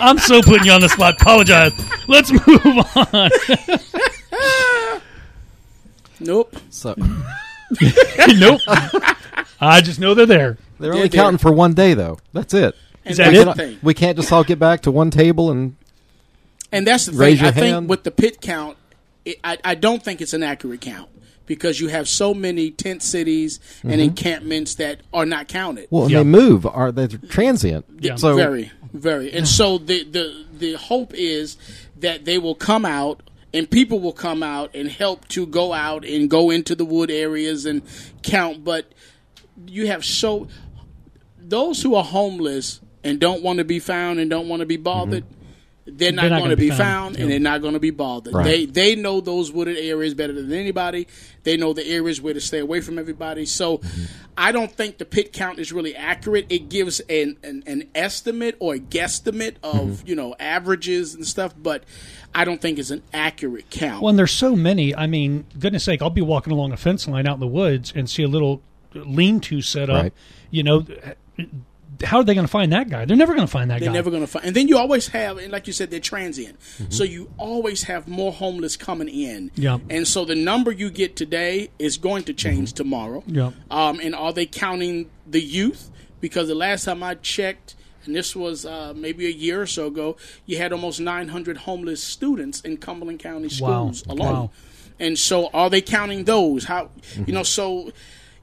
I'm 0.00 0.18
so 0.18 0.42
putting 0.42 0.64
you 0.66 0.72
on 0.72 0.80
the 0.80 0.88
spot. 0.88 1.14
Apologize. 1.20 1.72
Let's 2.08 2.30
move 2.32 2.66
on. 2.96 3.30
nope. 6.20 6.56
So 6.70 6.94
nope. 8.28 8.60
I 9.60 9.80
just 9.82 10.00
know 10.00 10.14
they're 10.14 10.26
there. 10.26 10.58
they're 10.78 10.90
Yeah, 10.92 10.96
only 10.96 11.08
they're- 11.08 11.20
counting 11.22 11.38
for 11.38 11.52
one 11.52 11.74
day, 11.74 11.94
though. 11.94 12.18
That's 12.32 12.54
it. 12.54 12.74
And 13.04 13.16
that 13.16 13.32
that's 13.32 13.38
it? 13.38 13.44
the 13.44 13.54
thing. 13.54 13.78
We 13.82 13.94
can't 13.94 14.16
just 14.16 14.32
all 14.32 14.44
get 14.44 14.58
back 14.58 14.82
to 14.82 14.90
one 14.90 15.10
table 15.10 15.50
and 15.50 15.76
And 16.72 16.86
that's 16.86 17.06
the 17.06 17.12
Raise 17.12 17.38
thing. 17.38 17.44
your 17.44 17.48
I 17.48 17.52
think 17.52 17.74
hand. 17.74 17.88
with 17.88 18.02
the 18.04 18.10
pit 18.10 18.40
count, 18.40 18.76
it, 19.24 19.38
I, 19.42 19.58
I 19.64 19.74
don't 19.74 20.02
think 20.02 20.20
it's 20.20 20.32
an 20.34 20.42
accurate 20.42 20.80
count 20.80 21.08
because 21.50 21.80
you 21.80 21.88
have 21.88 22.08
so 22.08 22.32
many 22.32 22.70
tent 22.70 23.02
cities 23.02 23.58
and 23.82 23.90
mm-hmm. 23.90 24.02
encampments 24.02 24.76
that 24.76 25.00
are 25.12 25.26
not 25.26 25.48
counted. 25.48 25.88
well, 25.90 26.04
and 26.04 26.12
Yeah. 26.12 26.18
they 26.18 26.24
move. 26.24 26.64
Are 26.64 26.92
they 26.92 27.08
transient? 27.08 27.86
Yeah. 27.98 28.14
So 28.14 28.36
very, 28.36 28.70
very. 28.92 29.32
And 29.32 29.48
so 29.48 29.76
the, 29.76 30.04
the 30.04 30.44
the 30.56 30.72
hope 30.74 31.12
is 31.12 31.56
that 31.96 32.24
they 32.24 32.38
will 32.38 32.54
come 32.54 32.84
out 32.84 33.28
and 33.52 33.68
people 33.68 33.98
will 33.98 34.12
come 34.12 34.44
out 34.44 34.70
and 34.76 34.88
help 34.88 35.26
to 35.30 35.44
go 35.44 35.72
out 35.72 36.04
and 36.04 36.30
go 36.30 36.50
into 36.50 36.76
the 36.76 36.84
wood 36.84 37.10
areas 37.10 37.66
and 37.66 37.82
count. 38.22 38.62
But 38.62 38.92
you 39.66 39.88
have 39.88 40.04
so 40.04 40.46
those 41.36 41.82
who 41.82 41.96
are 41.96 42.04
homeless 42.04 42.80
and 43.02 43.18
don't 43.18 43.42
want 43.42 43.58
to 43.58 43.64
be 43.64 43.80
found 43.80 44.20
and 44.20 44.30
don't 44.30 44.48
want 44.48 44.60
to 44.60 44.66
be 44.66 44.76
bothered. 44.76 45.24
They're 45.24 45.30
not, 45.30 45.39
They're 45.96 46.12
not 46.12 46.28
going 46.28 46.42
gonna 46.42 46.56
be 46.56 46.68
be 46.68 46.68
found. 46.70 46.78
found, 46.78 47.16
and 47.16 47.24
Yeah. 47.24 47.30
they're 47.30 47.40
not 47.40 47.60
going 47.62 47.74
to 47.74 47.80
be 47.80 47.90
bothered. 47.90 48.34
Right. 48.34 48.44
They 48.44 48.66
they 48.66 48.94
know 48.94 49.20
those 49.20 49.52
wooded 49.52 49.76
areas 49.76 50.14
better 50.14 50.32
than 50.32 50.52
anybody. 50.52 51.06
They 51.42 51.56
know 51.56 51.72
the 51.72 51.86
areas 51.86 52.20
where 52.20 52.34
to 52.34 52.40
stay 52.40 52.58
away 52.58 52.80
from 52.80 52.98
everybody. 52.98 53.46
So, 53.46 53.78
mm-hmm. 53.78 54.04
I 54.36 54.52
don't 54.52 54.70
think 54.70 54.98
the 54.98 55.04
pit 55.04 55.32
count 55.32 55.58
is 55.58 55.72
really 55.72 55.94
accurate. 55.96 56.46
It 56.48 56.68
gives 56.68 57.00
an 57.00 57.36
an, 57.42 57.62
an 57.66 57.88
estimate 57.94 58.56
or 58.58 58.74
a 58.74 58.78
guesstimate 58.78 59.56
of 59.62 59.74
mm-hmm. 59.74 60.08
you 60.08 60.14
know 60.14 60.34
averages 60.38 61.14
and 61.14 61.26
stuff, 61.26 61.54
but 61.56 61.84
I 62.34 62.44
don't 62.44 62.60
think 62.60 62.78
it's 62.78 62.90
an 62.90 63.02
accurate 63.12 63.70
count. 63.70 64.02
Well, 64.02 64.10
and 64.10 64.18
there's 64.18 64.32
so 64.32 64.54
many. 64.54 64.94
I 64.94 65.06
mean, 65.06 65.46
goodness 65.58 65.84
sake, 65.84 66.02
I'll 66.02 66.10
be 66.10 66.20
walking 66.22 66.52
along 66.52 66.72
a 66.72 66.76
fence 66.76 67.08
line 67.08 67.26
out 67.26 67.34
in 67.34 67.40
the 67.40 67.46
woods 67.46 67.92
and 67.94 68.08
see 68.08 68.22
a 68.22 68.28
little 68.28 68.62
lean-to 68.94 69.62
set 69.62 69.90
up. 69.90 70.02
Right. 70.02 70.12
You 70.50 70.62
know, 70.62 70.86
how 72.02 72.18
are 72.18 72.24
they 72.24 72.34
going 72.34 72.46
to 72.46 72.50
find 72.50 72.72
that 72.72 72.88
guy? 72.88 73.04
They're 73.04 73.16
never 73.16 73.34
going 73.34 73.46
to 73.46 73.50
find 73.50 73.70
that 73.70 73.74
guy. 73.74 73.80
They're 73.80 73.88
guy. 73.90 73.94
never 73.94 74.10
going 74.10 74.22
to 74.22 74.26
find. 74.26 74.44
And 74.46 74.56
then 74.56 74.68
you 74.68 74.78
always 74.78 75.08
have, 75.08 75.38
and 75.38 75.52
like 75.52 75.66
you 75.66 75.72
said, 75.72 75.90
they're 75.90 76.00
transient. 76.00 76.58
Mm-hmm. 76.60 76.90
So 76.90 77.04
you 77.04 77.30
always 77.38 77.84
have 77.84 78.08
more 78.08 78.32
homeless 78.32 78.76
coming 78.76 79.08
in. 79.08 79.50
Yeah. 79.54 79.78
And 79.88 80.06
so 80.06 80.24
the 80.24 80.34
number 80.34 80.70
you 80.72 80.90
get 80.90 81.16
today 81.16 81.70
is 81.78 81.98
going 81.98 82.24
to 82.24 82.32
change 82.32 82.72
tomorrow. 82.72 83.20
Mm-hmm. 83.22 83.34
Yeah. 83.34 83.50
Um, 83.70 84.00
and 84.00 84.14
are 84.14 84.32
they 84.32 84.46
counting 84.46 85.10
the 85.26 85.40
youth? 85.40 85.90
Because 86.20 86.48
the 86.48 86.54
last 86.54 86.84
time 86.84 87.02
I 87.02 87.14
checked, 87.14 87.76
and 88.04 88.14
this 88.14 88.34
was 88.34 88.64
uh, 88.64 88.92
maybe 88.96 89.26
a 89.26 89.30
year 89.30 89.62
or 89.62 89.66
so 89.66 89.86
ago, 89.86 90.16
you 90.46 90.56
had 90.58 90.72
almost 90.72 91.00
900 91.00 91.58
homeless 91.58 92.02
students 92.02 92.60
in 92.60 92.76
Cumberland 92.76 93.20
County 93.20 93.48
Wow. 93.60 93.90
schools 93.92 94.04
alone. 94.06 94.32
Wow. 94.32 94.50
And 94.98 95.18
so, 95.18 95.48
are 95.54 95.70
they 95.70 95.80
counting 95.80 96.24
those? 96.24 96.64
How 96.64 96.90
you 97.26 97.32
know? 97.32 97.42
So, 97.42 97.90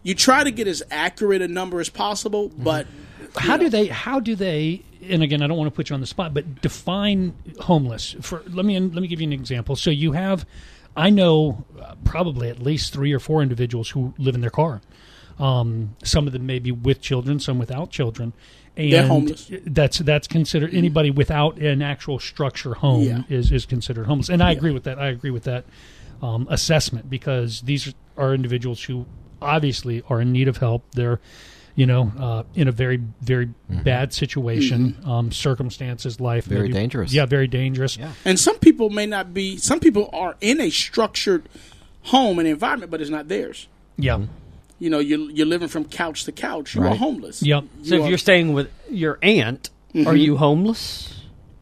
you 0.02 0.16
try 0.16 0.44
to 0.44 0.50
get 0.50 0.68
as 0.68 0.82
accurate 0.90 1.42
a 1.44 1.48
number 1.48 1.80
as 1.80 1.90
possible, 1.90 2.50
but 2.50 2.88
how 3.36 3.58
do 3.58 3.70
they 3.70 3.88
how 3.88 4.20
do 4.20 4.36
they 4.36 4.82
and 5.10 5.22
again 5.24 5.42
i 5.42 5.48
don't 5.48 5.58
want 5.58 5.68
to 5.72 5.76
put 5.76 5.90
you 5.90 5.94
on 5.94 6.02
the 6.02 6.08
spot 6.08 6.34
but 6.34 6.62
define 6.62 7.34
homeless 7.62 8.16
for 8.22 8.42
let 8.50 8.66
me 8.66 8.80
let 8.80 9.02
me 9.02 9.08
give 9.08 9.20
you 9.22 9.28
an 9.28 9.34
example 9.34 9.76
so 9.76 9.90
you 9.90 10.14
have 10.14 10.46
i 10.96 11.10
know 11.10 11.64
uh, 11.82 11.96
probably 12.04 12.50
at 12.50 12.60
least 12.62 12.94
three 12.94 13.14
or 13.14 13.20
four 13.20 13.42
individuals 13.42 13.90
who 13.92 14.14
live 14.18 14.36
in 14.36 14.42
their 14.42 14.50
car 14.50 14.82
um, 15.40 15.96
some 16.04 16.26
of 16.26 16.34
them 16.34 16.46
may 16.48 16.58
be 16.60 16.72
with 16.72 17.00
children 17.02 17.40
some 17.40 17.60
without 17.60 17.92
children 17.92 18.34
and 18.76 18.92
They're 18.94 19.08
homeless. 19.08 19.52
that's 19.66 20.00
that's 20.00 20.28
considered 20.28 20.74
anybody 20.74 21.12
without 21.12 21.58
an 21.58 21.82
actual 21.82 22.20
structure 22.20 22.74
home 22.76 23.04
Yeah. 23.04 23.22
is 23.30 23.52
is 23.52 23.66
considered 23.66 24.08
homeless 24.08 24.30
and 24.30 24.42
i 24.42 24.52
agree 24.52 24.72
with 24.72 24.84
that 24.86 24.98
i 25.00 25.08
agree 25.08 25.32
with 25.32 25.44
that 25.44 25.66
um, 26.22 26.48
assessment 26.50 27.10
because 27.10 27.62
these 27.62 27.94
are 28.18 28.34
individuals 28.34 28.84
who 28.84 29.06
obviously 29.40 30.02
are 30.10 30.20
in 30.20 30.32
need 30.32 30.48
of 30.48 30.58
help. 30.58 30.84
They're, 30.94 31.20
you 31.78 31.86
know, 31.86 32.12
uh, 32.20 32.44
in 32.56 32.68
a 32.68 32.72
very, 32.72 32.98
very 33.22 33.46
bad 33.70 34.12
situation, 34.12 34.98
um, 35.06 35.32
circumstances, 35.32 36.20
life. 36.20 36.46
Mm-hmm. 36.46 36.54
Very 36.56 36.70
dangerous. 36.70 37.14
Yeah, 37.14 37.28
very 37.28 37.48
dangerous. 37.48 37.96
Yeah. 37.98 38.12
and 38.26 38.40
some 38.40 38.58
people 38.58 38.90
may 38.90 39.06
not 39.06 39.32
be. 39.34 39.58
Some 39.58 39.80
people 39.80 40.10
are 40.12 40.36
in 40.42 40.60
a 40.60 40.72
structured 40.72 41.48
home 42.02 42.40
and 42.40 42.48
environment, 42.48 42.90
but 42.90 43.00
it's 43.00 43.12
not 43.12 43.28
theirs. 43.28 43.68
Yeah. 43.96 44.26
You 44.80 44.90
know, 44.90 44.98
you're 44.98 45.30
you're 45.30 45.46
living 45.46 45.68
from 45.68 45.86
couch 45.86 46.26
to 46.26 46.32
couch. 46.32 46.74
You 46.74 46.84
are 46.84 46.96
homeless. 46.96 47.44
Yep. 47.44 47.66
So 47.84 47.96
if 47.96 48.02
are- 48.02 48.10
you're 48.10 48.18
staying 48.18 48.54
with 48.54 48.72
your 48.90 49.20
aunt, 49.22 49.70
are 50.06 50.16
you 50.16 50.38
homeless? 50.38 51.14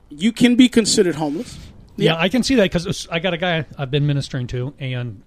you 0.10 0.32
can 0.32 0.56
be 0.56 0.70
considered 0.70 1.16
homeless. 1.16 1.60
Yeah, 1.98 2.16
I 2.18 2.30
can 2.30 2.42
see 2.42 2.56
that 2.56 2.64
because 2.64 3.08
I 3.12 3.20
got 3.20 3.34
a 3.34 3.38
guy 3.38 3.66
I've 3.78 3.92
been 3.92 4.08
ministering 4.08 4.48
to, 4.48 4.74
and 4.80 5.24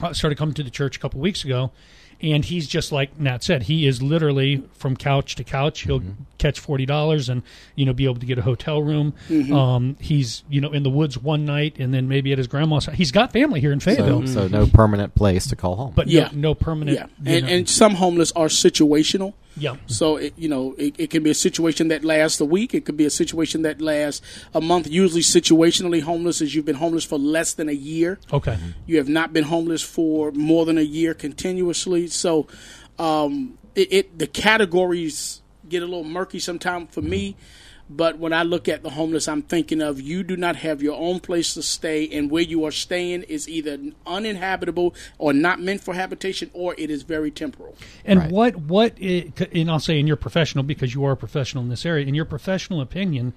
I 0.00 0.10
started 0.12 0.36
coming 0.36 0.54
to 0.54 0.64
the 0.64 0.70
church 0.70 0.96
a 0.96 1.00
couple 1.00 1.20
weeks 1.20 1.44
ago, 1.44 1.70
and 2.20 2.44
he's 2.44 2.66
just 2.66 2.90
like 2.92 3.18
Nat 3.18 3.44
said. 3.44 3.62
He 3.64 3.86
is 3.86 4.02
literally 4.02 4.62
from 4.74 4.96
couch 4.96 5.34
to 5.36 5.44
couch. 5.44 5.82
He'll 5.82 6.02
catch 6.38 6.58
forty 6.60 6.84
dollars 6.86 7.28
and 7.28 7.42
you 7.76 7.84
know 7.86 7.92
be 7.92 8.04
able 8.04 8.16
to 8.16 8.26
get 8.26 8.38
a 8.38 8.42
hotel 8.42 8.82
room. 8.82 9.14
Um, 9.52 9.96
he's 10.00 10.42
you 10.48 10.60
know 10.60 10.72
in 10.72 10.82
the 10.82 10.90
woods 10.90 11.16
one 11.18 11.44
night, 11.44 11.76
and 11.78 11.92
then 11.94 12.08
maybe 12.08 12.32
at 12.32 12.38
his 12.38 12.46
grandma's. 12.46 12.86
He's 12.86 13.12
got 13.12 13.32
family 13.32 13.60
here 13.60 13.72
in 13.72 13.80
Fayetteville, 13.80 14.26
So, 14.26 14.46
so 14.46 14.48
no 14.48 14.66
permanent 14.66 15.14
place 15.14 15.46
to 15.48 15.56
call 15.56 15.76
home. 15.76 15.92
but 15.94 16.08
Yeah. 16.08 16.30
no, 16.32 16.50
no 16.50 16.54
permanent. 16.54 16.96
Yeah, 16.98 17.06
you 17.32 17.38
and 17.38 17.46
know- 17.46 17.52
and 17.52 17.68
some 17.68 17.94
homeless 17.94 18.32
are 18.32 18.46
situational. 18.48 19.34
Yeah. 19.58 19.76
So 19.86 20.16
it, 20.16 20.34
you 20.36 20.48
know, 20.48 20.74
it, 20.78 20.94
it 20.98 21.10
can 21.10 21.22
be 21.22 21.30
a 21.30 21.34
situation 21.34 21.88
that 21.88 22.04
lasts 22.04 22.40
a 22.40 22.44
week. 22.44 22.74
It 22.74 22.84
could 22.84 22.96
be 22.96 23.04
a 23.04 23.10
situation 23.10 23.62
that 23.62 23.80
lasts 23.80 24.24
a 24.54 24.60
month. 24.60 24.88
Usually, 24.88 25.22
situationally 25.22 26.02
homeless 26.02 26.40
is 26.40 26.54
you've 26.54 26.64
been 26.64 26.76
homeless 26.76 27.04
for 27.04 27.18
less 27.18 27.54
than 27.54 27.68
a 27.68 27.72
year. 27.72 28.18
Okay. 28.32 28.58
You 28.86 28.98
have 28.98 29.08
not 29.08 29.32
been 29.32 29.44
homeless 29.44 29.82
for 29.82 30.32
more 30.32 30.66
than 30.66 30.78
a 30.78 30.82
year 30.82 31.14
continuously. 31.14 32.06
So, 32.08 32.46
um, 32.98 33.58
it, 33.74 33.92
it 33.92 34.18
the 34.18 34.26
categories 34.26 35.42
get 35.68 35.82
a 35.82 35.86
little 35.86 36.04
murky 36.04 36.38
sometimes 36.38 36.92
for 36.92 37.02
me. 37.02 37.36
But 37.90 38.18
when 38.18 38.32
I 38.34 38.42
look 38.42 38.68
at 38.68 38.82
the 38.82 38.90
homeless, 38.90 39.26
I'm 39.28 39.40
thinking 39.42 39.80
of 39.80 40.00
you 40.00 40.22
do 40.22 40.36
not 40.36 40.56
have 40.56 40.82
your 40.82 40.98
own 40.98 41.20
place 41.20 41.54
to 41.54 41.62
stay, 41.62 42.06
and 42.08 42.30
where 42.30 42.42
you 42.42 42.64
are 42.64 42.70
staying 42.70 43.22
is 43.24 43.48
either 43.48 43.78
uninhabitable 44.06 44.94
or 45.16 45.32
not 45.32 45.60
meant 45.60 45.80
for 45.80 45.94
habitation, 45.94 46.50
or 46.52 46.74
it 46.76 46.90
is 46.90 47.02
very 47.02 47.30
temporal. 47.30 47.74
And 48.04 48.20
Right. 48.20 48.30
what 48.30 48.56
what 48.56 48.92
i- 49.02 49.32
and 49.52 49.70
I'll 49.70 49.80
say 49.80 49.98
in 49.98 50.06
your 50.06 50.16
professional 50.16 50.64
because 50.64 50.94
you 50.94 51.04
are 51.04 51.12
a 51.12 51.16
professional 51.16 51.62
in 51.64 51.70
this 51.70 51.86
area. 51.86 52.04
In 52.06 52.14
your 52.14 52.26
professional 52.26 52.80
opinion, 52.82 53.32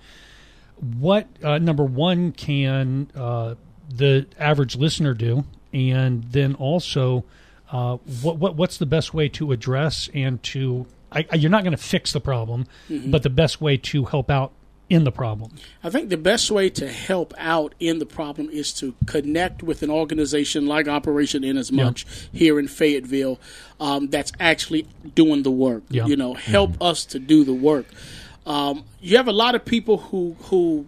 what 1.00 1.28
uh, 1.44 1.58
number 1.60 1.84
one 1.84 2.32
can 2.32 3.08
uh, 3.16 3.56
the 3.90 4.26
average 4.40 4.76
listener 4.76 5.14
do, 5.14 5.46
and 5.72 6.24
then 6.32 6.56
also 6.56 7.24
uh, 7.72 7.98
what 8.22 8.38
what 8.38 8.56
what's 8.56 8.78
the 8.78 8.86
best 8.86 9.14
way 9.14 9.30
to 9.30 9.52
address 9.54 10.10
and 10.14 10.42
to 10.44 10.86
I, 11.12 11.26
I- 11.32 11.36
you're 11.36 11.52
not 11.52 11.64
going 11.64 11.76
to 11.76 11.84
fix 11.84 12.12
the 12.14 12.22
problem, 12.22 12.66
but 12.90 13.24
the 13.24 13.30
best 13.30 13.62
way 13.62 13.78
to 13.78 14.06
help 14.06 14.30
out 14.30 14.52
in 14.90 15.06
the 15.06 15.12
problem. 15.12 15.52
I 15.86 15.90
think 15.90 16.10
the 16.10 16.18
best 16.18 16.52
way 16.52 16.70
to 16.72 16.90
help 16.90 17.34
out 17.38 17.74
in 17.80 18.00
the 18.00 18.06
problem 18.06 18.50
is 18.50 18.74
to 18.74 18.94
connect 19.06 19.64
with 19.64 19.84
an 19.84 19.90
organization 19.90 20.66
like 20.68 20.90
Operation 20.90 21.46
Inasmuch 21.46 22.00
here 22.34 22.60
in 22.60 22.68
Fayetteville 22.68 23.40
um, 23.80 24.08
that's 24.10 24.34
actually 24.38 24.86
doing 25.16 25.44
the 25.44 25.52
work. 25.52 25.84
Yeah. 25.90 26.08
You 26.08 26.18
know, 26.18 26.34
help 26.34 26.82
us 26.82 27.06
to 27.06 27.20
do 27.20 27.46
the 27.46 27.54
work. 27.54 27.86
Um, 28.46 28.84
you 29.00 29.16
have 29.16 29.30
a 29.30 29.34
lot 29.34 29.56
of 29.56 29.64
people 29.64 29.98
who 29.98 30.36
who 30.50 30.86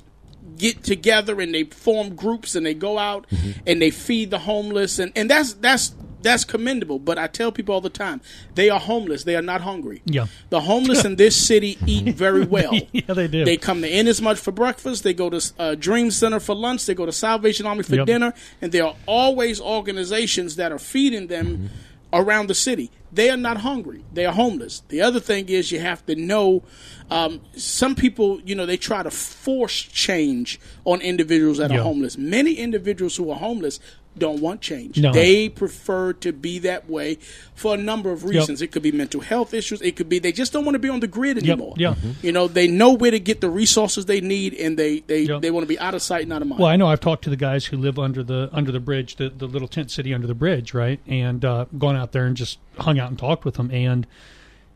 get 0.58 0.84
together 0.84 1.40
and 1.40 1.54
they 1.54 1.64
form 1.64 2.14
groups 2.16 2.56
and 2.56 2.66
they 2.66 2.74
go 2.74 2.98
out 2.98 3.26
and 3.66 3.82
they 3.82 3.90
feed 3.90 4.32
the 4.32 4.40
homeless 4.40 5.00
and, 5.00 5.12
and 5.16 5.30
that's 5.30 5.54
that's 5.54 5.94
that's 6.24 6.44
commendable. 6.46 6.98
But 7.00 7.18
I 7.20 7.28
tell 7.28 7.52
people 7.52 7.76
all 7.76 7.82
the 7.82 7.90
time, 7.90 8.22
they 8.56 8.70
are 8.70 8.80
homeless. 8.80 9.24
They 9.26 9.36
are 9.36 9.42
not 9.42 9.62
hungry. 9.62 10.02
Yeah. 10.06 10.28
The 10.50 10.62
homeless 10.62 11.06
in 11.06 11.18
this 11.18 11.36
city 11.36 11.78
eat 11.86 12.16
very 12.26 12.46
well. 12.46 12.74
Yeah, 12.92 13.14
they 13.14 13.28
do. 13.28 13.44
They 13.46 13.58
come 13.58 13.82
to 13.82 14.00
Inasmuch 14.00 14.38
for 14.38 14.52
breakfast. 14.52 15.04
They 15.04 15.14
go 15.14 15.30
to 15.30 15.54
uh, 15.60 15.76
Dream 15.76 16.10
Center 16.12 16.40
for 16.40 16.56
lunch. 16.56 16.86
They 16.86 16.94
go 16.96 17.06
to 17.06 17.12
Salvation 17.12 17.66
Army 17.66 17.84
for 17.84 17.96
Yep. 17.96 18.06
dinner. 18.08 18.34
And 18.62 18.72
there 18.72 18.86
are 18.86 18.96
always 19.06 19.60
organizations 19.62 20.56
that 20.56 20.72
are 20.72 20.80
feeding 20.80 21.28
them 21.28 21.44
Mm-hmm. 21.44 21.68
around 22.14 22.48
the 22.48 22.54
city. 22.56 22.90
They 23.12 23.30
are 23.30 23.38
not 23.38 23.58
hungry. 23.58 24.04
They 24.14 24.26
are 24.26 24.34
homeless. 24.34 24.84
The 24.90 25.02
other 25.02 25.20
thing 25.20 25.50
is 25.50 25.72
you 25.72 25.80
have 25.80 26.06
to 26.06 26.16
know. 26.16 26.64
Um, 27.12 27.42
some 27.56 27.96
people, 27.96 28.40
you 28.42 28.56
know, 28.56 28.66
they 28.66 28.78
try 28.78 29.04
to 29.04 29.12
force 29.12 29.82
change 29.82 30.60
on 30.86 31.02
individuals 31.02 31.58
that 31.58 31.70
Yeah. 31.72 31.80
are 31.80 31.84
homeless. 31.84 32.18
Many 32.18 32.54
individuals 32.54 33.16
who 33.18 33.30
are 33.32 33.38
homeless 33.38 33.80
don't 34.18 34.42
want 34.42 34.62
change. 34.62 35.00
No. 35.00 35.12
They 35.12 35.50
prefer 35.50 36.14
to 36.14 36.32
be 36.32 36.60
that 36.60 36.90
way 36.90 37.18
for 37.56 37.74
a 37.74 37.78
number 37.78 38.12
of 38.12 38.24
reasons. 38.24 38.62
It 38.62 38.72
could 38.72 38.84
be 38.84 38.92
mental 38.92 39.22
health 39.22 39.54
issues. 39.54 39.82
It 39.82 39.96
could 39.96 40.10
be 40.10 40.20
they 40.20 40.32
just 40.32 40.54
don't 40.54 40.66
want 40.66 40.76
to 40.76 40.80
be 40.80 40.90
on 40.90 41.00
the 41.00 41.08
grid 41.08 41.38
anymore. 41.38 41.74
yeah. 41.78 41.96
You 42.22 42.32
know, 42.32 42.48
they 42.48 42.68
know 42.68 42.94
where 42.94 43.12
to 43.12 43.20
get 43.20 43.42
the 43.42 43.50
resources 43.50 44.06
they 44.06 44.22
need, 44.22 44.54
and 44.54 44.78
they 44.78 45.00
they, 45.02 45.22
Yep. 45.24 45.42
they 45.42 45.52
want 45.52 45.64
to 45.64 45.68
be 45.68 45.80
out 45.80 45.94
of 45.96 46.02
sight, 46.02 46.24
and 46.24 46.34
out 46.34 46.42
of 46.42 46.48
mind. 46.48 46.60
Well, 46.62 46.70
I 46.70 46.76
know 46.76 46.88
I've 46.88 47.00
talked 47.00 47.24
to 47.26 47.30
the 47.30 47.36
guys 47.38 47.66
who 47.66 47.78
live 47.78 47.98
under 48.00 48.24
the 48.24 48.50
under 48.54 48.72
the 48.72 48.80
bridge, 48.80 49.16
the, 49.16 49.30
the 49.30 49.48
little 49.48 49.68
tent 49.68 49.90
city 49.92 50.14
under 50.14 50.28
the 50.28 50.36
bridge, 50.36 50.74
right? 50.74 51.00
And 51.08 51.44
uh, 51.44 51.66
gone 51.78 51.96
out 51.96 52.12
there 52.12 52.26
and 52.26 52.36
just 52.38 52.60
hung 52.80 53.00
out 53.00 53.10
and 53.10 53.18
talked 53.18 53.46
with 53.46 53.56
them. 53.56 53.72
And 53.72 54.06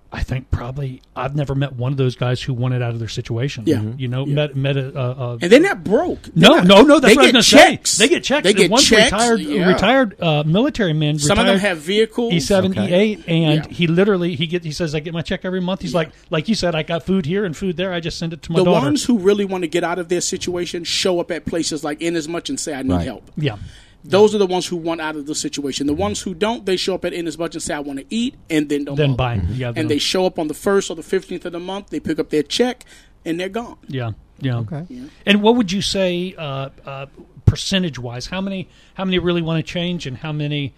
I 0.10 0.24
think 0.24 0.50
probably 0.52 1.02
I've 1.18 1.36
never 1.36 1.54
met 1.54 1.74
one 1.74 1.92
of 1.92 1.98
those 1.98 2.16
guys 2.16 2.42
who 2.42 2.54
wanted 2.54 2.82
out 2.82 2.92
of 2.92 3.00
their 3.00 3.10
situation. 3.10 3.66
Yeah. 3.68 3.78
Mhm. 3.80 4.00
you 4.00 4.08
know, 4.08 4.26
met 4.26 4.56
met 4.56 4.78
a, 4.78 4.98
a, 4.98 5.12
a 5.12 5.32
and 5.34 5.52
they're 5.52 5.60
not 5.60 5.84
broke. 5.84 6.22
They're 6.34 6.50
no, 6.50 6.56
not- 6.56 6.66
no, 6.68 6.82
no. 6.84 7.00
That's 7.00 7.14
they 7.14 7.18
what 7.18 7.26
I 7.36 7.38
was 7.38 7.50
get 7.50 7.58
going 7.58 7.68
to 7.68 7.76
checks. 7.76 7.90
say. 7.92 8.06
They 8.08 8.14
get 8.16 8.24
checks. 8.24 8.44
They 8.44 8.54
get 8.54 8.72
one's 8.72 8.86
checks. 8.88 9.12
retired, 9.12 9.40
yeah. 9.42 9.68
retired 9.68 10.22
uh, 10.22 10.44
military 10.46 10.94
men. 10.94 11.20
Some 11.20 11.38
of 11.38 11.46
them 11.46 11.60
have 11.60 11.80
vehicles. 11.80 12.32
E 12.34 12.40
seven, 12.40 12.74
E 12.78 12.94
eight, 12.94 13.24
and 13.28 13.66
Yeah. 13.66 13.72
he 13.72 13.88
literally 13.88 14.36
he 14.36 14.48
get 14.48 14.64
he 14.64 14.72
says 14.72 14.96
I 14.96 15.02
get 15.02 15.14
my 15.14 15.22
check 15.22 15.42
every 15.44 15.60
month. 15.62 15.82
He's 15.82 15.94
like 15.94 16.12
like 16.30 16.48
you 16.48 16.56
said, 16.56 16.74
I 16.74 16.84
got 16.84 17.04
food 17.04 17.26
here 17.26 17.44
and 17.44 17.56
food 17.56 17.76
there. 17.76 17.92
I 17.92 18.00
just 18.00 18.18
send 18.18 18.32
it 18.32 18.42
to 18.44 18.52
my 18.54 18.60
the 18.60 18.66
daughter. 18.66 18.86
ones 18.86 19.04
who 19.04 19.18
really 19.20 19.44
want 19.46 19.64
to 19.64 19.68
get 19.68 19.84
out 19.84 20.00
of 20.00 20.08
their 20.08 20.22
situation 20.22 20.86
show 20.86 21.20
up 21.20 21.32
at 21.32 21.46
places 21.46 21.84
like 21.84 22.02
Inasmuch 22.02 22.48
and 22.48 22.58
say, 22.60 22.74
"I 22.74 22.82
need 22.82 22.94
Right. 22.94 23.06
help." 23.06 23.30
yeah, 23.36 23.58
Those 24.04 24.34
are 24.34 24.38
the 24.38 24.46
ones 24.48 24.66
who 24.68 24.78
want 24.78 25.02
out 25.02 25.16
of 25.16 25.26
the 25.26 25.36
situation. 25.36 25.86
The 25.88 25.94
ones 25.94 26.22
who 26.22 26.34
don't, 26.34 26.66
they 26.66 26.78
show 26.78 26.96
up 26.96 27.04
at 27.04 27.14
Inasmuch 27.14 27.54
and 27.54 27.62
say, 27.62 27.74
"I 27.74 27.80
want 27.80 28.00
to 28.00 28.06
eat," 28.10 28.36
and 28.50 28.70
then 28.70 28.86
don't. 28.86 28.96
then 28.96 29.16
bother. 29.16 29.42
buy. 29.42 29.48
Yeah, 29.54 29.74
And 29.76 29.90
they 29.90 29.98
show 29.98 30.26
up 30.26 30.40
on 30.40 30.48
the 30.48 30.54
first 30.54 30.90
or 30.90 30.96
the 30.96 31.04
fifteenth 31.04 31.46
of 31.46 31.52
the 31.52 31.60
month. 31.60 31.90
They 31.90 32.00
pick 32.00 32.18
up 32.20 32.30
their 32.30 32.44
check, 32.44 32.86
and 33.26 33.40
they're 33.40 33.50
gone. 33.50 33.78
Yeah, 33.88 34.12
yeah. 34.40 34.60
Okay. 34.60 34.86
And 35.26 35.42
what 35.42 35.56
would 35.56 35.72
you 35.72 35.82
say, 35.82 36.34
uh, 36.38 36.70
uh, 36.86 37.06
percentage 37.46 38.00
wise? 38.00 38.28
How 38.28 38.40
many? 38.40 38.70
How 38.94 39.04
many 39.04 39.20
really 39.20 39.42
want 39.42 39.66
to 39.66 39.70
change, 39.72 40.08
and 40.08 40.18
how 40.18 40.32
many 40.32 40.74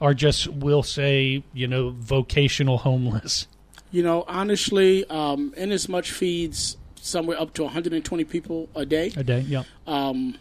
are 0.00 0.12
just 0.12 0.48
we'll 0.48 0.82
say 0.82 1.42
you 1.54 1.66
know 1.66 1.90
vocational 1.90 2.78
homeless? 2.78 3.46
You 3.92 4.02
know, 4.02 4.24
honestly, 4.26 5.08
um, 5.08 5.54
Inasmuch 5.56 6.06
feeds 6.06 6.76
somewhere 6.96 7.40
up 7.40 7.54
to 7.54 7.62
120 7.62 8.24
people 8.24 8.68
a 8.74 8.84
day. 8.84 9.12
A 9.16 9.22
day? 9.22 9.40
Yeah. 9.40 9.62
um, 9.86 10.36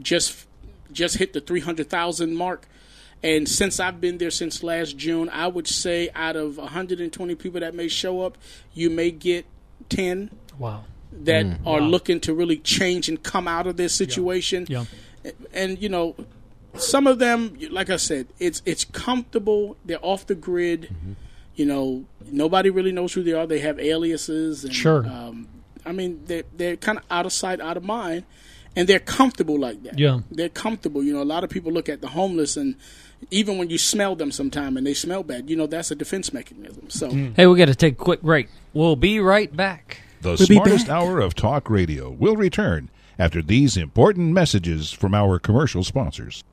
just 0.00 0.46
just 0.92 1.16
hit 1.18 1.32
the 1.32 1.40
300,000 1.40 2.34
mark. 2.34 2.66
And 3.22 3.48
since 3.48 3.80
I've 3.80 4.00
been 4.00 4.18
there 4.18 4.30
since 4.30 4.62
last 4.62 4.96
June, 4.96 5.28
I 5.30 5.48
would 5.48 5.66
say 5.66 6.08
out 6.14 6.36
of 6.36 6.56
120 6.56 7.34
people 7.34 7.60
that 7.60 7.74
may 7.74 7.88
show 7.88 8.20
up, 8.22 8.38
you 8.74 8.90
may 8.90 9.10
get 9.10 9.44
10 9.88 10.30
Wow. 10.58 10.84
that 11.24 11.44
are 11.66 11.80
Wow. 11.80 11.86
looking 11.88 12.20
to 12.20 12.34
really 12.34 12.58
change 12.58 13.08
and 13.08 13.20
come 13.22 13.48
out 13.48 13.66
of 13.66 13.76
this 13.76 13.92
situation. 13.92 14.66
Yeah. 14.68 14.84
And 15.52 15.80
you 15.82 15.88
know, 15.88 16.14
some 16.76 17.06
of 17.08 17.18
them, 17.18 17.58
like 17.70 17.90
I 17.90 17.96
said, 17.96 18.28
it's 18.38 18.62
it's 18.64 18.84
comfortable. 18.84 19.76
They're 19.84 19.98
off 20.04 20.26
the 20.26 20.34
grid. 20.36 20.82
Mm-hmm. 20.82 21.12
You 21.56 21.66
know, 21.66 22.04
nobody 22.30 22.70
really 22.70 22.92
knows 22.92 23.12
who 23.14 23.24
they 23.24 23.32
are. 23.32 23.46
They 23.48 23.58
have 23.58 23.80
aliases. 23.80 24.64
And, 24.64 24.72
Sure. 24.72 25.04
Um, 25.06 25.48
I 25.84 25.90
mean, 25.90 26.20
they're 26.26 26.44
they're 26.56 26.76
kind 26.76 26.98
of 26.98 27.04
out 27.10 27.26
of 27.26 27.32
sight, 27.32 27.60
out 27.60 27.76
of 27.76 27.82
mind, 27.82 28.24
and 28.76 28.88
they're 28.88 28.98
comfortable 28.98 29.58
like 29.58 29.82
that. 29.82 29.98
Yeah. 29.98 30.20
they're 30.30 30.48
comfortable. 30.48 31.02
You 31.02 31.12
know, 31.14 31.22
a 31.22 31.24
lot 31.24 31.44
of 31.44 31.50
people 31.50 31.72
look 31.72 31.88
at 31.88 32.00
the 32.00 32.08
homeless 32.08 32.56
and. 32.56 32.76
Even 33.32 33.58
when 33.58 33.68
you 33.68 33.78
smell 33.78 34.14
them 34.14 34.30
sometime 34.30 34.76
and 34.76 34.86
they 34.86 34.94
smell 34.94 35.24
bad, 35.24 35.50
you 35.50 35.56
know 35.56 35.66
that's 35.66 35.90
a 35.90 35.96
defense 35.96 36.32
mechanism. 36.32 36.88
So 36.88 37.10
hmm. 37.10 37.32
Hey, 37.34 37.48
we 37.48 37.58
got 37.58 37.66
to 37.66 37.74
take 37.74 37.94
a 37.94 37.96
quick 37.96 38.22
break. 38.22 38.48
We'll 38.72 38.94
be 38.94 39.18
right 39.18 39.54
back. 39.56 40.02
The 40.20 40.28
We'll 40.28 40.36
smartest 40.36 40.86
back. 40.86 40.94
hour 41.02 41.18
of 41.18 41.34
talk 41.34 41.68
radio 41.68 42.10
will 42.10 42.36
return 42.36 42.90
after 43.18 43.42
these 43.42 43.76
important 43.76 44.32
messages 44.34 44.92
from 44.92 45.14
our 45.16 45.40
commercial 45.40 45.82
sponsors. 45.82 46.44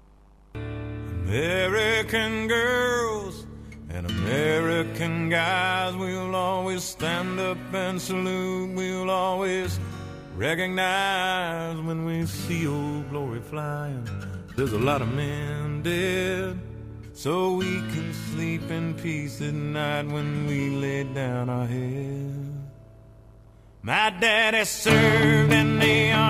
American 0.56 2.48
girls 2.48 3.46
and 3.90 4.10
American 4.10 5.30
guys, 5.30 5.96
we'll 5.96 6.36
always 6.36 6.84
stand 6.84 7.40
up 7.40 7.58
and 7.74 8.02
salute. 8.02 8.74
We'll 8.76 9.12
always 9.12 9.80
recognize 10.36 11.80
when 11.82 12.06
we 12.06 12.26
see 12.26 12.68
old 12.68 13.10
glory 13.10 13.42
flying. 13.42 14.08
There's 14.56 14.74
a 14.74 14.80
lot 14.80 15.02
of 15.02 15.14
men 15.14 15.82
dead, 15.82 16.60
so 17.14 17.54
we 17.54 17.66
can 17.66 18.14
sleep 18.32 18.70
in 18.70 18.94
peace 18.94 19.42
at 19.42 19.54
night 19.54 20.08
when 20.08 20.48
we 20.48 20.70
lay 20.70 21.04
down 21.04 21.50
our 21.50 21.66
head. 21.66 22.52
My 23.82 24.10
daddy 24.10 24.66
served 24.66 25.54
in 25.54 25.80
the 25.80 26.12
army 26.12 26.25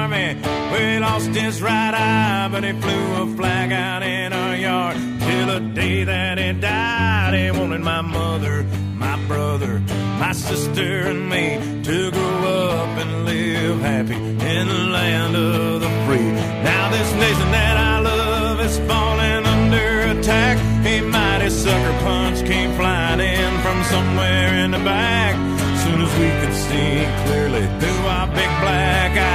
he 0.78 1.00
lost 1.00 1.30
his 1.30 1.62
right 1.62 1.94
eye, 1.94 2.50
but 2.52 2.64
he 2.64 2.74
flew 2.74 3.24
a 3.24 3.36
flag 3.36 3.72
out 3.72 4.04
in 4.04 4.34
our 4.34 4.56
yard 4.56 4.98
till 5.20 5.48
the 5.48 5.60
day 5.74 6.04
that 6.04 6.38
he 6.38 6.54
died. 6.54 7.34
He 7.34 7.52
wanted 7.52 7.82
my 7.82 8.02
mother, 8.02 8.64
my 8.96 9.18
brother, 9.28 9.80
my 10.20 10.34
sister, 10.34 11.08
and 11.10 11.30
me 11.30 11.60
to 11.84 12.12
grow 12.12 12.70
up 12.70 12.98
and 13.04 13.26
live 13.26 13.80
happy 13.82 14.16
in 14.16 14.68
the 14.68 14.84
land 14.98 15.36
of 15.36 15.82
the 15.82 15.90
free. 16.06 16.32
Now 16.64 16.90
this 16.90 17.12
nation 17.14 17.52
that 17.52 17.78
I 17.78 18.00
love 18.00 18.60
is 18.62 18.78
falling 18.80 19.46
under 19.46 20.20
attack. 20.20 20.58
A 20.86 21.02
mighty 21.02 21.50
sucker 21.50 21.98
punch 22.04 22.46
came 22.46 22.72
flying 22.76 23.20
in 23.20 23.52
from 23.62 23.84
somewhere 23.84 24.56
in 24.64 24.72
the 24.72 24.80
back. 24.80 25.36
Soon 25.84 26.02
as 26.02 26.14
we 26.20 26.30
could 26.42 26.56
see 26.68 27.06
clearly 27.26 27.66
through 27.80 28.08
our 28.08 28.28
big 28.28 28.52
black 28.64 29.12
eye, 29.18 29.35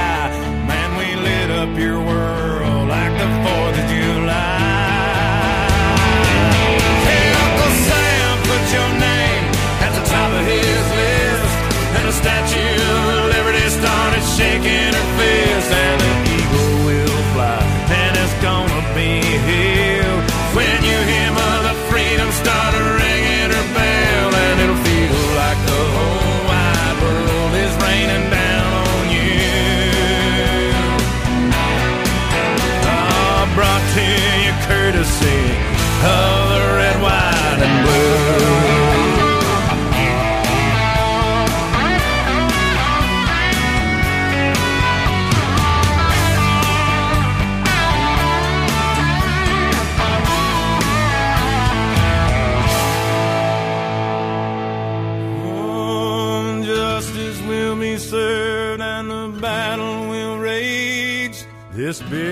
up 1.71 1.79
your 1.79 2.03
world 2.03 2.20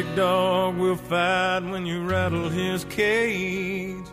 big 0.02 0.16
dog 0.16 0.78
will 0.78 0.96
fight 0.96 1.60
when 1.60 1.86
you 1.86 2.08
rattle 2.08 2.48
his 2.48 2.86
cage. 2.86 4.06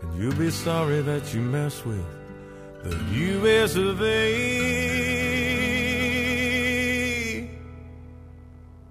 And 0.00 0.14
you'll 0.16 0.36
be 0.36 0.50
sorry 0.50 1.02
that 1.02 1.34
you 1.34 1.40
mess 1.40 1.84
with 1.84 2.06
the 2.84 2.96
U.S. 3.12 3.74
of 3.74 4.00
A. 4.02 4.12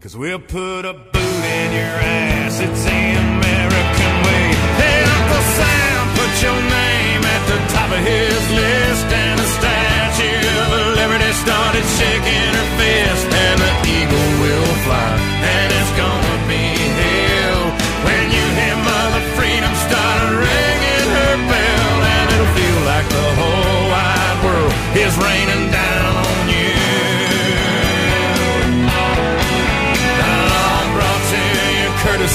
Cause 0.01 0.17
we'll 0.17 0.39
put 0.39 0.83
a 0.83 0.93
boot 0.93 1.43
in 1.59 1.71
your 1.71 1.83
ass, 1.83 2.59
it's 2.59 2.83
the 2.83 2.91
American 2.91 4.00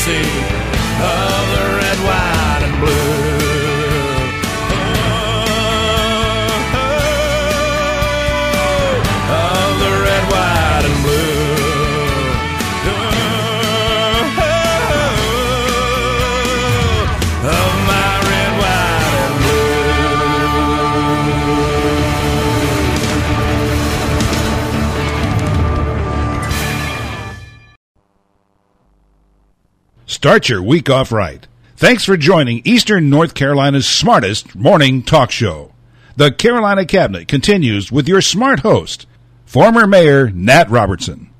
courtesy 0.07 1.46
Start 30.27 30.49
your 30.49 30.61
week 30.61 30.91
off 30.91 31.12
right. 31.12 31.47
Thanks 31.77 32.05
for 32.05 32.17
joining 32.17 32.61
Eastern 32.65 33.09
North 33.09 33.33
Carolina's 33.33 33.87
smartest 33.87 34.57
morning 34.57 35.05
talk 35.05 35.31
show. 35.31 35.73
The 36.17 36.33
Carolina 36.33 36.85
Cabinet 36.85 37.29
continues 37.29 37.93
with 37.93 38.09
your 38.09 38.21
smart 38.21 38.59
host, 38.59 39.07
former 39.45 39.87
Mayor 39.87 40.31
Nat 40.31 40.69
Robertson. 40.69 41.31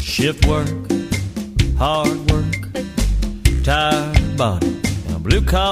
Shift 0.00 0.44
work, 0.46 0.79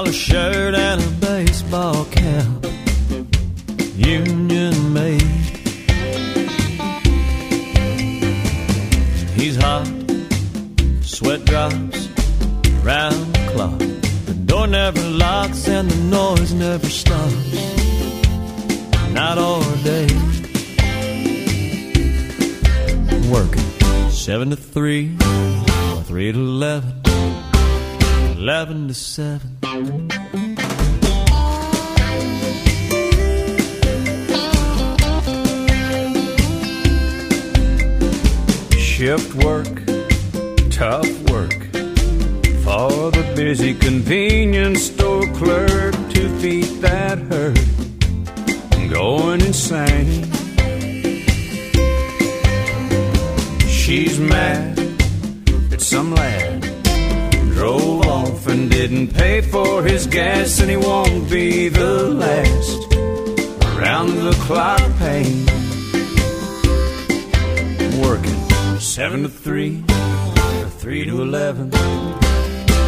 A 0.05 0.11
shirt 0.13 0.75
and 0.75 1.01
a 1.01 1.07
baseball 1.19 2.05
cap. 2.05 2.47
Union 3.95 4.93
made. 4.93 5.21
He's 9.35 9.57
hot, 9.57 9.87
sweat 11.01 11.43
drops 11.45 12.07
round 12.81 13.35
the 13.35 13.51
clock. 13.53 13.77
The 14.25 14.33
door 14.45 14.67
never 14.67 15.01
locks 15.01 15.67
and 15.67 15.91
the 15.91 15.97
noise 16.05 16.53
never 16.53 16.89
stops. 16.89 17.35
Not 19.11 19.37
all 19.37 19.61
day. 19.83 20.07
Working 23.29 24.09
seven 24.09 24.49
to 24.49 24.55
three, 24.55 25.15
three 26.05 26.31
to 26.31 26.39
eleven, 26.39 27.01
eleven 28.37 28.87
to 28.87 28.93
seven. 28.95 29.58
Shift 29.79 29.95
work, 39.35 39.85
tough 40.69 41.07
work, 41.29 41.53
For 42.65 43.09
the 43.11 43.31
busy 43.37 43.73
convenience 43.73 44.83
store 44.83 45.25
clerk, 45.35 45.95
two 46.09 46.27
feet 46.39 46.81
that 46.81 47.19
hurt, 47.19 47.57
I'm 48.73 48.89
going 48.89 49.39
insane. 49.39 50.25
She's 53.69 54.19
mad 54.19 54.75
that 55.69 55.79
some 55.79 56.13
lad 56.13 56.38
didn't 58.87 59.13
pay 59.13 59.41
for 59.41 59.83
his 59.83 60.07
gas, 60.07 60.61
and 60.61 60.69
he 60.69 60.77
won't 60.77 61.29
be 61.29 61.67
the 61.67 62.07
last 62.07 62.93
around 63.75 64.07
the 64.23 64.31
clock 64.39 64.79
pain. 64.97 65.45
Working 68.01 68.79
seven 68.79 69.23
to 69.23 69.27
three, 69.27 69.83
three 70.77 71.03
to 71.03 71.21
eleven, 71.21 71.73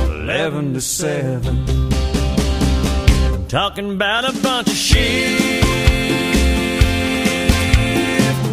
eleven 0.05 0.73
to 0.75 0.79
seven. 0.79 1.65
I'm 3.33 3.45
talking 3.49 3.91
about 3.91 4.23
a 4.23 4.41
bunch 4.41 4.69
of 4.69 4.73
shift 4.73 5.65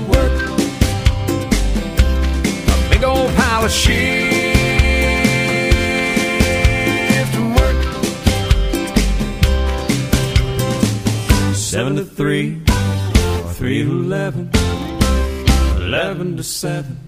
work, 0.08 0.42
a 2.66 2.88
big 2.90 3.04
old 3.04 3.32
pile 3.36 3.64
of 3.64 3.70
shift 3.70 4.47
Seven 11.78 11.94
to 11.94 12.04
three, 12.04 12.60
or 12.66 13.52
three 13.52 13.84
to 13.84 13.88
eleven, 13.88 14.50
eleven 15.76 16.36
to 16.36 16.42
seven. 16.42 16.98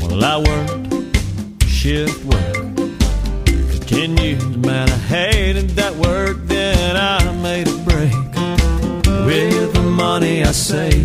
Well, 0.00 0.24
I 0.24 0.38
worked 0.38 1.66
shift 1.66 2.24
work 2.26 2.76
for 3.70 3.78
ten 3.88 4.16
years, 4.18 4.56
man. 4.58 4.88
I 4.88 4.98
hated 5.16 5.70
that 5.70 5.96
work. 5.96 6.36
Then 6.46 6.96
I 6.96 7.32
made 7.42 7.66
a 7.66 7.76
break 7.78 8.14
with 9.26 9.74
the 9.74 9.82
money 9.82 10.44
I 10.44 10.52
saved. 10.52 11.03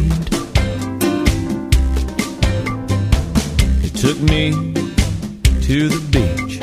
Took 4.20 4.30
me 4.30 4.52
to 5.62 5.90
the 5.90 6.00
beach 6.12 6.60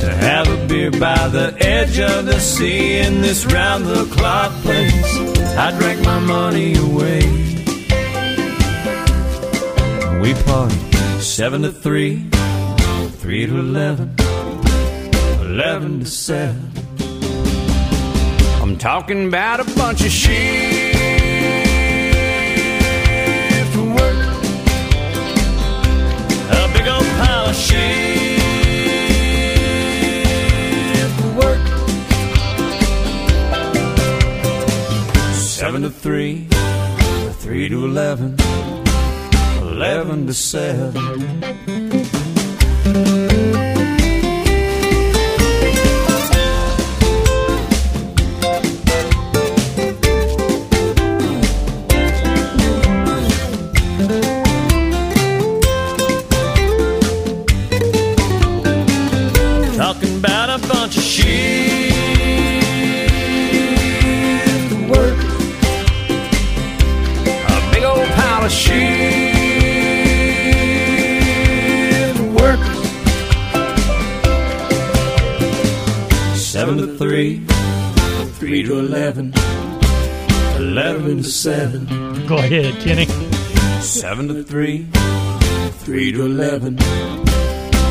to 0.00 0.14
have 0.14 0.48
a 0.48 0.66
beer 0.66 0.90
by 0.90 1.28
the 1.28 1.54
edge 1.60 1.98
of 1.98 2.26
the 2.26 2.38
sea 2.38 2.98
in 2.98 3.20
this 3.20 3.44
round 3.46 3.84
the 3.84 4.04
clock 4.16 4.52
place. 4.62 5.16
I 5.56 5.76
drank 5.78 6.04
my 6.04 6.18
money 6.20 6.74
away. 6.76 7.20
We 10.20 10.32
partied 10.44 11.20
seven 11.20 11.62
to 11.62 11.72
three, 11.72 12.28
three 13.18 13.46
to 13.46 13.58
eleven, 13.58 14.14
eleven 15.40 16.00
to 16.00 16.06
seven. 16.06 16.70
I'm 18.62 18.78
talking 18.78 19.28
about 19.28 19.60
a 19.60 19.64
bunch 19.76 20.00
of 20.00 20.10
shift 20.10 20.93
Seven 35.34 35.82
to 35.82 35.90
three, 35.90 36.46
three 37.38 37.68
to 37.68 37.84
eleven, 37.84 38.36
eleven 39.60 40.26
to 40.26 40.34
seven. 40.34 42.03
to 78.64 78.78
11, 78.78 79.34
11 80.56 81.16
to 81.18 81.24
7. 81.24 82.26
Go 82.26 82.38
ahead, 82.38 82.74
Kenny. 82.80 83.04
7 83.82 84.28
to 84.28 84.42
3, 84.42 84.88
3 85.70 86.12
to 86.12 86.24
11, 86.24 86.78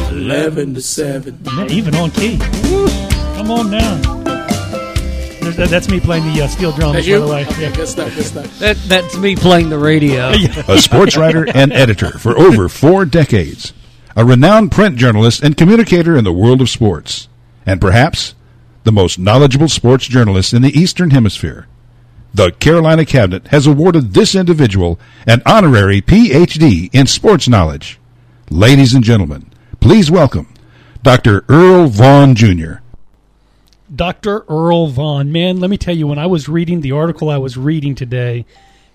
11 0.09 0.73
to 0.73 0.81
7. 0.81 1.39
Even 1.69 1.95
on 1.95 2.09
key. 2.11 2.39
Woo. 2.63 2.87
Come 3.35 3.51
on 3.51 3.69
now. 3.69 4.23
That, 5.51 5.67
that's 5.69 5.89
me 5.89 5.99
playing 5.99 6.33
the 6.33 6.41
uh, 6.41 6.47
steel 6.47 6.71
drums, 6.71 6.93
by 6.93 6.99
you? 7.01 7.19
the 7.19 7.27
way. 7.27 7.45
Okay, 7.45 7.61
yeah. 7.63 7.75
good 7.75 7.87
stuff, 7.87 8.15
good 8.15 8.25
stuff. 8.25 8.59
That, 8.59 8.77
that's 8.87 9.15
me 9.17 9.35
playing 9.35 9.69
the 9.69 9.77
radio. 9.77 10.29
a 10.67 10.79
sports 10.79 11.15
writer 11.15 11.45
and 11.53 11.71
editor 11.71 12.17
for 12.17 12.35
over 12.39 12.67
four 12.69 13.05
decades, 13.05 13.73
a 14.15 14.25
renowned 14.25 14.71
print 14.71 14.95
journalist 14.95 15.43
and 15.43 15.55
communicator 15.55 16.17
in 16.17 16.23
the 16.23 16.33
world 16.33 16.61
of 16.61 16.69
sports, 16.69 17.27
and 17.65 17.79
perhaps 17.79 18.33
the 18.83 18.91
most 18.91 19.17
knowledgeable 19.17 19.69
sports 19.69 20.07
journalist 20.07 20.53
in 20.53 20.61
the 20.61 20.77
Eastern 20.77 21.11
Hemisphere. 21.11 21.67
The 22.33 22.51
Carolina 22.51 23.05
Cabinet 23.05 23.47
has 23.49 23.67
awarded 23.67 24.13
this 24.13 24.33
individual 24.33 24.99
an 25.27 25.41
honorary 25.45 26.01
PhD 26.01 26.89
in 26.93 27.07
sports 27.07 27.47
knowledge. 27.47 27.99
Ladies 28.49 28.93
and 28.93 29.03
gentlemen, 29.03 29.51
please 29.79 30.09
welcome 30.09 30.51
Dr. 31.03 31.45
Earl 31.47 31.87
Vaughn 31.87 32.35
Jr. 32.35 32.75
Dr. 33.93 34.45
Earl 34.49 34.87
Vaughn. 34.87 35.31
Man, 35.31 35.59
let 35.59 35.69
me 35.69 35.77
tell 35.77 35.95
you, 35.95 36.07
when 36.07 36.17
I 36.17 36.25
was 36.25 36.49
reading 36.49 36.81
the 36.81 36.93
article 36.93 37.29
I 37.29 37.37
was 37.37 37.57
reading 37.57 37.93
today, 37.93 38.45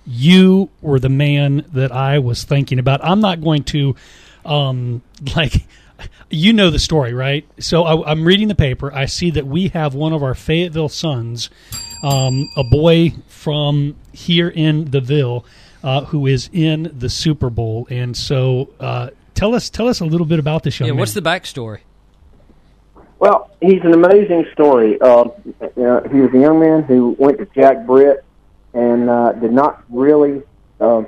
you 0.06 0.70
were 0.80 0.98
the 0.98 1.08
man 1.08 1.64
that 1.72 1.92
I 1.92 2.18
was 2.18 2.42
thinking 2.42 2.78
about. 2.78 3.04
I'm 3.04 3.20
not 3.20 3.40
going 3.40 3.62
to, 3.64 3.94
um, 4.44 5.02
like, 5.36 5.64
you 6.30 6.52
know 6.52 6.70
the 6.70 6.78
story, 6.78 7.12
right? 7.12 7.46
So 7.58 7.84
I, 7.84 8.10
I'm 8.10 8.24
reading 8.24 8.48
the 8.48 8.54
paper. 8.54 8.92
I 8.92 9.06
see 9.06 9.30
that 9.32 9.46
we 9.46 9.68
have 9.68 9.94
one 9.94 10.12
of 10.12 10.22
our 10.22 10.34
Fayetteville 10.34 10.88
sons, 10.88 11.50
um, 12.02 12.48
a 12.56 12.64
boy 12.64 13.14
from 13.28 13.96
here 14.12 14.48
in 14.48 14.90
the 14.90 15.00
Ville, 15.00 15.44
uh, 15.82 16.04
who 16.06 16.26
is 16.26 16.50
in 16.52 16.92
the 16.96 17.08
Super 17.08 17.50
Bowl. 17.50 17.86
And 17.90 18.16
so, 18.16 18.70
uh, 18.80 19.10
tell 19.34 19.54
us, 19.54 19.70
tell 19.70 19.88
us 19.88 20.00
a 20.00 20.04
little 20.04 20.26
bit 20.26 20.38
about 20.38 20.62
this 20.62 20.78
young 20.78 20.88
Yeah, 20.88 20.92
man. 20.92 21.00
what's 21.00 21.14
the 21.14 21.22
backstory? 21.22 21.80
Well, 23.18 23.50
he's 23.60 23.82
an 23.82 23.94
amazing 23.94 24.46
story. 24.52 25.00
Uh, 25.00 25.24
uh, 25.24 25.28
he 26.08 26.20
was 26.20 26.32
a 26.32 26.38
young 26.38 26.60
man 26.60 26.84
who 26.84 27.16
went 27.18 27.38
to 27.38 27.46
Jack 27.46 27.84
Britt 27.84 28.24
and 28.74 29.10
uh, 29.10 29.32
did 29.32 29.52
not 29.52 29.82
really 29.90 30.42
uh, 30.80 31.02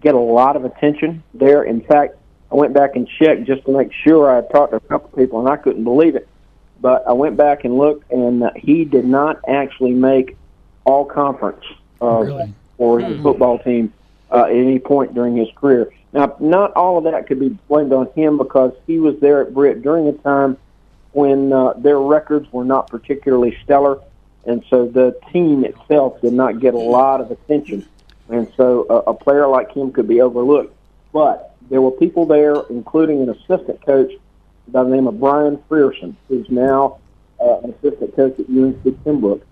get 0.00 0.14
a 0.14 0.18
lot 0.18 0.54
of 0.54 0.64
attention 0.64 1.24
there. 1.32 1.64
In 1.64 1.80
fact, 1.80 2.14
I 2.54 2.56
went 2.56 2.72
back 2.72 2.94
and 2.94 3.08
checked 3.08 3.44
just 3.44 3.64
to 3.64 3.76
make 3.76 3.92
sure. 3.92 4.30
I 4.30 4.36
had 4.36 4.48
talked 4.48 4.70
to 4.70 4.76
a 4.76 4.80
couple 4.80 5.08
people, 5.18 5.40
and 5.40 5.48
I 5.48 5.56
couldn't 5.56 5.82
believe 5.82 6.14
it. 6.14 6.28
But 6.80 7.02
I 7.04 7.12
went 7.12 7.36
back 7.36 7.64
and 7.64 7.76
looked, 7.76 8.12
and 8.12 8.44
uh, 8.44 8.50
he 8.54 8.84
did 8.84 9.04
not 9.04 9.40
actually 9.48 9.92
make 9.92 10.36
all 10.84 11.04
conference 11.04 11.64
uh, 12.00 12.20
Really? 12.20 12.54
for 12.76 13.00
his 13.00 13.20
football 13.22 13.58
team 13.58 13.92
uh, 14.30 14.44
at 14.44 14.52
any 14.52 14.78
point 14.78 15.14
during 15.14 15.36
his 15.36 15.48
career. 15.56 15.92
Now, 16.12 16.36
not 16.38 16.72
all 16.74 16.96
of 16.96 17.04
that 17.04 17.26
could 17.26 17.40
be 17.40 17.48
blamed 17.66 17.92
on 17.92 18.06
him 18.14 18.38
because 18.38 18.72
he 18.86 19.00
was 19.00 19.18
there 19.18 19.40
at 19.42 19.52
Britt 19.52 19.82
during 19.82 20.06
a 20.06 20.12
time 20.12 20.56
when 21.10 21.52
uh, 21.52 21.72
their 21.72 21.98
records 21.98 22.52
were 22.52 22.64
not 22.64 22.88
particularly 22.88 23.58
stellar, 23.64 24.00
and 24.46 24.64
so 24.70 24.86
the 24.86 25.18
team 25.32 25.64
itself 25.64 26.20
did 26.20 26.32
not 26.32 26.60
get 26.60 26.74
a 26.74 26.78
lot 26.78 27.20
of 27.20 27.32
attention. 27.32 27.84
And 28.28 28.46
so 28.56 28.86
a, 28.88 29.10
a 29.10 29.14
player 29.14 29.48
like 29.48 29.72
him 29.72 29.90
could 29.90 30.06
be 30.06 30.20
overlooked. 30.20 30.72
But 31.12 31.53
there 31.70 31.80
were 31.80 31.90
people 31.90 32.26
there, 32.26 32.56
including 32.70 33.22
an 33.22 33.30
assistant 33.30 33.84
coach 33.84 34.12
by 34.68 34.82
the 34.82 34.90
name 34.90 35.06
of 35.06 35.18
Brian 35.20 35.58
Frierson, 35.68 36.14
who's 36.28 36.48
now 36.50 36.98
uh, 37.40 37.60
an 37.60 37.74
assistant 37.74 38.14
coach 38.16 38.38
at 38.38 38.48
UNC 38.48 39.04
Pembroke. 39.04 39.44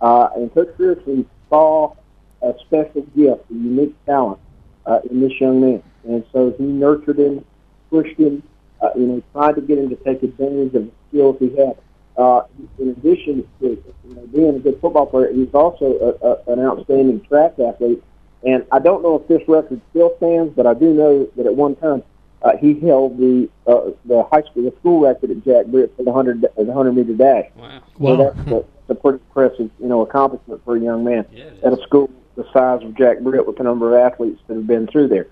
Uh, 0.00 0.28
and 0.36 0.52
Coach 0.52 0.68
Frierson 0.76 1.24
saw 1.48 1.94
a 2.42 2.52
special 2.60 3.02
gift, 3.16 3.42
a 3.50 3.54
unique 3.54 3.94
talent 4.06 4.38
uh, 4.86 5.00
in 5.10 5.20
this 5.20 5.32
young 5.40 5.60
man. 5.60 5.82
And 6.04 6.24
so 6.32 6.52
he 6.58 6.64
nurtured 6.64 7.18
him, 7.18 7.44
pushed 7.90 8.16
him, 8.18 8.42
uh, 8.80 8.90
you 8.94 9.06
know, 9.06 9.22
tried 9.32 9.54
to 9.54 9.60
get 9.60 9.78
him 9.78 9.88
to 9.88 9.96
take 9.96 10.22
advantage 10.22 10.74
of 10.74 10.84
the 10.84 10.90
skills 11.08 11.36
he 11.38 11.56
had. 11.56 11.76
uh, 12.16 12.42
in 12.78 12.88
addition 12.90 13.46
to 13.60 13.82
you 14.08 14.14
know, 14.14 14.26
being 14.28 14.56
a 14.56 14.58
good 14.58 14.80
football 14.80 15.06
player, 15.06 15.32
he's 15.32 15.52
also 15.52 16.16
a, 16.22 16.26
a, 16.26 16.52
an 16.52 16.64
outstanding 16.64 17.20
track 17.22 17.58
athlete. 17.58 18.02
And 18.44 18.66
I 18.70 18.78
don't 18.78 19.02
know 19.02 19.16
if 19.16 19.28
this 19.28 19.46
record 19.48 19.80
still 19.90 20.14
stands, 20.18 20.54
but 20.54 20.66
I 20.66 20.74
do 20.74 20.92
know 20.92 21.28
that 21.36 21.46
at 21.46 21.54
one 21.54 21.74
time 21.76 22.02
uh, 22.42 22.56
he 22.56 22.78
held 22.80 23.18
the 23.18 23.48
uh, 23.66 23.90
the 24.04 24.22
high 24.30 24.42
school, 24.42 24.70
the 24.70 24.76
school 24.78 25.00
record 25.00 25.30
at 25.30 25.44
Jack 25.44 25.66
Britt 25.66 25.96
for 25.96 26.04
the 26.04 26.12
hundred 26.12 26.42
the 26.56 26.72
hundred 26.72 26.92
meter 26.92 27.14
dash. 27.14 27.50
Wow. 27.56 27.82
So 27.98 28.16
that's 28.16 28.38
a, 28.38 28.50
that's 28.50 28.64
a 28.90 28.94
pretty 28.94 29.18
impressive, 29.28 29.70
you 29.80 29.88
know, 29.88 30.02
accomplishment 30.02 30.62
for 30.64 30.76
a 30.76 30.80
young 30.80 31.04
man 31.04 31.26
at 31.64 31.72
a 31.72 31.82
school 31.82 32.10
the 32.36 32.44
size 32.52 32.82
of 32.82 32.94
Jack 32.96 33.20
Britt 33.20 33.46
with 33.46 33.56
the 33.56 33.64
number 33.64 33.96
of 33.96 34.12
athletes 34.12 34.40
that 34.46 34.54
have 34.54 34.66
been 34.66 34.86
through 34.86 35.08
there. 35.08 35.26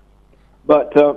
But 0.65 0.97
uh, 0.97 1.15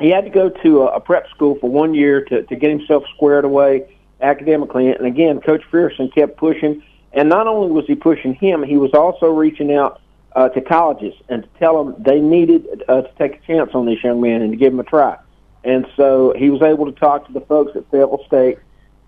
he 0.00 0.08
had 0.08 0.24
to 0.24 0.30
go 0.30 0.48
to 0.48 0.82
a, 0.82 0.96
a 0.96 1.00
prep 1.00 1.28
school 1.30 1.58
for 1.60 1.70
one 1.70 1.94
year 1.94 2.24
to, 2.24 2.42
to 2.42 2.56
get 2.56 2.70
himself 2.70 3.04
squared 3.14 3.44
away 3.44 3.94
academically. 4.20 4.88
And 4.88 5.06
again, 5.06 5.40
Coach 5.40 5.62
Frierson 5.70 6.12
kept 6.12 6.36
pushing. 6.36 6.82
And 7.12 7.28
not 7.28 7.46
only 7.46 7.70
was 7.70 7.86
he 7.86 7.94
pushing 7.94 8.34
him, 8.34 8.62
he 8.62 8.76
was 8.76 8.92
also 8.94 9.26
reaching 9.26 9.74
out 9.74 10.00
uh, 10.36 10.48
to 10.50 10.60
colleges 10.60 11.14
and 11.28 11.42
to 11.42 11.48
tell 11.58 11.82
them 11.84 12.02
they 12.02 12.20
needed 12.20 12.84
uh, 12.88 13.02
to 13.02 13.10
take 13.18 13.36
a 13.42 13.46
chance 13.46 13.70
on 13.74 13.86
this 13.86 14.02
young 14.02 14.20
man 14.20 14.42
and 14.42 14.52
to 14.52 14.56
give 14.56 14.72
him 14.72 14.80
a 14.80 14.84
try. 14.84 15.16
And 15.64 15.86
so 15.96 16.32
he 16.36 16.48
was 16.50 16.62
able 16.62 16.86
to 16.86 16.92
talk 16.92 17.26
to 17.26 17.32
the 17.32 17.40
folks 17.42 17.76
at 17.76 17.90
Fayetteville 17.90 18.24
State, 18.26 18.58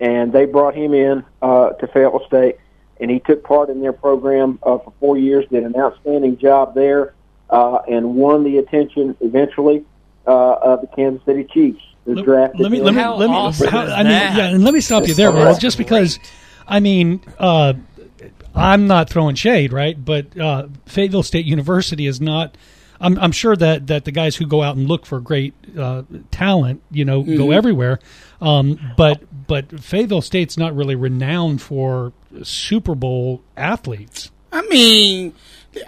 and 0.00 0.32
they 0.32 0.44
brought 0.44 0.74
him 0.74 0.92
in 0.92 1.24
uh, 1.40 1.70
to 1.70 1.86
Fayetteville 1.86 2.26
State, 2.26 2.56
and 3.00 3.10
he 3.10 3.20
took 3.20 3.42
part 3.44 3.70
in 3.70 3.80
their 3.80 3.92
program 3.92 4.58
uh, 4.62 4.78
for 4.78 4.92
four 5.00 5.16
years, 5.16 5.46
did 5.50 5.62
an 5.64 5.74
outstanding 5.76 6.36
job 6.38 6.74
there, 6.74 7.14
uh, 7.50 7.78
and 7.88 8.14
won 8.16 8.44
the 8.44 8.58
attention 8.58 9.16
eventually 9.20 9.84
uh, 10.26 10.54
of 10.54 10.80
the 10.82 10.86
Kansas 10.88 11.24
City 11.24 11.44
Chiefs. 11.44 11.82
who 12.04 12.16
Let, 12.16 12.24
drafted 12.24 12.60
let 12.60 12.72
me 12.72 12.80
let 12.82 12.94
me 12.94 13.04
let 13.04 13.30
me. 13.30 13.36
awesome 13.36 13.68
how- 13.68 13.84
is 13.84 13.92
I 13.92 14.02
mean, 14.02 14.12
yeah, 14.12 14.46
and 14.48 14.64
let 14.64 14.74
me 14.74 14.80
stop 14.80 15.06
you 15.06 15.14
there, 15.14 15.30
Earl, 15.30 15.56
just 15.56 15.78
because. 15.78 16.18
I 16.68 16.78
mean, 16.80 17.20
uh, 17.40 17.74
I'm 18.54 18.86
not 18.86 19.08
throwing 19.10 19.34
shade, 19.34 19.72
right? 19.72 20.02
But 20.02 20.38
uh, 20.38 20.68
Fayetteville 20.86 21.22
State 21.22 21.46
University 21.46 22.06
is 22.06 22.20
not. 22.20 22.56
I'm, 23.00 23.18
I'm 23.18 23.32
sure 23.32 23.56
that, 23.56 23.88
that 23.88 24.04
the 24.04 24.12
guys 24.12 24.36
who 24.36 24.46
go 24.46 24.62
out 24.62 24.76
and 24.76 24.86
look 24.86 25.06
for 25.06 25.18
great 25.18 25.54
uh, 25.76 26.04
talent, 26.30 26.82
you 26.90 27.04
know, 27.04 27.22
go 27.24 27.50
everywhere. 27.50 27.98
Um, 28.40 28.78
but 28.96 29.22
but 29.46 29.80
Fayetteville 29.80 30.22
State's 30.22 30.56
not 30.56 30.76
really 30.76 30.94
renowned 30.94 31.60
for 31.62 32.12
Super 32.44 32.94
Bowl 32.94 33.42
athletes. 33.56 34.30
I 34.52 34.62
mean, 34.68 35.34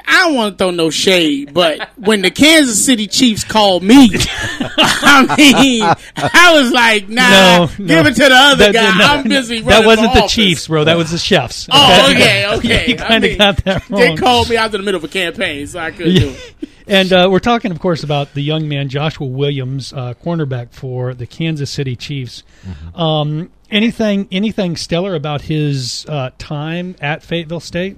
I 0.07 0.22
don't 0.22 0.35
want 0.35 0.55
to 0.55 0.64
throw 0.64 0.70
no 0.70 0.89
shade, 0.91 1.53
but 1.53 1.91
when 1.97 2.22
the 2.22 2.30
Kansas 2.30 2.82
City 2.85 3.07
Chiefs 3.07 3.45
called 3.45 3.82
me, 3.82 4.09
I 4.61 5.35
mean, 5.37 5.82
I 6.16 6.53
was 6.61 6.72
like, 6.72 7.09
nah, 7.09 7.28
no, 7.28 7.70
no. 7.78 7.87
give 7.87 8.07
it 8.07 8.14
to 8.14 8.22
the 8.24 8.35
other 8.35 8.72
That- 8.72 8.74
guy. 8.74 8.99
no, 8.99 9.05
I'm 9.05 9.28
busy. 9.28 9.61
That 9.61 9.85
wasn't 9.85 10.09
for 10.09 10.14
the 10.14 10.20
office. 10.24 10.32
Chiefs, 10.32 10.68
bro. 10.68 10.85
That 10.85 10.97
was 10.97 11.11
the 11.11 11.18
chefs. 11.18 11.68
Oh, 11.70 12.11
okay, 12.12 12.47
okay. 12.57 12.87
you 12.89 12.97
kind 12.97 13.24
of 13.24 13.30
mean, 13.30 13.39
got 13.39 13.57
that 13.64 13.89
wrong. 13.91 14.01
They 14.01 14.16
called 14.16 14.49
me. 14.49 14.57
out 14.57 14.66
in 14.74 14.80
the 14.80 14.85
middle 14.85 14.99
of 14.99 15.05
a 15.05 15.09
campaign, 15.09 15.66
so 15.66 15.78
I 15.80 15.91
couldn't 15.91 16.14
do 16.14 16.28
it. 16.30 16.55
And 16.87 17.14
uh, 17.14 17.28
we're 17.30 17.39
talking, 17.39 17.70
of 17.70 17.80
course, 17.80 18.03
about 18.05 18.35
the 18.35 18.43
young 18.43 18.68
man 18.68 18.91
Joshua 18.91 19.26
Williams, 19.26 19.91
uh, 19.95 20.12
cornerback 20.22 20.72
for 20.74 21.14
the 21.14 21.26
Kansas 21.26 21.70
City 21.70 21.97
Chiefs. 21.97 22.43
Um, 22.95 23.51
anything, 23.70 24.28
anything 24.30 24.76
stellar 24.76 25.14
about 25.14 25.41
his 25.41 26.05
uh, 26.11 26.28
time 26.37 26.95
at 27.01 27.22
Fayetteville 27.22 27.61
State? 27.61 27.97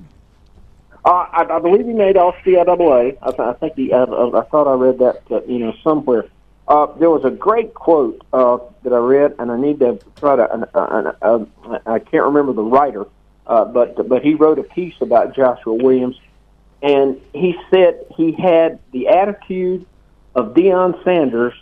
Uh, 1.07 1.25
I, 1.33 1.47
I 1.49 1.59
believe 1.61 1.87
he 1.87 1.93
made 1.93 2.17
all 2.17 2.33
CIAA. 2.45 3.17
I, 3.23 3.27
th- 3.29 3.39
I 3.39 3.53
think 3.53 3.75
he. 3.77 3.93
I, 3.93 4.03
I 4.03 4.43
thought 4.51 4.67
I 4.67 4.75
read 4.75 4.99
that, 4.99 5.23
uh, 5.31 5.41
you 5.45 5.61
know, 5.61 5.73
somewhere. 5.85 6.27
Uh, 6.67 6.87
there 6.99 7.11
was 7.11 7.25
a 7.25 7.31
great 7.31 7.75
quote 7.75 8.27
uh, 8.33 8.59
that 8.83 8.93
I 8.93 8.99
read, 8.99 9.37
and 9.39 9.53
I 9.53 9.57
need 9.57 9.79
to 9.79 10.01
try 10.17 10.35
to. 10.35 10.53
Uh, 10.53 10.67
uh, 10.75 11.13
uh, 11.23 11.79
I 11.87 12.01
can't 12.01 12.25
remember 12.25 12.53
the 12.53 12.65
writer, 12.65 13.07
uh, 13.47 13.65
but 13.67 14.09
but 14.09 14.25
he 14.25 14.35
wrote 14.35 14.59
a 14.59 14.65
piece 14.65 14.97
about 15.01 15.37
Joshua 15.37 15.75
Williams, 15.75 16.19
and 16.83 17.21
he 17.33 17.57
said 17.71 18.05
he 18.17 18.33
had 18.33 18.81
the 18.91 19.07
attitude 19.07 19.87
of 20.35 20.55
Deion 20.55 21.05
Sanders 21.05 21.55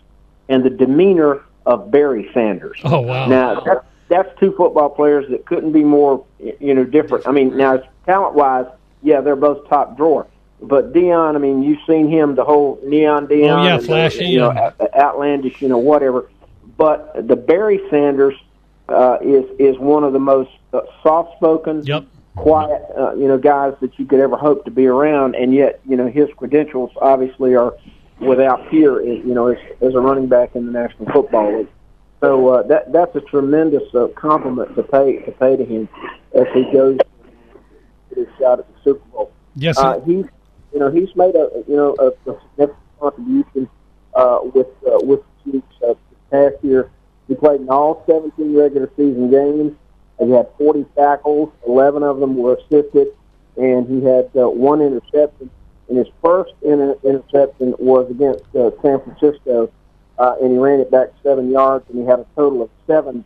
and 0.49 0.65
the 0.65 0.71
demeanor 0.71 1.43
of 1.67 1.91
Barry 1.91 2.31
Sanders. 2.33 2.81
Oh 2.83 3.03
wow! 3.03 3.27
Now 3.27 3.61
that's 3.61 3.85
that's 4.09 4.41
two 4.41 4.53
football 4.53 4.89
players 4.89 5.29
that 5.29 5.45
couldn't 5.45 5.73
be 5.73 5.85
more 5.85 6.25
you 6.39 6.73
know 6.73 6.85
different. 6.85 7.29
I 7.29 7.33
mean, 7.33 7.59
now 7.59 7.83
talent 8.07 8.35
wise, 8.35 8.67
yeah, 9.05 9.21
they're 9.21 9.37
both 9.37 9.69
top 9.69 9.97
drawer. 9.97 10.27
But 10.61 10.93
Deion, 10.93 11.35
I 11.37 11.39
mean, 11.39 11.63
you've 11.63 11.79
seen 11.87 12.09
him, 12.11 12.35
the 12.35 12.45
whole 12.45 12.81
neon 12.85 13.27
Deion, 13.27 13.61
Oh, 13.61 13.65
yeah, 13.65 13.79
flashy 13.79 14.25
you 14.27 14.39
know, 14.41 14.51
and- 14.51 14.89
outlandish, 14.95 15.61
you 15.61 15.69
know, 15.69 15.79
whatever. 15.79 16.31
But 16.77 17.29
the 17.29 17.37
Barry 17.37 17.81
Sanders 17.91 18.35
uh, 18.89 19.19
is 19.23 19.45
is 19.59 19.79
one 19.79 20.05
of 20.05 20.13
the 20.13 20.19
most 20.19 20.51
uh, 20.73 20.81
soft 21.03 21.37
spoken, 21.37 21.83
Yep. 21.85 22.05
quiet, 22.37 22.83
uh, 22.99 23.15
you 23.15 23.29
know, 23.29 23.39
guys 23.39 23.75
that 23.81 23.99
you 23.99 24.05
could 24.07 24.21
ever 24.21 24.37
hope 24.37 24.65
to 24.65 24.71
be 24.71 24.87
around, 24.87 25.35
and 25.37 25.55
yet, 25.55 25.81
you 25.87 25.97
know, 25.97 26.07
his 26.09 26.29
credentials 26.37 26.91
obviously 27.01 27.55
are 27.55 27.75
without 28.21 28.69
peer, 28.71 29.03
you 29.03 29.35
know, 29.35 29.49
as, 29.49 29.59
as 29.81 29.95
a 29.95 30.01
running 30.01 30.27
back 30.27 30.55
in 30.57 30.67
the 30.67 30.73
National 30.73 31.11
Football 31.13 31.59
League. 31.59 31.69
So 32.21 32.49
uh, 32.49 32.63
that 32.65 32.91
that's 32.93 33.15
a 33.17 33.21
tremendous 33.21 33.83
uh, 33.95 34.09
compliment 34.17 34.75
to 34.77 34.83
pay 34.83 35.19
to 35.21 35.33
pay 35.33 35.57
to 35.57 35.65
him 35.65 35.89
as 36.35 36.47
he 36.55 36.65
goes 36.73 36.99
his 38.17 38.29
shot 38.39 38.59
at 38.59 38.67
the 38.69 38.81
Super 38.83 39.05
Bowl. 39.11 39.33
Yes. 39.55 39.79
Uh, 39.79 40.01
he's 40.01 40.27
you 40.73 40.81
know 40.81 40.91
he's 40.91 41.15
made 41.15 41.35
a 41.35 41.51
you 41.69 41.77
know 41.77 41.95
a, 41.99 42.09
a 42.31 42.41
significant 42.51 42.79
contribution 43.01 43.69
uh, 44.15 44.39
with 44.55 44.69
uh, 44.87 44.99
with 45.03 45.21
the 45.45 45.53
Chiefs 45.53 45.83
uh, 45.83 45.89
this 45.89 46.19
past 46.31 46.65
year. 46.65 46.91
He 47.29 47.35
played 47.35 47.61
in 47.63 47.69
all 47.69 48.05
17 48.07 48.55
regular 48.55 48.91
season 48.97 49.31
games. 49.31 49.77
And 50.19 50.29
He 50.29 50.37
had 50.37 50.49
40 50.59 50.85
tackles. 50.97 51.53
11 51.67 52.03
of 52.03 52.21
them 52.21 52.37
were 52.37 52.55
assisted, 52.55 53.09
and 53.57 53.87
he 53.89 54.05
had 54.05 54.31
uh, 54.37 54.49
one 54.49 54.81
interception. 54.81 55.51
And 55.89 55.99
his 55.99 56.07
first 56.23 56.55
inter- 56.63 56.97
interception 57.05 57.75
was 57.79 58.11
against 58.11 58.45
uh, 58.55 58.71
San 58.83 59.01
Francisco, 59.01 59.71
uh, 60.19 60.37
and 60.41 60.53
he 60.53 60.59
ran 60.59 60.81
it 60.81 60.91
back 60.91 61.09
seven 61.23 61.51
yards, 61.51 61.85
and 61.91 61.99
he 62.01 62.07
had 62.07 62.21
a 62.21 62.27
total 62.37 62.63
of 62.63 62.71
seven 62.87 63.25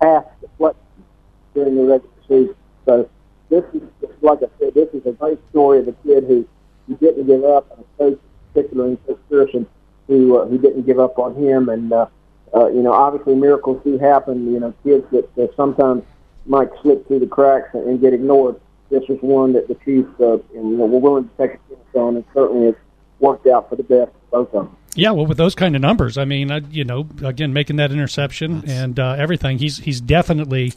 pass 0.00 0.24
deflections 0.40 1.06
during 1.54 1.76
the 1.76 1.82
regular 1.84 2.14
season. 2.28 2.56
So 2.84 3.08
this 3.54 3.82
is, 3.82 3.88
like 4.20 4.38
I 4.38 4.48
said, 4.58 4.74
this 4.74 4.88
is 4.92 5.06
a 5.06 5.12
great 5.12 5.38
story 5.50 5.78
of 5.80 5.88
a 5.88 5.92
kid 6.04 6.24
who, 6.24 6.46
who 6.86 6.96
didn't 6.96 7.26
give 7.26 7.44
up, 7.44 7.70
and 7.70 7.80
a 7.84 7.98
coach, 7.98 8.20
in 8.20 8.52
particular 8.52 8.88
in 8.88 8.96
Coach 8.98 9.20
Frierson, 9.30 9.66
who 10.08 10.38
uh, 10.38 10.46
who 10.46 10.58
didn't 10.58 10.84
give 10.86 10.98
up 10.98 11.18
on 11.18 11.34
him. 11.34 11.68
And 11.68 11.92
uh, 11.92 12.06
uh, 12.54 12.68
you 12.68 12.82
know, 12.82 12.92
obviously 12.92 13.34
miracles 13.34 13.80
do 13.84 13.98
happen. 13.98 14.52
You 14.52 14.60
know, 14.60 14.74
kids 14.82 15.06
that, 15.12 15.34
that 15.36 15.54
sometimes 15.56 16.02
might 16.46 16.68
slip 16.82 17.06
through 17.06 17.20
the 17.20 17.26
cracks 17.26 17.70
and, 17.74 17.86
and 17.88 18.00
get 18.00 18.12
ignored. 18.12 18.60
This 18.90 19.02
was 19.08 19.18
one 19.22 19.54
that 19.54 19.66
the 19.66 19.74
Chiefs, 19.84 20.10
uh, 20.20 20.34
and, 20.54 20.70
you 20.70 20.76
know, 20.76 20.86
were 20.86 21.00
willing 21.00 21.28
to 21.28 21.36
take 21.36 21.54
a 21.54 21.58
chance 21.68 21.94
on, 21.94 22.16
and 22.16 22.24
certainly 22.34 22.68
it's 22.68 22.78
worked 23.18 23.46
out 23.46 23.68
for 23.70 23.76
the 23.76 23.82
best 23.82 24.10
for 24.30 24.44
both 24.44 24.54
of 24.54 24.66
them. 24.66 24.76
Yeah, 24.94 25.10
well, 25.10 25.26
with 25.26 25.38
those 25.38 25.54
kind 25.54 25.74
of 25.74 25.80
numbers, 25.80 26.16
I 26.18 26.24
mean, 26.24 26.50
uh, 26.50 26.60
you 26.70 26.84
know, 26.84 27.08
again, 27.24 27.52
making 27.52 27.76
that 27.76 27.90
interception 27.90 28.62
and 28.68 29.00
uh, 29.00 29.16
everything, 29.18 29.58
he's 29.58 29.78
he's 29.78 30.00
definitely 30.00 30.74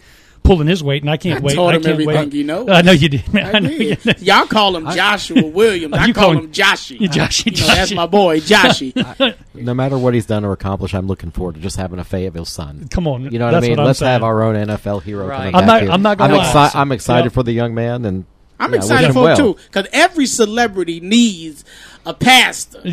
pulling 0.48 0.68
his 0.68 0.84
weight, 0.84 1.04
and 1.04 1.10
I 1.12 1.18
can't 1.18 1.42
I 1.42 1.44
wait. 1.44 1.56
told 1.56 1.72
I 1.72 1.76
him 1.76 1.82
can't 1.84 1.94
everything 1.94 2.16
wait. 2.16 2.34
you 2.34 2.44
know. 2.44 2.68
I 2.70 2.82
know 2.82 2.92
you 2.94 3.10
did, 3.10 3.32
man. 3.34 3.46
I, 3.46 3.52
I 3.58 3.60
know 3.60 3.70
you 3.70 3.96
did. 3.96 4.00
did. 4.02 4.22
Y'all 4.22 4.46
call 4.48 4.76
him 4.76 4.90
Joshua 4.92 5.46
Williams. 5.46 5.94
Oh, 5.96 5.98
I 6.00 6.12
call 6.12 6.24
call 6.24 6.32
him 6.34 6.44
him- 6.46 6.52
Joshy. 6.52 6.98
Joshy, 7.00 7.58
You 7.58 7.68
know, 7.68 7.76
that's 7.76 7.92
my 7.94 8.06
boy, 8.08 8.40
Joshy. 8.40 9.36
No 9.54 9.74
matter 9.74 9.98
what 9.98 10.14
he's 10.14 10.28
done 10.28 10.46
or 10.46 10.52
accomplished, 10.52 10.94
I'm 10.94 11.08
looking 11.08 11.32
forward 11.32 11.56
to 11.56 11.62
just 11.62 11.78
having 11.78 11.98
a 11.98 12.04
Fayetteville 12.04 12.46
son. 12.46 12.88
Come 12.92 13.08
on, 13.08 13.32
You 13.32 13.40
know 13.40 13.46
what 13.46 13.56
I 13.56 13.60
mean? 13.60 13.76
what 13.78 13.88
Let's 13.88 14.00
have 14.02 14.22
our 14.24 14.44
own 14.44 14.54
NFL 14.56 15.02
hero. 15.02 15.26
Right. 15.28 15.52
coming 15.52 15.56
I'm 15.56 15.62
back 15.62 15.68
not- 15.68 15.82
here. 15.82 15.92
I'm 15.92 16.02
not 16.04 16.18
gonna 16.20 16.38
I'm, 16.38 16.56
lie. 16.56 16.72
I'm 16.76 16.92
excited 16.92 17.26
Yep. 17.26 17.34
for 17.34 17.44
the 17.44 17.52
young 17.54 17.74
man, 17.74 18.06
and 18.06 18.26
I'm 18.60 18.70
yeah, 18.72 18.78
wish 18.78 18.86
excited 18.86 19.08
him 19.08 19.14
for 19.14 19.24
well. 19.24 19.32
him 19.36 19.38
too, 19.56 19.60
because 19.68 19.88
every 19.94 20.26
celebrity 20.28 21.00
needs 21.00 21.66
a 22.10 22.14
pastor. 22.14 22.82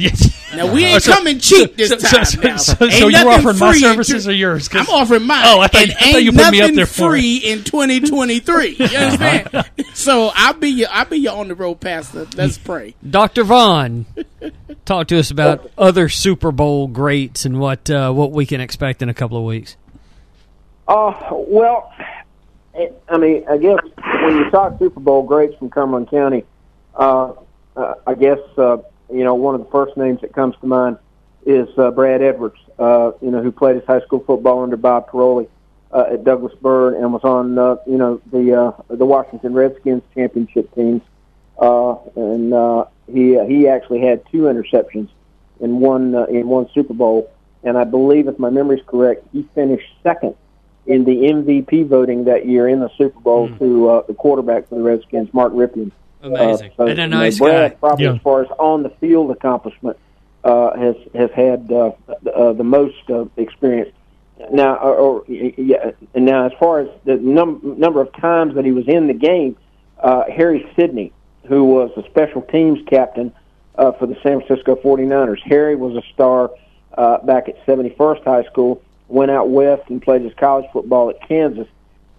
Now 0.55 0.73
we 0.73 0.85
ain't 0.85 1.03
So- 1.03 1.13
coming 1.15 1.41
cheap 1.41 1.77
this 1.77 1.89
so- 1.91 1.99
so- 1.99 2.17
time. 2.17 2.25
so- 2.25 2.41
now. 2.43 2.57
so- 2.59 2.75
so 2.89 3.07
you 3.09 3.11
nothing 3.13 3.29
offering 3.29 3.59
my 3.59 3.73
free 3.73 3.81
services 3.81 4.29
or 4.29 4.33
yours? 4.33 4.69
I'm 4.73 4.87
offering 4.89 5.25
mine. 5.25 5.43
Oh, 5.47 5.59
I 5.61 5.67
thought- 5.67 5.83
and 5.83 5.93
I 5.93 6.13
thought 6.13 6.23
you 6.23 6.31
ain't 6.31 6.37
put 6.41 6.51
me 6.53 6.61
up 6.61 6.75
there 6.75 6.87
for 6.87 7.17
it. 7.17 7.21
free 7.21 7.37
in 7.39 7.65
2023. 7.65 8.77
You 8.79 8.85
understand? 8.97 9.71
so 9.95 10.31
I'll 10.35 10.55
be 10.55 10.69
your 10.69 10.89
I'll 10.93 11.07
be 11.07 11.17
your 11.19 11.33
on 11.37 11.49
the 11.49 11.57
road 11.57 11.81
pastor. 11.81 12.29
Let's 12.37 12.57
pray. 12.59 12.95
Dr. 13.09 13.43
Vaughn, 13.43 14.07
talk 14.85 15.09
to 15.09 15.19
us 15.19 15.33
about 15.33 15.69
other 15.77 16.09
Super 16.09 16.53
Bowl 16.53 16.87
greats 16.87 17.45
and 17.45 17.59
what 17.59 17.91
uh, 17.91 18.13
what 18.13 18.31
we 18.31 18.47
can 18.47 18.61
expect 18.61 19.03
in 19.03 19.09
a 19.09 19.15
couple 19.15 19.37
of 19.37 19.43
weeks. 19.45 19.77
Uh, 20.87 21.13
well, 21.33 21.93
it, 22.75 23.03
I 23.09 23.17
mean, 23.19 23.45
I 23.51 23.57
guess 23.57 23.79
when 24.23 24.37
you 24.37 24.51
talk 24.53 24.79
Super 24.79 25.01
Bowl 25.01 25.23
greats 25.25 25.57
from 25.59 25.71
Cumberland 25.71 26.11
County, 26.11 26.45
uh, 26.95 27.33
uh, 27.77 27.95
I 28.07 28.15
guess 28.15 28.39
uh, 28.57 28.77
you 29.15 29.25
know 29.25 29.35
one 29.35 29.55
of 29.55 29.65
the 29.65 29.71
first 29.71 29.97
names 29.97 30.21
that 30.21 30.33
comes 30.33 30.55
to 30.61 30.67
mind 30.67 30.99
is 31.47 31.69
uh, 31.79 31.91
Brad 31.91 32.23
Edwards. 32.23 32.59
Uh, 32.79 33.13
you 33.23 33.31
know, 33.31 33.41
who 33.41 33.53
played 33.53 33.77
his 33.77 33.85
high 33.85 34.01
school 34.01 34.19
football 34.27 34.65
under 34.65 34.77
Bob 34.77 35.09
Paroli 35.09 35.49
uh, 35.93 36.07
at 36.11 36.25
Douglas 36.25 36.55
Byrd 36.61 36.95
and 36.95 37.13
was 37.13 37.23
on 37.23 37.59
uh, 37.59 37.77
you 37.87 37.97
know 37.97 38.21
the 38.33 38.53
uh, 38.53 38.95
the 38.95 39.07
Washington 39.07 39.55
Redskins 39.55 40.03
championship 40.15 40.75
teams. 40.75 41.03
Uh, 41.57 41.95
and 42.17 42.53
uh, 42.53 42.85
he 43.07 43.39
he 43.47 43.69
actually 43.69 44.01
had 44.01 44.23
two 44.31 44.43
interceptions 44.43 45.09
in 45.61 45.79
one 45.79 46.15
uh, 46.15 46.25
in 46.25 46.49
one 46.49 46.69
Super 46.75 46.95
Bowl, 46.95 47.31
and 47.63 47.79
I 47.79 47.85
believe, 47.85 48.27
if 48.27 48.39
my 48.39 48.51
memory's 48.51 48.83
correct, 48.87 49.27
he 49.33 49.49
finished 49.55 49.89
second 50.03 50.35
in 50.87 51.05
the 51.05 51.13
MVP 51.13 51.87
voting 51.87 52.25
that 52.25 52.47
year 52.47 52.69
in 52.69 52.81
the 52.81 52.91
Super 52.99 53.21
Bowl 53.21 53.49
to 53.59 53.89
uh, 53.89 54.03
the 54.07 54.15
quarterback 54.15 54.69
for 54.69 54.75
the 54.75 54.83
Redskins, 54.83 55.33
Mark 55.33 55.53
Rypien. 55.53 55.93
Amazing. 56.25 56.71
Uh, 56.73 56.75
so, 56.77 56.87
And 56.87 56.99
a 56.99 57.03
you 57.03 57.09
know, 57.09 57.19
nice 57.19 57.39
Brad, 57.39 57.73
guy. 57.73 57.77
Probably 57.77 58.05
Yeah. 58.07 58.15
as 58.15 58.21
far 58.23 58.43
as 58.43 58.49
on 58.59 58.83
the 58.83 58.91
field 58.91 59.31
accomplishment, 59.31 59.97
uh, 60.43 60.77
has 60.77 60.97
has 61.15 61.31
had 61.31 61.71
uh, 61.73 61.93
uh, 62.35 62.53
the 62.53 62.65
most 62.65 63.09
uh, 63.11 63.25
experience. 63.37 63.91
Now, 64.51 64.75
or, 64.77 64.95
or 64.97 65.25
yeah, 65.29 65.93
and 66.15 66.25
now 66.27 66.47
as 66.47 66.53
far 66.59 66.81
as 66.81 66.89
the 67.05 67.17
num- 67.17 67.77
number 67.79 68.01
of 68.01 68.13
times 68.15 68.55
that 68.57 68.65
he 68.65 68.73
was 68.73 68.87
in 68.89 69.07
the 69.07 69.15
game, 69.15 69.57
uh, 70.01 70.25
Harry 70.35 70.69
Sydney, 70.77 71.13
who 71.47 71.65
was 71.65 71.91
the 71.97 72.03
special 72.11 72.43
teams 72.43 72.81
captain 72.89 73.33
uh, 73.77 73.93
for 73.93 74.07
the 74.07 74.17
San 74.23 74.41
Francisco 74.43 74.75
49ers. 74.77 75.41
Harry 75.45 75.77
was 75.77 75.97
a 75.97 76.03
star 76.13 76.51
uh, 76.99 77.19
back 77.19 77.49
at 77.49 77.65
71st 77.65 78.25
High 78.25 78.45
School, 78.45 78.83
went 79.09 79.31
out 79.31 79.49
west 79.51 79.83
and 79.89 80.03
played 80.03 80.23
his 80.23 80.35
college 80.35 80.67
football 80.73 81.11
at 81.11 81.27
Kansas. 81.29 81.69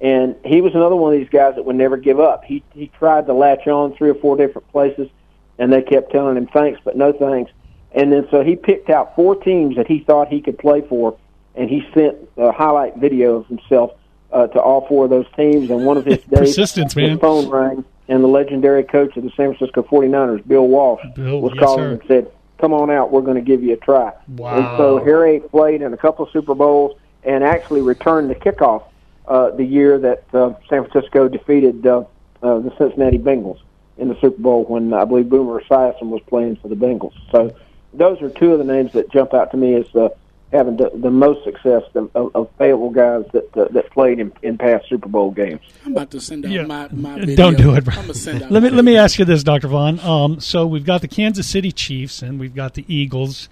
And 0.05 0.35
he 0.45 0.61
was 0.61 0.75
another 0.75 0.95
one 0.95 1.15
of 1.15 1.19
these 1.19 1.29
guys 1.29 1.55
that 1.55 1.65
would 1.65 1.75
never 1.75 1.97
give 1.97 2.19
up. 2.19 2.43
He 2.43 2.63
he 2.75 2.91
tried 2.99 3.25
to 3.25 3.33
latch 3.33 3.65
on 3.65 3.95
three 3.95 4.11
or 4.11 4.13
four 4.13 4.37
different 4.37 4.71
places, 4.71 5.09
and 5.57 5.73
they 5.73 5.81
kept 5.81 6.11
telling 6.11 6.37
him 6.37 6.45
thanks, 6.45 6.79
but 6.85 6.95
no 6.95 7.11
thanks. 7.11 7.51
And 7.91 8.13
then 8.13 8.27
so 8.29 8.43
he 8.43 8.55
picked 8.55 8.91
out 8.91 9.15
four 9.15 9.35
teams 9.35 9.77
that 9.77 9.87
he 9.87 10.01
thought 10.01 10.27
he 10.27 10.41
could 10.41 10.59
play 10.59 10.81
for, 10.81 11.17
and 11.55 11.71
he 11.71 11.83
sent 11.95 12.17
a 12.37 12.51
highlight 12.51 12.97
video 12.97 13.37
of 13.37 13.47
himself 13.47 13.93
uh, 14.31 14.45
to 14.45 14.61
all 14.61 14.85
four 14.87 15.05
of 15.05 15.09
those 15.09 15.25
teams. 15.35 15.71
And 15.71 15.87
one 15.87 15.97
of 15.97 16.05
his 16.05 16.17
days, 16.29 16.55
Persistence, 16.55 16.95
man. 16.95 17.09
his 17.09 17.19
phone 17.19 17.49
rang, 17.49 17.83
and 18.07 18.23
the 18.23 18.27
legendary 18.27 18.83
coach 18.83 19.17
of 19.17 19.23
the 19.23 19.31
San 19.31 19.55
Francisco 19.55 19.81
49ers, 19.81 20.47
Bill 20.47 20.67
Walsh, 20.67 21.01
Bill, 21.15 21.41
was 21.41 21.53
yes, 21.55 21.63
calling 21.63 21.83
sir. 21.83 21.91
and 21.93 22.01
said, 22.07 22.31
"Come 22.59 22.73
on 22.73 22.91
out, 22.91 23.11
we're 23.11 23.21
going 23.21 23.37
to 23.37 23.41
give 23.41 23.63
you 23.63 23.73
a 23.73 23.77
try." 23.77 24.13
Wow. 24.27 24.55
And 24.55 24.77
so 24.77 25.03
Harry 25.03 25.39
played 25.39 25.81
in 25.81 25.93
a 25.93 25.97
couple 25.97 26.27
of 26.27 26.31
Super 26.31 26.53
Bowls 26.53 26.95
and 27.23 27.43
actually 27.43 27.81
returned 27.81 28.29
the 28.29 28.35
kickoff 28.35 28.83
uh, 29.27 29.51
the 29.51 29.63
year 29.65 29.97
that 29.99 30.23
uh, 30.33 30.53
San 30.69 30.85
Francisco 30.87 31.27
defeated 31.27 31.85
uh, 31.85 32.03
uh, 32.43 32.59
the 32.59 32.73
Cincinnati 32.77 33.17
Bengals 33.17 33.59
in 33.97 34.09
the 34.09 34.15
Super 34.19 34.41
Bowl 34.41 34.63
when 34.65 34.93
I 34.93 35.05
believe 35.05 35.29
Boomer 35.29 35.61
Esiason 35.61 36.07
was 36.09 36.21
playing 36.27 36.57
for 36.57 36.67
the 36.67 36.75
Bengals. 36.75 37.13
So 37.31 37.55
those 37.93 38.21
are 38.21 38.29
two 38.29 38.51
of 38.53 38.59
the 38.59 38.65
names 38.65 38.91
that 38.93 39.09
jump 39.11 39.33
out 39.33 39.51
to 39.51 39.57
me 39.57 39.75
as 39.75 39.85
uh, 39.95 40.09
having 40.51 40.75
the, 40.77 40.91
the 40.93 41.09
most 41.09 41.43
success 41.45 41.83
of, 41.95 42.11
of, 42.15 42.35
of 42.35 42.49
favorable 42.57 42.89
guys 42.89 43.23
that 43.33 43.57
uh, 43.57 43.67
that 43.71 43.89
played 43.91 44.19
in, 44.19 44.31
in 44.43 44.57
past 44.57 44.87
Super 44.89 45.07
Bowl 45.09 45.31
games. 45.31 45.61
I'm 45.85 45.93
about 45.93 46.11
to 46.11 46.19
send 46.21 46.45
out 46.45 46.51
Yeah. 46.51 46.63
my, 46.65 46.87
my 46.91 47.19
video. 47.19 47.35
Don't 47.35 47.57
do 47.57 47.73
it. 47.75 47.85
Bro. 47.85 47.93
I'm 47.95 48.01
gonna 48.01 48.13
send 48.13 48.43
out 48.43 48.51
let 48.51 48.61
me 48.63 48.69
my 48.69 48.75
let 48.75 48.85
me 48.85 48.97
ask 48.97 49.17
you 49.17 49.25
this, 49.25 49.43
Doctor 49.43 49.67
Vaughn. 49.69 49.99
Um, 50.01 50.39
so 50.41 50.67
we've 50.67 50.85
got 50.85 51.01
the 51.01 51.07
Kansas 51.07 51.47
City 51.47 51.71
Chiefs 51.71 52.21
and 52.21 52.39
we've 52.39 52.53
got 52.55 52.73
the 52.75 52.85
Eagles, 52.93 53.47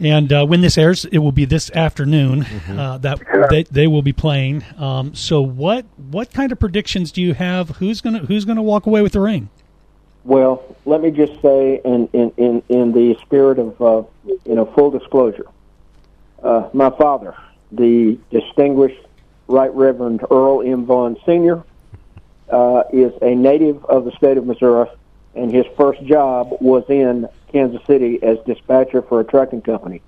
and 0.00 0.32
uh, 0.32 0.46
when 0.46 0.60
this 0.60 0.78
airs, 0.78 1.04
it 1.06 1.18
will 1.18 1.32
be 1.32 1.44
this 1.44 1.70
afternoon 1.72 2.44
uh, 2.68 2.98
that 2.98 3.20
they, 3.50 3.64
they 3.64 3.86
will 3.86 4.02
be 4.02 4.12
playing. 4.12 4.64
Um, 4.76 5.14
so 5.14 5.40
what 5.40 5.86
what 5.96 6.32
kind 6.32 6.52
of 6.52 6.58
predictions 6.58 7.12
do 7.12 7.20
you 7.22 7.34
have? 7.34 7.70
Who's 7.76 8.00
gonna 8.00 8.20
who's 8.20 8.44
gonna 8.44 8.62
walk 8.62 8.86
away 8.86 9.02
with 9.02 9.12
the 9.12 9.20
ring? 9.20 9.50
Well, 10.24 10.76
let 10.84 11.00
me 11.00 11.10
just 11.10 11.40
say, 11.42 11.80
in 11.84 12.08
in 12.12 12.32
in, 12.36 12.62
in 12.68 12.92
the 12.92 13.16
spirit 13.22 13.58
of 13.58 13.80
uh, 13.80 14.02
you 14.24 14.54
know 14.54 14.66
full 14.66 14.90
disclosure, 14.90 15.46
uh, 16.42 16.68
my 16.72 16.90
father, 16.90 17.34
the 17.72 18.18
distinguished 18.30 19.04
Right 19.48 19.72
Reverend 19.74 20.24
Earl 20.30 20.62
M. 20.62 20.84
Vaughn 20.84 21.16
Sr., 21.24 21.64
uh, 22.50 22.82
is 22.92 23.12
a 23.22 23.34
native 23.34 23.84
of 23.86 24.04
the 24.04 24.12
state 24.12 24.36
of 24.36 24.46
Missouri, 24.46 24.88
and 25.34 25.52
his 25.52 25.64
first 25.76 26.02
job 26.04 26.56
was 26.60 26.84
in 26.88 27.28
Kansas 27.52 27.84
City 27.86 28.22
as 28.22 28.38
dispatcher 28.46 29.02
for 29.02 29.20
a 29.20 29.24
trucking 29.24 29.62
company. 29.62 30.02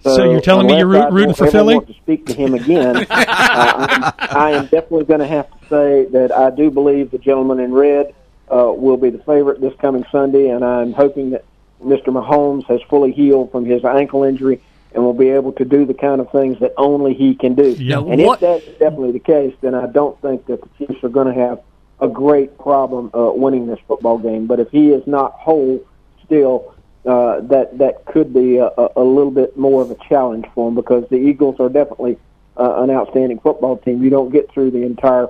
So 0.00 0.30
you're 0.30 0.40
telling 0.40 0.66
me 0.66 0.78
you're 0.78 0.86
unless 0.94 1.10
root- 1.12 1.12
rooting 1.20 1.34
for 1.34 1.50
Philly? 1.50 1.80
To 1.80 1.94
speak 1.94 2.26
to 2.26 2.34
him 2.34 2.54
again? 2.54 2.96
uh, 3.10 4.12
I'm, 4.18 4.36
I 4.36 4.50
am 4.52 4.64
definitely 4.66 5.04
going 5.04 5.20
to 5.20 5.26
have 5.26 5.50
to 5.50 5.66
say 5.68 6.04
that 6.12 6.30
I 6.32 6.50
do 6.50 6.70
believe 6.70 7.10
the 7.10 7.18
gentleman 7.18 7.58
in 7.60 7.72
red 7.72 8.14
uh, 8.52 8.72
will 8.72 8.96
be 8.96 9.10
the 9.10 9.18
favorite 9.18 9.60
this 9.60 9.74
coming 9.80 10.04
Sunday, 10.12 10.50
and 10.50 10.64
I'm 10.64 10.92
hoping 10.92 11.30
that 11.30 11.44
Mr. 11.82 12.06
Mahomes 12.08 12.64
has 12.66 12.80
fully 12.88 13.12
healed 13.12 13.50
from 13.50 13.64
his 13.64 13.84
ankle 13.84 14.22
injury 14.22 14.60
and 14.94 15.02
will 15.02 15.12
be 15.12 15.28
able 15.30 15.52
to 15.52 15.64
do 15.64 15.84
the 15.84 15.94
kind 15.94 16.20
of 16.20 16.30
things 16.30 16.58
that 16.60 16.72
only 16.76 17.12
he 17.12 17.34
can 17.34 17.54
do. 17.54 17.70
Yeah. 17.78 17.98
And 17.98 18.22
What- 18.22 18.40
if 18.42 18.64
that's 18.64 18.78
definitely 18.78 19.12
the 19.12 19.18
case, 19.18 19.54
then 19.60 19.74
I 19.74 19.86
don't 19.86 20.20
think 20.22 20.46
that 20.46 20.60
the 20.62 20.68
Chiefs 20.86 21.02
are 21.04 21.08
going 21.08 21.26
to 21.26 21.34
have 21.34 21.60
a 22.00 22.08
great 22.08 22.56
problem 22.58 23.10
uh, 23.14 23.32
winning 23.34 23.66
this 23.66 23.78
football 23.88 24.18
game. 24.18 24.46
But 24.46 24.60
if 24.60 24.70
he 24.70 24.90
is 24.90 25.06
not 25.06 25.32
whole 25.32 25.82
still, 26.26 26.74
uh, 27.06 27.40
that 27.40 27.78
that 27.78 28.04
could 28.04 28.34
be 28.34 28.58
a, 28.58 28.70
a, 28.96 29.02
little 29.02 29.30
bit 29.30 29.56
more 29.56 29.80
of 29.80 29.90
a 29.90 29.96
challenge 30.08 30.44
for 30.54 30.68
him 30.68 30.74
because 30.74 31.08
the 31.08 31.16
Eagles 31.16 31.56
are 31.60 31.68
definitely 31.68 32.18
uh, 32.56 32.82
an 32.82 32.90
outstanding 32.90 33.38
football 33.38 33.76
team. 33.78 34.02
You 34.02 34.10
don't 34.10 34.30
get 34.30 34.50
through 34.50 34.72
the 34.72 34.82
entire 34.82 35.28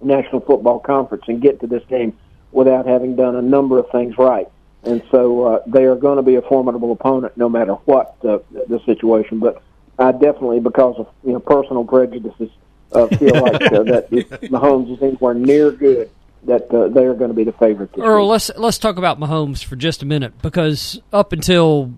National 0.00 0.40
Football 0.40 0.78
Conference 0.80 1.24
and 1.26 1.40
get 1.42 1.60
to 1.60 1.66
this 1.66 1.82
game 1.88 2.16
without 2.52 2.86
having 2.86 3.16
done 3.16 3.36
a 3.36 3.42
number 3.42 3.78
of 3.78 3.90
things 3.90 4.16
right. 4.16 4.48
And 4.84 5.02
so 5.10 5.44
uh, 5.44 5.62
they 5.66 5.84
are 5.84 5.96
going 5.96 6.16
to 6.16 6.22
be 6.22 6.36
a 6.36 6.42
formidable 6.42 6.92
opponent 6.92 7.36
no 7.36 7.48
matter 7.48 7.72
what 7.72 8.16
uh, 8.24 8.38
the 8.52 8.80
situation. 8.84 9.38
But 9.38 9.62
I 9.98 10.12
definitely, 10.12 10.60
because 10.60 10.96
of 10.98 11.08
you 11.24 11.32
know 11.32 11.40
personal 11.40 11.84
prejudices, 11.84 12.50
uh, 12.92 13.06
feel 13.08 13.42
like 13.42 13.62
uh, 13.62 13.82
that 13.84 14.08
if 14.10 14.28
Mahomes 14.50 14.94
is 14.94 15.02
anywhere 15.02 15.34
near 15.34 15.70
good, 15.72 16.10
that 16.46 16.72
uh, 16.72 16.88
they 16.88 17.04
are 17.04 17.14
going 17.14 17.30
to 17.30 17.34
be 17.34 17.44
the 17.44 17.52
favorite. 17.52 17.90
Earl, 17.98 18.24
week. 18.24 18.30
let's 18.30 18.50
let's 18.56 18.78
talk 18.78 18.96
about 18.96 19.18
Mahomes 19.18 19.64
for 19.64 19.76
just 19.76 20.02
a 20.02 20.06
minute 20.06 20.40
because 20.42 21.00
up 21.12 21.32
until 21.32 21.94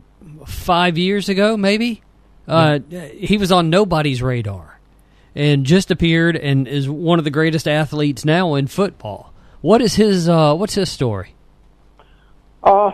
five 0.46 0.98
years 0.98 1.28
ago, 1.28 1.56
maybe 1.56 2.02
uh, 2.48 2.78
he 3.12 3.38
was 3.38 3.52
on 3.52 3.70
nobody's 3.70 4.22
radar 4.22 4.78
and 5.34 5.66
just 5.66 5.90
appeared 5.90 6.36
and 6.36 6.66
is 6.66 6.88
one 6.88 7.18
of 7.18 7.24
the 7.24 7.30
greatest 7.30 7.68
athletes 7.68 8.24
now 8.24 8.54
in 8.54 8.66
football. 8.66 9.32
What 9.60 9.82
is 9.82 9.94
his 9.94 10.28
uh, 10.28 10.54
What's 10.54 10.74
his 10.74 10.90
story? 10.90 11.34
Uh, 12.62 12.90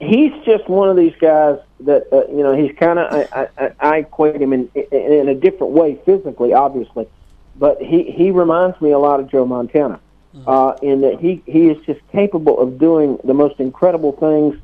he's 0.00 0.32
just 0.44 0.68
one 0.68 0.88
of 0.88 0.96
these 0.96 1.14
guys 1.20 1.58
that 1.80 2.08
uh, 2.12 2.26
you 2.28 2.42
know. 2.42 2.56
He's 2.56 2.76
kind 2.76 2.98
of 2.98 3.12
I, 3.12 3.48
I, 3.58 3.72
I 3.80 3.96
equate 3.98 4.40
him 4.40 4.52
in, 4.52 4.70
in 4.74 5.12
in 5.12 5.28
a 5.28 5.34
different 5.34 5.72
way 5.72 5.98
physically, 6.04 6.52
obviously, 6.52 7.08
but 7.56 7.80
he 7.80 8.10
he 8.10 8.30
reminds 8.30 8.80
me 8.80 8.90
a 8.90 8.98
lot 8.98 9.20
of 9.20 9.30
Joe 9.30 9.44
Montana, 9.44 10.00
uh, 10.46 10.76
in 10.82 11.00
that 11.00 11.20
he 11.20 11.42
he 11.46 11.68
is 11.68 11.84
just 11.84 12.00
capable 12.12 12.58
of 12.60 12.78
doing 12.78 13.18
the 13.24 13.34
most 13.34 13.58
incredible 13.60 14.12
things 14.12 14.56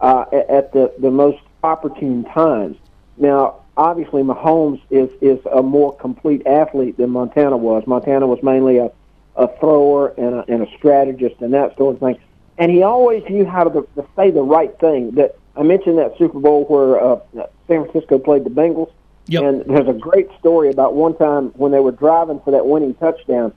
uh, 0.00 0.24
at, 0.32 0.50
at 0.50 0.72
the 0.72 0.92
the 0.98 1.10
most 1.10 1.40
opportune 1.62 2.24
times. 2.24 2.76
Now, 3.16 3.62
obviously, 3.76 4.22
Mahomes 4.22 4.80
is 4.90 5.10
is 5.20 5.38
a 5.50 5.62
more 5.62 5.96
complete 5.96 6.46
athlete 6.46 6.96
than 6.96 7.10
Montana 7.10 7.56
was. 7.56 7.86
Montana 7.86 8.26
was 8.26 8.42
mainly 8.42 8.78
a 8.78 8.90
a 9.36 9.48
thrower 9.58 10.08
and 10.16 10.34
a, 10.34 10.44
and 10.48 10.62
a 10.62 10.76
strategist 10.76 11.40
and 11.40 11.52
that 11.54 11.76
sort 11.76 11.94
of 11.94 12.00
thing. 12.00 12.18
And 12.56 12.70
he 12.70 12.82
always 12.82 13.24
knew 13.28 13.44
how 13.44 13.64
to, 13.64 13.88
to 13.96 14.06
say 14.14 14.30
the 14.30 14.42
right 14.42 14.78
thing. 14.78 15.12
That 15.12 15.36
I 15.56 15.62
mentioned 15.62 15.98
that 15.98 16.16
Super 16.18 16.38
Bowl 16.38 16.64
where 16.66 17.02
uh, 17.02 17.20
San 17.66 17.84
Francisco 17.84 18.18
played 18.18 18.44
the 18.44 18.50
Bengals. 18.50 18.92
Yep. 19.26 19.42
And 19.42 19.64
there's 19.64 19.88
a 19.88 19.98
great 19.98 20.28
story 20.38 20.70
about 20.70 20.94
one 20.94 21.16
time 21.16 21.48
when 21.56 21.72
they 21.72 21.80
were 21.80 21.92
driving 21.92 22.40
for 22.40 22.50
that 22.50 22.66
winning 22.66 22.94
touchdown. 22.94 23.52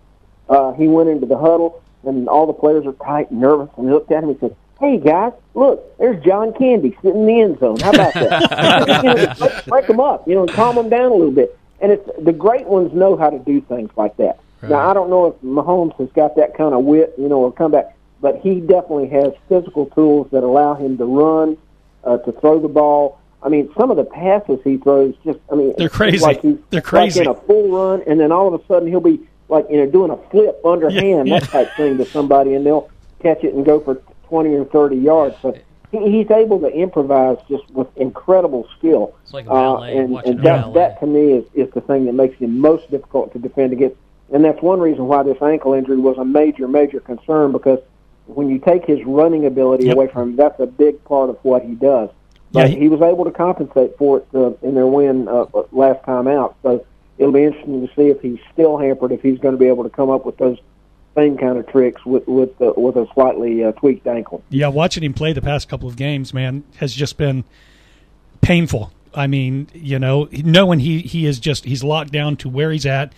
Uh, 0.50 0.74
he 0.74 0.88
went 0.88 1.10
into 1.10 1.26
the 1.26 1.38
huddle, 1.38 1.84
and 2.04 2.28
all 2.30 2.46
the 2.46 2.54
players 2.54 2.86
were 2.86 2.94
tight 2.94 3.32
and 3.32 3.40
nervous. 3.40 3.70
And 3.78 3.88
he 3.88 3.94
looked 3.94 4.12
at 4.12 4.24
him 4.24 4.30
and 4.30 4.40
said, 4.40 4.56
"Hey 4.80 4.98
guys, 4.98 5.34
look, 5.54 5.98
there's 5.98 6.24
John 6.24 6.54
Candy 6.54 6.98
sitting 7.02 7.22
in 7.22 7.26
the 7.28 7.42
end 7.42 7.60
zone. 7.60 7.80
How 7.80 7.90
about 7.90 8.14
that? 8.14 9.04
you 9.04 9.14
know, 9.14 9.34
break, 9.38 9.66
break 9.66 9.88
them 9.88 10.00
up, 10.00 10.28
you 10.28 10.36
know, 10.36 10.44
and 10.44 10.52
calm 10.52 10.76
them 10.76 10.90
down 10.90 11.12
a 11.12 11.16
little 11.16 11.32
bit." 11.32 11.58
And 11.80 11.92
it's 11.92 12.10
the 12.20 12.34
great 12.34 12.66
ones 12.66 12.94
know 12.94 13.16
how 13.16 13.30
to 13.30 13.40
do 13.40 13.62
things 13.62 13.92
like 13.96 14.18
that. 14.18 14.40
Now 14.64 14.90
I 14.90 14.94
don't 14.94 15.10
know 15.10 15.28
if 15.28 15.36
Mahomes 15.42 15.96
has 16.00 16.10
got 16.14 16.36
that 16.38 16.58
kind 16.58 16.74
of 16.74 16.84
wit, 16.84 17.14
you 17.18 17.30
know, 17.30 17.38
or 17.38 17.52
comeback, 17.52 17.96
but 18.22 18.40
he 18.40 18.60
definitely 18.60 19.08
has 19.10 19.34
physical 19.48 19.86
tools 19.88 20.30
that 20.32 20.44
allow 20.44 20.74
him 20.74 20.98
to 20.98 21.06
run, 21.06 21.58
uh, 22.04 22.18
to 22.18 22.32
throw 22.34 22.60
the 22.60 22.68
ball. 22.68 23.20
I 23.44 23.50
mean, 23.50 23.70
some 23.78 23.92
of 23.92 23.98
the 23.98 24.04
passes 24.04 24.60
he 24.64 24.78
throws 24.78 25.14
just, 25.24 25.40
I 25.52 25.56
mean, 25.56 25.76
They're 25.78 25.90
crazy. 25.90 26.18
Like 26.18 26.42
he's 26.42 26.58
They're 26.72 26.82
crazy. 26.82 27.20
Like 27.20 27.28
in 27.28 27.36
a 27.36 27.40
full 27.42 27.70
run, 27.70 28.02
and 28.08 28.20
then 28.20 28.32
all 28.32 28.54
of 28.54 28.60
a 28.60 28.66
sudden 28.66 28.88
he'll 28.88 29.00
be 29.00 29.28
like, 29.50 29.66
you 29.70 29.78
know, 29.78 29.86
doing 29.86 30.12
a 30.12 30.18
flip 30.30 30.60
underhand, 30.66 31.28
Yeah, 31.30 31.40
that 31.40 31.50
type 31.52 31.76
thing 31.76 31.98
to 31.98 32.06
somebody, 32.12 32.54
and 32.54 32.66
they'll 32.66 32.90
catch 33.22 33.44
it 33.44 33.54
and 33.54 33.66
go 33.66 33.80
for 33.80 34.02
20 34.28 34.54
or 34.56 34.66
30 34.66 34.96
yards. 34.98 35.36
So 35.42 35.58
he, 35.92 36.12
he's 36.12 36.30
able 36.32 36.60
to 36.60 36.68
improvise 36.68 37.38
just 37.50 37.64
with 37.72 37.88
incredible 37.98 38.68
skill. 38.78 39.16
It's 39.24 39.34
like 39.34 39.46
a 39.48 39.52
Uh, 39.52 39.54
ballet, 39.76 39.98
and 39.98 40.16
and 40.26 40.40
that, 40.40 40.62
ballet. 40.62 40.74
that 40.74 41.00
to 41.00 41.08
me 41.08 41.32
is, 41.34 41.46
is 41.54 41.70
the 41.74 41.82
thing 41.82 42.06
that 42.06 42.14
makes 42.14 42.38
him 42.38 42.60
most 42.60 42.90
difficult 42.92 43.32
to 43.34 43.40
defend 43.40 43.74
against. 43.74 43.96
And 44.34 44.44
that's 44.44 44.62
one 44.62 44.82
reason 44.82 45.08
why 45.08 45.24
this 45.24 45.42
ankle 45.42 45.74
injury 45.74 45.98
was 45.98 46.18
a 46.18 46.26
major, 46.26 46.68
major 46.68 47.00
concern 47.00 47.54
because 47.54 47.80
when 48.26 48.50
you 48.50 48.60
take 48.60 48.86
his 48.86 49.00
running 49.06 49.46
ability 49.46 49.86
Yep. 49.86 49.96
away 49.96 50.08
from 50.08 50.32
him, 50.32 50.36
that's 50.36 50.60
a 50.60 50.66
big 50.66 51.02
part 51.06 51.30
of 51.30 51.38
what 51.44 51.64
he 51.64 51.76
does. 51.76 52.10
Yeah, 52.52 52.64
But 52.64 52.70
he- 52.72 52.80
he, 52.80 52.90
was 52.90 53.02
able 53.02 53.24
to 53.24 53.32
compensate 53.32 53.98
for 53.98 54.18
it 54.18 54.28
uh, 54.36 54.52
in 54.62 54.76
their 54.76 54.88
win 54.88 55.30
uh, 55.30 55.46
last 55.72 56.04
time 56.04 56.28
out. 56.28 56.56
So 56.62 56.86
it'll 57.18 57.34
be 57.34 57.44
interesting 57.44 57.86
to 57.86 57.94
see 57.96 58.08
if 58.10 58.22
he's 58.22 58.40
still 58.54 58.78
hampered, 58.78 59.12
if 59.12 59.22
he's 59.22 59.40
going 59.40 59.54
to 59.54 59.60
be 59.60 59.68
able 59.68 59.84
to 59.84 59.90
come 59.90 60.10
up 60.10 60.26
with 60.26 60.38
those 60.38 60.60
same 61.16 61.36
kind 61.36 61.58
of 61.58 61.68
tricks 61.68 62.06
with 62.06 62.28
with 62.28 62.52
with 62.60 62.96
a 62.96 63.08
slightly 63.14 63.64
uh, 63.64 63.72
tweaked 63.74 64.06
ankle. 64.06 64.44
Yeah, 64.50 64.68
watching 64.68 65.04
him 65.04 65.14
play 65.14 65.34
the 65.34 65.42
past 65.42 65.68
couple 65.68 65.90
of 65.90 65.96
games, 65.96 66.34
man, 66.34 66.64
has 66.78 66.94
just 66.94 67.18
been 67.18 67.44
painful. 68.42 68.94
I 69.16 69.26
mean, 69.26 69.68
you 69.74 69.98
know, 69.98 70.30
knowing 70.32 70.80
he 70.80 71.00
he 71.00 71.26
is 71.26 71.40
just 71.40 71.66
he's 71.66 71.84
locked 71.84 72.12
down 72.12 72.38
to 72.38 72.50
where 72.50 72.72
he's 72.72 72.86
at, 72.86 73.14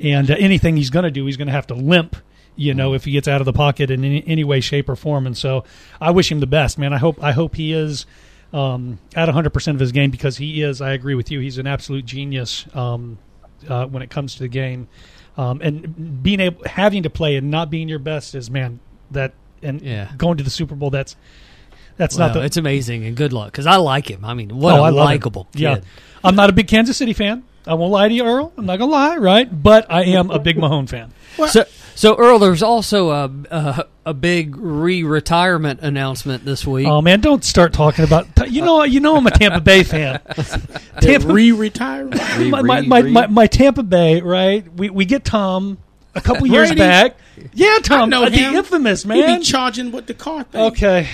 and 0.00 0.30
uh, 0.30 0.34
anything 0.38 0.76
he's 0.76 0.90
going 0.90 1.04
to 1.04 1.10
do, 1.10 1.26
he's 1.26 1.36
going 1.36 1.46
to 1.46 1.52
have 1.52 1.68
to 1.68 1.74
limp. 1.74 2.16
You 2.56 2.74
know, 2.74 2.94
if 2.94 3.04
he 3.04 3.12
gets 3.12 3.26
out 3.26 3.40
of 3.40 3.46
the 3.46 3.52
pocket 3.52 3.90
in 3.90 4.04
any, 4.04 4.24
any 4.26 4.44
way, 4.44 4.60
shape, 4.60 4.88
or 4.88 4.94
form, 4.94 5.26
and 5.26 5.36
so 5.36 5.64
I 6.00 6.10
wish 6.10 6.30
him 6.30 6.40
the 6.40 6.46
best, 6.46 6.78
man. 6.78 6.92
I 6.92 6.98
hope 6.98 7.22
I 7.22 7.32
hope 7.32 7.54
he 7.54 7.72
is 7.72 8.04
um, 8.52 8.98
at 9.14 9.26
100 9.26 9.50
percent 9.50 9.76
of 9.76 9.80
his 9.80 9.92
game 9.92 10.10
because 10.10 10.36
he 10.36 10.62
is. 10.62 10.80
I 10.80 10.92
agree 10.92 11.14
with 11.14 11.30
you. 11.30 11.40
He's 11.40 11.58
an 11.58 11.66
absolute 11.66 12.04
genius 12.04 12.66
um, 12.74 13.18
uh, 13.68 13.86
when 13.86 14.02
it 14.02 14.10
comes 14.10 14.34
to 14.34 14.40
the 14.40 14.48
game, 14.48 14.88
um, 15.36 15.60
and 15.62 16.22
being 16.22 16.40
able 16.40 16.62
having 16.66 17.02
to 17.04 17.10
play 17.10 17.36
and 17.36 17.50
not 17.50 17.70
being 17.70 17.88
your 17.88 17.98
best 17.98 18.34
is 18.34 18.50
man 18.50 18.80
that 19.10 19.32
and 19.62 19.80
Yeah. 19.82 20.08
going 20.16 20.36
to 20.38 20.44
the 20.44 20.50
Super 20.50 20.74
Bowl. 20.74 20.90
That's 20.90 21.16
that's 21.96 22.16
Well, 22.16 22.28
not 22.28 22.34
the 22.34 22.40
it's 22.44 22.56
amazing 22.56 23.04
and 23.04 23.16
good 23.16 23.32
luck 23.32 23.52
because 23.52 23.66
I 23.66 23.76
like 23.76 24.10
him. 24.10 24.24
I 24.24 24.34
mean, 24.34 24.56
what 24.58 24.74
Oh, 24.74 24.78
a 24.78 24.82
I 24.82 24.90
love 24.90 24.92
him. 25.10 25.14
likable 25.14 25.48
kid. 25.52 25.60
Yeah, 25.60 25.80
I'm 26.22 26.34
not 26.36 26.50
a 26.50 26.52
big 26.52 26.68
Kansas 26.68 26.96
City 26.96 27.12
fan. 27.12 27.44
I 27.66 27.74
won't 27.74 27.92
lie 27.92 28.08
to 28.08 28.14
you, 28.14 28.24
Earl. 28.26 28.52
I'm 28.58 28.66
not 28.66 28.78
gonna 28.78 28.90
lie, 28.92 29.16
right? 29.16 29.62
But 29.62 29.86
I 29.90 30.02
am 30.04 30.30
a 30.30 30.38
big 30.38 30.58
Mahone 30.58 30.86
fan. 30.86 31.12
So, 31.48 31.64
so 31.94 32.16
Earl, 32.16 32.38
there's 32.38 32.62
also 32.62 33.10
a 33.10 33.30
a, 33.50 33.86
a 34.06 34.14
big 34.14 34.56
re-retirement 34.56 35.80
announcement 35.80 36.44
this 36.44 36.66
week. 36.66 36.86
Oh 36.86 37.00
man, 37.00 37.20
don't 37.20 37.44
start 37.44 37.72
talking 37.72 38.04
about. 38.04 38.26
You 38.50 38.62
know, 38.62 38.82
you 38.82 39.00
know, 39.00 39.16
I'm 39.16 39.26
a 39.26 39.30
Tampa 39.30 39.60
Bay 39.60 39.82
fan. 39.82 40.20
Tampa 41.00 41.32
re-retire. 41.32 42.04
my, 42.38 42.62
my, 42.62 42.80
my, 42.82 43.02
my, 43.02 43.26
my 43.26 43.46
Tampa 43.46 43.82
Bay, 43.82 44.20
right? 44.20 44.70
We 44.74 44.90
we 44.90 45.04
get 45.04 45.24
Tom 45.24 45.78
a 46.14 46.20
couple 46.20 46.46
years 46.46 46.68
Brady? 46.68 46.80
back. 46.80 47.16
Yeah, 47.52 47.78
Tom, 47.82 48.10
know 48.10 48.24
uh, 48.24 48.30
the 48.30 48.36
him. 48.36 48.54
infamous 48.54 49.02
He 49.02 49.08
man. 49.08 49.40
be 49.40 49.44
charging 49.44 49.92
with 49.92 50.06
the 50.06 50.14
car 50.14 50.44
thing 50.44 50.60
Okay, 50.60 51.08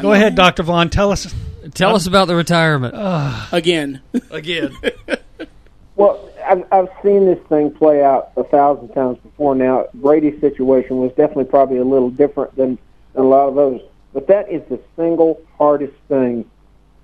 go 0.00 0.12
ahead, 0.12 0.34
Doctor 0.34 0.62
Vaughn. 0.62 0.90
Tell 0.90 1.12
us. 1.12 1.34
Tell 1.74 1.94
us 1.94 2.06
about 2.06 2.28
the 2.28 2.36
retirement 2.36 2.94
again. 3.52 4.00
again. 4.30 4.76
Well, 5.96 6.30
I've, 6.46 6.64
I've 6.72 6.88
seen 7.02 7.26
this 7.26 7.40
thing 7.48 7.70
play 7.70 8.02
out 8.02 8.32
a 8.36 8.44
thousand 8.44 8.88
times 8.88 9.18
before 9.18 9.54
now. 9.54 9.86
Brady's 9.94 10.40
situation 10.40 10.98
was 10.98 11.10
definitely 11.10 11.46
probably 11.46 11.78
a 11.78 11.84
little 11.84 12.10
different 12.10 12.54
than, 12.56 12.78
than 13.14 13.24
a 13.24 13.28
lot 13.28 13.48
of 13.48 13.58
others. 13.58 13.82
But 14.12 14.28
that 14.28 14.50
is 14.50 14.62
the 14.68 14.80
single 14.96 15.40
hardest 15.58 15.94
thing 16.08 16.48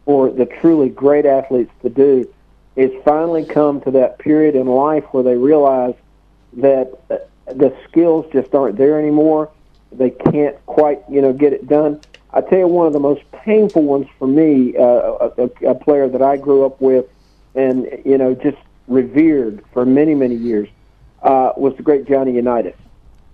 for 0.04 0.30
the 0.30 0.46
truly 0.46 0.88
great 0.88 1.26
athletes 1.26 1.72
to 1.82 1.90
do 1.90 2.32
is 2.76 2.90
finally 3.04 3.44
come 3.44 3.80
to 3.82 3.90
that 3.92 4.18
period 4.18 4.54
in 4.56 4.66
life 4.66 5.04
where 5.12 5.22
they 5.22 5.36
realize 5.36 5.94
that 6.54 6.92
uh, 7.10 7.18
the 7.46 7.74
skills 7.88 8.26
just 8.32 8.54
aren't 8.54 8.76
there 8.76 8.98
anymore. 8.98 9.50
They 9.90 10.10
can't 10.10 10.56
quite, 10.66 11.02
you 11.10 11.20
know, 11.20 11.32
get 11.32 11.52
it 11.52 11.68
done. 11.68 12.00
I 12.32 12.40
tell 12.40 12.60
you, 12.60 12.66
one 12.66 12.86
of 12.86 12.94
the 12.94 13.00
most 13.00 13.22
painful 13.32 13.82
ones 13.82 14.06
for 14.18 14.26
me, 14.26 14.74
uh, 14.76 15.28
a, 15.36 15.50
a 15.68 15.74
player 15.74 16.08
that 16.08 16.22
I 16.22 16.38
grew 16.38 16.64
up 16.64 16.80
with, 16.80 17.06
and 17.54 17.86
you 18.06 18.16
know, 18.16 18.34
just 18.34 18.56
revered 18.92 19.64
for 19.72 19.84
many, 19.84 20.14
many 20.14 20.34
years, 20.34 20.68
uh, 21.22 21.52
was 21.56 21.76
the 21.76 21.82
great 21.82 22.06
Johnny 22.06 22.32
Unitas, 22.32 22.76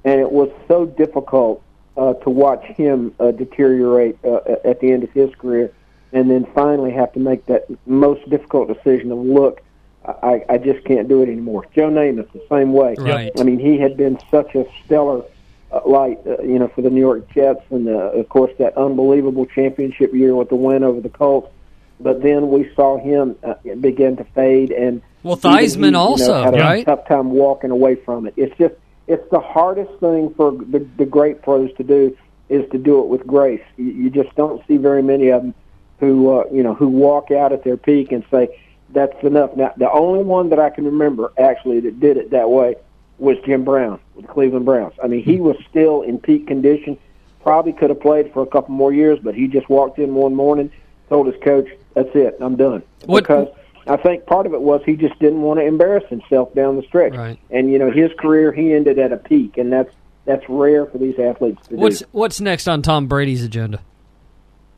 and 0.05 0.21
it 0.21 0.31
was 0.31 0.51
so 0.67 0.87
difficult 0.87 1.63
uh, 1.97 2.15
to 2.15 2.31
watch 2.31 2.65
him 2.65 3.15
uh, 3.19 3.33
deteriorate 3.33 4.19
uh, 4.25 4.41
at 4.65 4.81
the 4.81 4.93
end 4.93 5.03
of 5.03 5.11
his 5.11 5.35
career, 5.35 5.73
and 6.13 6.31
then 6.31 6.47
finally 6.55 6.93
have 6.93 7.13
to 7.13 7.21
make 7.21 7.45
that 7.47 7.67
most 7.87 8.29
difficult 8.31 8.69
decision 8.69 9.11
of 9.11 9.19
look. 9.19 9.63
I, 10.05 10.43
I 10.49 10.59
just 10.59 10.85
can't 10.87 11.07
do 11.07 11.23
it 11.23 11.29
anymore. 11.29 11.67
Joe 11.75 11.91
Namath 11.91 12.33
the 12.33 12.43
same 12.49 12.73
way. 12.73 12.95
Right. 12.99 13.33
I 13.39 13.43
mean, 13.43 13.59
he 13.59 13.77
had 13.79 13.97
been 13.97 14.19
such 14.31 14.55
a 14.55 14.65
stellar 14.85 15.23
uh, 15.71 15.81
light, 15.85 16.19
uh, 16.27 16.41
you 16.43 16.59
know, 16.59 16.69
for 16.69 16.81
the 16.81 16.89
New 16.89 17.01
York 17.01 17.29
Jets, 17.31 17.61
and 17.71 17.89
uh, 17.89 18.13
of 18.13 18.29
course 18.29 18.53
that 18.59 18.77
unbelievable 18.77 19.45
championship 19.45 20.15
year 20.15 20.35
with 20.35 20.49
the 20.49 20.57
win 20.57 20.83
over 20.83 21.01
the 21.01 21.11
Colts. 21.11 21.53
But 22.01 22.23
then 22.23 22.51
we 22.51 22.73
saw 22.75 22.97
him 22.97 23.37
uh, 23.43 23.55
begin 23.81 24.17
to 24.17 24.25
fade, 24.25 24.71
and 24.71 25.03
Well, 25.29 25.37
Theismann 25.37 25.85
you 25.85 25.91
know, 25.91 26.01
also, 26.01 26.43
had 26.43 26.55
a 26.55 26.59
right? 26.59 26.87
tough 26.87 27.07
time 27.07 27.33
walking 27.33 27.71
away 27.71 27.97
from 27.97 28.27
it. 28.27 28.33
It's 28.39 28.57
just 28.57 28.75
it's 29.07 29.31
the 29.31 29.41
hardest 29.41 29.93
thing 30.01 30.33
for 30.35 30.53
the, 30.53 30.87
the 30.97 31.05
great 31.05 31.43
pros 31.43 31.71
to 31.75 31.85
do 31.85 32.17
is 32.49 32.65
to 32.71 32.79
do 32.79 33.01
it 33.01 33.09
with 33.09 33.27
grace. 33.27 33.61
You, 33.77 33.85
you 33.85 34.11
just 34.11 34.35
don't 34.37 34.67
see 34.67 34.79
very 34.79 35.03
many 35.03 35.29
of 35.29 35.43
them 35.43 35.55
who 36.01 36.31
uh, 36.31 36.45
you 36.51 36.63
know 36.63 36.73
who 36.73 36.89
walk 36.89 37.31
out 37.31 37.53
at 37.53 37.63
their 37.63 37.77
peak 37.77 38.11
and 38.11 38.25
say 38.31 38.59
that's 38.95 39.23
enough. 39.23 39.55
Now, 39.55 39.75
the 39.77 39.91
only 39.91 40.25
one 40.25 40.49
that 40.49 40.59
I 40.59 40.71
can 40.71 40.87
remember 40.87 41.31
actually 41.39 41.81
that 41.81 42.01
did 42.01 42.17
it 42.17 42.31
that 42.31 42.49
way 42.49 42.77
was 43.19 43.37
Jim 43.45 43.65
Brown 43.65 44.01
with 44.15 44.27
the 44.27 44.33
Cleveland 44.33 44.65
Browns. 44.65 44.95
I 45.05 45.09
mean, 45.09 45.23
he 45.23 45.41
was 45.41 45.57
still 45.69 46.01
in 46.01 46.19
peak 46.19 46.47
condition. 46.47 46.97
Probably 47.43 47.75
could 47.75 47.91
have 47.91 48.01
played 48.01 48.33
for 48.33 48.43
a 48.43 48.47
couple 48.47 48.75
more 48.75 48.95
years, 48.95 49.19
but 49.23 49.35
he 49.35 49.47
just 49.47 49.69
walked 49.69 49.99
in 49.99 50.15
one 50.15 50.35
morning, 50.35 50.71
told 51.11 51.27
his 51.27 51.37
coach, 51.43 51.69
"That's 51.93 52.15
it, 52.15 52.39
I'm 52.41 52.57
done." 52.57 52.83
What- 53.05 53.25
because 53.25 53.49
I 53.89 53.97
think 53.97 54.27
part 54.27 54.47
of 54.47 54.53
it 54.53 54.61
was 54.61 54.83
he 54.85 54.97
just 54.97 55.19
didn't 55.19 55.41
want 55.41 55.59
to 55.61 55.65
embarrass 55.65 56.05
himself 56.09 56.55
down 56.55 56.77
the 56.77 56.83
stretch. 56.83 57.15
Right. 57.15 57.39
And 57.51 57.71
you 57.73 57.79
know, 57.79 57.91
his 57.91 58.11
career 58.19 58.53
he 58.53 58.73
ended 58.75 58.99
at 58.99 59.13
a 59.13 59.17
peak, 59.17 59.57
and 59.57 59.73
that's 59.73 59.93
that's 60.25 60.45
rare 60.49 60.85
for 60.87 60.99
these 60.99 61.19
athletes 61.19 61.67
to 61.69 61.77
What's 61.77 62.01
do. 62.01 62.07
what's 62.13 62.41
next 62.41 62.69
on 62.69 62.83
Tom 62.83 63.07
Brady's 63.07 63.43
agenda? 63.43 63.81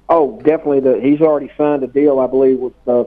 Oh, 0.08 0.40
definitely. 0.42 0.80
The 0.80 1.00
he's 1.00 1.20
already 1.20 1.50
signed 1.58 1.82
a 1.82 1.88
deal, 1.88 2.20
I 2.20 2.26
believe, 2.28 2.58
with 2.58 2.74
uh, 2.86 3.04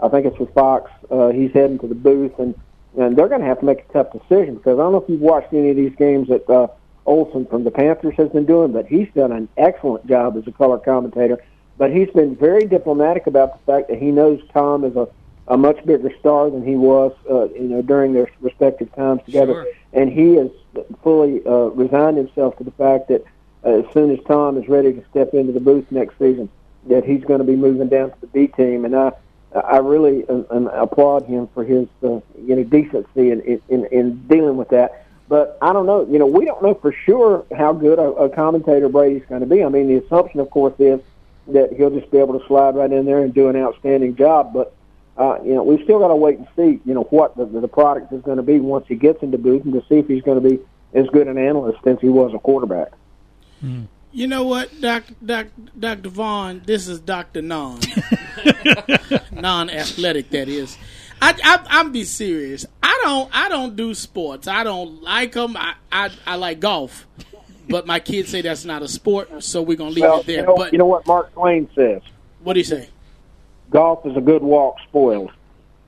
I 0.00 0.08
think 0.08 0.26
it's 0.26 0.38
with 0.38 0.52
Fox. 0.54 0.90
Uh, 1.10 1.28
he's 1.28 1.52
heading 1.52 1.78
to 1.80 1.86
the 1.86 1.94
booth, 1.94 2.38
and 2.38 2.54
and 2.98 3.16
they're 3.16 3.28
going 3.28 3.40
to 3.40 3.46
have 3.46 3.60
to 3.60 3.66
make 3.66 3.86
a 3.88 3.92
tough 3.92 4.12
decision 4.12 4.56
because 4.56 4.78
I 4.78 4.82
don't 4.82 4.92
know 4.92 5.02
if 5.02 5.08
you've 5.08 5.20
watched 5.20 5.52
any 5.52 5.70
of 5.70 5.76
these 5.76 5.94
games 5.96 6.28
that 6.28 6.48
uh, 6.48 6.68
Olsen 7.06 7.46
from 7.46 7.64
the 7.64 7.70
Panthers 7.70 8.14
has 8.16 8.28
been 8.30 8.46
doing, 8.46 8.72
but 8.72 8.86
he's 8.86 9.08
done 9.14 9.32
an 9.32 9.48
excellent 9.56 10.06
job 10.06 10.36
as 10.36 10.46
a 10.46 10.52
color 10.52 10.78
commentator. 10.78 11.42
But 11.78 11.90
he's 11.90 12.10
been 12.10 12.36
very 12.36 12.66
diplomatic 12.66 13.26
about 13.26 13.58
the 13.58 13.72
fact 13.72 13.88
that 13.88 13.98
he 13.98 14.10
knows 14.10 14.40
Tom 14.52 14.84
is 14.84 14.94
a 14.94 15.08
a 15.48 15.56
much 15.56 15.84
bigger 15.84 16.10
star 16.20 16.50
than 16.50 16.64
he 16.64 16.76
was, 16.76 17.12
uh, 17.28 17.48
you 17.50 17.68
know, 17.68 17.82
during 17.82 18.12
their 18.12 18.30
respective 18.40 18.94
times 18.94 19.20
together. 19.24 19.52
Sure. 19.52 19.66
And 19.92 20.10
he 20.10 20.36
has 20.36 20.50
fully 21.02 21.44
uh, 21.44 21.70
resigned 21.74 22.16
himself 22.16 22.56
to 22.58 22.64
the 22.64 22.70
fact 22.72 23.08
that 23.08 23.24
uh, 23.64 23.80
as 23.80 23.92
soon 23.92 24.10
as 24.10 24.18
Tom 24.26 24.56
is 24.56 24.68
ready 24.68 24.92
to 24.92 25.04
step 25.10 25.34
into 25.34 25.52
the 25.52 25.60
booth 25.60 25.90
next 25.90 26.18
season, 26.18 26.48
that 26.88 27.04
he's 27.04 27.24
going 27.24 27.38
to 27.38 27.44
be 27.44 27.56
moving 27.56 27.88
down 27.88 28.10
to 28.10 28.20
the 28.20 28.26
B 28.28 28.46
team. 28.46 28.84
And 28.84 28.96
I, 28.96 29.12
I 29.54 29.78
really 29.78 30.26
um, 30.28 30.46
um, 30.50 30.66
applaud 30.68 31.26
him 31.26 31.48
for 31.54 31.64
his, 31.64 31.86
uh, 32.02 32.20
you 32.40 32.56
know, 32.56 32.64
decency 32.64 33.30
in, 33.30 33.60
in 33.68 33.84
in 33.86 34.26
dealing 34.26 34.56
with 34.56 34.70
that. 34.70 35.06
But 35.28 35.58
I 35.62 35.72
don't 35.72 35.86
know. 35.86 36.06
You 36.10 36.18
know, 36.18 36.26
we 36.26 36.44
don't 36.44 36.62
know 36.62 36.74
for 36.74 36.92
sure 36.92 37.44
how 37.56 37.72
good 37.72 37.98
a, 37.98 38.12
a 38.12 38.28
commentator 38.28 38.88
Brady's 38.88 39.24
going 39.28 39.40
to 39.40 39.46
be. 39.46 39.62
I 39.62 39.68
mean, 39.68 39.88
the 39.88 40.04
assumption, 40.04 40.40
of 40.40 40.50
course, 40.50 40.74
is 40.78 41.00
that 41.48 41.72
he'll 41.72 41.90
just 41.90 42.10
be 42.10 42.18
able 42.18 42.38
to 42.38 42.46
slide 42.46 42.74
right 42.74 42.90
in 42.90 43.04
there 43.04 43.22
and 43.22 43.32
do 43.32 43.48
an 43.48 43.56
outstanding 43.56 44.16
job. 44.16 44.52
But 44.52 44.74
uh, 45.16 45.38
you 45.44 45.54
know, 45.54 45.62
we've 45.62 45.82
still 45.84 45.98
got 45.98 46.08
to 46.08 46.16
wait 46.16 46.38
and 46.38 46.46
see, 46.56 46.80
you 46.86 46.94
know, 46.94 47.02
what 47.10 47.36
the, 47.36 47.44
the 47.44 47.68
product 47.68 48.12
is 48.12 48.22
going 48.22 48.38
to 48.38 48.42
be 48.42 48.58
once 48.60 48.86
he 48.88 48.94
gets 48.94 49.22
into 49.22 49.38
booth 49.38 49.64
and 49.64 49.72
to 49.74 49.80
see 49.88 49.96
if 49.98 50.06
he's 50.06 50.22
going 50.22 50.42
to 50.42 50.48
be 50.48 50.58
as 50.94 51.06
good 51.08 51.28
an 51.28 51.38
analyst 51.38 51.86
as 51.86 51.98
he 52.00 52.08
was 52.08 52.32
a 52.34 52.38
quarterback. 52.38 52.88
You 54.14 54.26
know 54.26 54.44
what, 54.44 54.80
Doc, 54.80 55.04
Doc, 55.24 55.46
Dr. 55.78 56.08
Vaughn? 56.08 56.62
This 56.66 56.88
is 56.88 57.00
Dr. 57.00 57.40
Non. 57.42 57.78
Non 59.32 59.70
athletic, 59.70 60.30
that 60.30 60.48
is. 60.48 60.76
I, 61.20 61.34
I, 61.44 61.64
I'm 61.68 61.92
be 61.92 62.04
serious. 62.04 62.66
I 62.82 63.00
don't, 63.04 63.30
I 63.32 63.48
don't 63.48 63.76
do 63.76 63.94
sports. 63.94 64.48
I 64.48 64.64
don't 64.64 65.02
like 65.02 65.32
them. 65.32 65.56
I, 65.56 65.74
I, 65.92 66.10
I 66.26 66.34
like 66.34 66.58
golf, 66.58 67.06
but 67.68 67.86
my 67.86 68.00
kids 68.00 68.30
say 68.30 68.40
that's 68.42 68.64
not 68.64 68.82
a 68.82 68.88
sport, 68.88 69.42
so 69.44 69.62
we're 69.62 69.76
gonna 69.76 69.90
leave 69.90 70.02
Well, 70.02 70.20
it 70.20 70.26
there. 70.26 70.40
you 70.40 70.46
know, 70.46 70.56
but 70.56 70.72
you 70.72 70.78
know 70.78 70.86
what 70.86 71.06
Mark 71.06 71.32
Twain 71.32 71.68
says: 71.76 72.02
what 72.42 72.54
do 72.54 72.60
you 72.60 72.64
say? 72.64 72.88
Golf 73.72 74.04
is 74.06 74.16
a 74.16 74.20
good 74.20 74.42
walk 74.42 74.76
spoiled. 74.88 75.32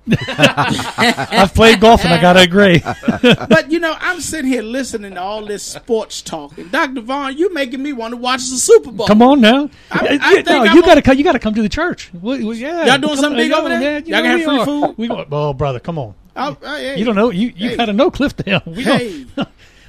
I've 0.29 1.55
played 1.55 1.81
golf, 1.81 2.05
and 2.05 2.13
I 2.13 2.21
got 2.21 2.35
to 2.35 2.41
agree. 2.41 2.83
but 3.49 3.71
you 3.73 3.81
know, 3.81 3.97
I'm 3.99 4.21
sitting 4.21 4.51
here 4.51 4.61
listening 4.63 5.15
to 5.15 5.21
all 5.21 5.47
this 5.47 5.63
sports 5.63 6.21
talk, 6.21 6.59
and 6.59 6.71
Dr. 6.71 7.01
Vaughn, 7.01 7.39
you're 7.39 7.53
making 7.53 7.83
me 7.83 7.95
want 7.95 8.13
to 8.13 8.19
watch 8.19 8.41
the 8.51 8.57
Super 8.57 8.91
Bowl. 8.93 9.07
Come 9.07 9.23
on 9.23 9.41
now. 9.41 9.71
I- 9.91 10.19
I 10.21 10.31
You- 10.31 10.35
think 10.37 10.47
no, 10.49 10.65
I'm 10.65 10.77
you 10.77 10.83
got 10.83 10.97
to 10.97 11.03
come. 11.03 11.17
You 11.17 11.25
got 11.25 11.33
to 11.33 11.39
come 11.39 11.55
to 11.55 11.63
the 11.63 11.69
church. 11.71 12.11
We, 12.13 12.45
we, 12.45 12.57
yeah, 12.59 12.85
Y'all 12.85 12.99
doing 12.99 13.15
Come- 13.15 13.17
something 13.19 13.39
big 13.39 13.53
over 13.53 13.69
there? 13.71 13.81
Yeah, 13.81 13.99
you 13.99 14.15
Y'all 14.15 14.23
know 14.23 14.31
got 14.31 14.39
we 14.39 14.45
free 14.45 14.59
are. 14.59 14.65
food? 14.89 14.99
We 14.99 15.09
go, 15.09 15.27
oh, 15.31 15.53
brother, 15.55 15.81
come 15.81 15.99
on. 15.99 16.15
Oh, 16.37 16.57
oh, 16.63 16.77
hey. 16.77 16.99
You 16.99 17.05
don't 17.07 17.15
know. 17.17 17.31
You 17.31 17.53
you 17.57 17.71
Hey. 17.71 17.77
got 17.77 17.87
to 17.87 17.93
know 17.95 18.11
Clifton. 18.11 18.61
We 18.67 18.83
Hey. 18.83 19.25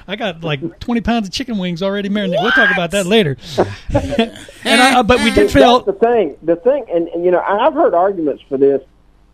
don't, 0.07 0.13
I 0.13 0.15
got 0.15 0.43
like 0.43 0.79
twenty 0.79 1.01
pounds 1.01 1.27
of 1.27 1.33
chicken 1.33 1.57
wings 1.57 1.81
already 1.83 2.09
marinated. 2.09 2.41
We'll 2.43 2.51
talk 2.51 2.71
about 2.71 2.91
that 2.91 3.05
later. 3.05 3.37
and 3.89 4.81
I, 4.81 5.01
but 5.01 5.19
we 5.19 5.25
did 5.31 5.35
That's 5.45 5.53
fail. 5.53 5.79
the 5.81 5.93
thing. 5.93 6.37
The 6.43 6.55
thing, 6.55 6.85
and, 6.93 7.07
and 7.09 7.25
you 7.25 7.31
know, 7.31 7.41
I've 7.41 7.73
heard 7.73 7.93
arguments 7.93 8.43
for 8.47 8.57
this. 8.57 8.81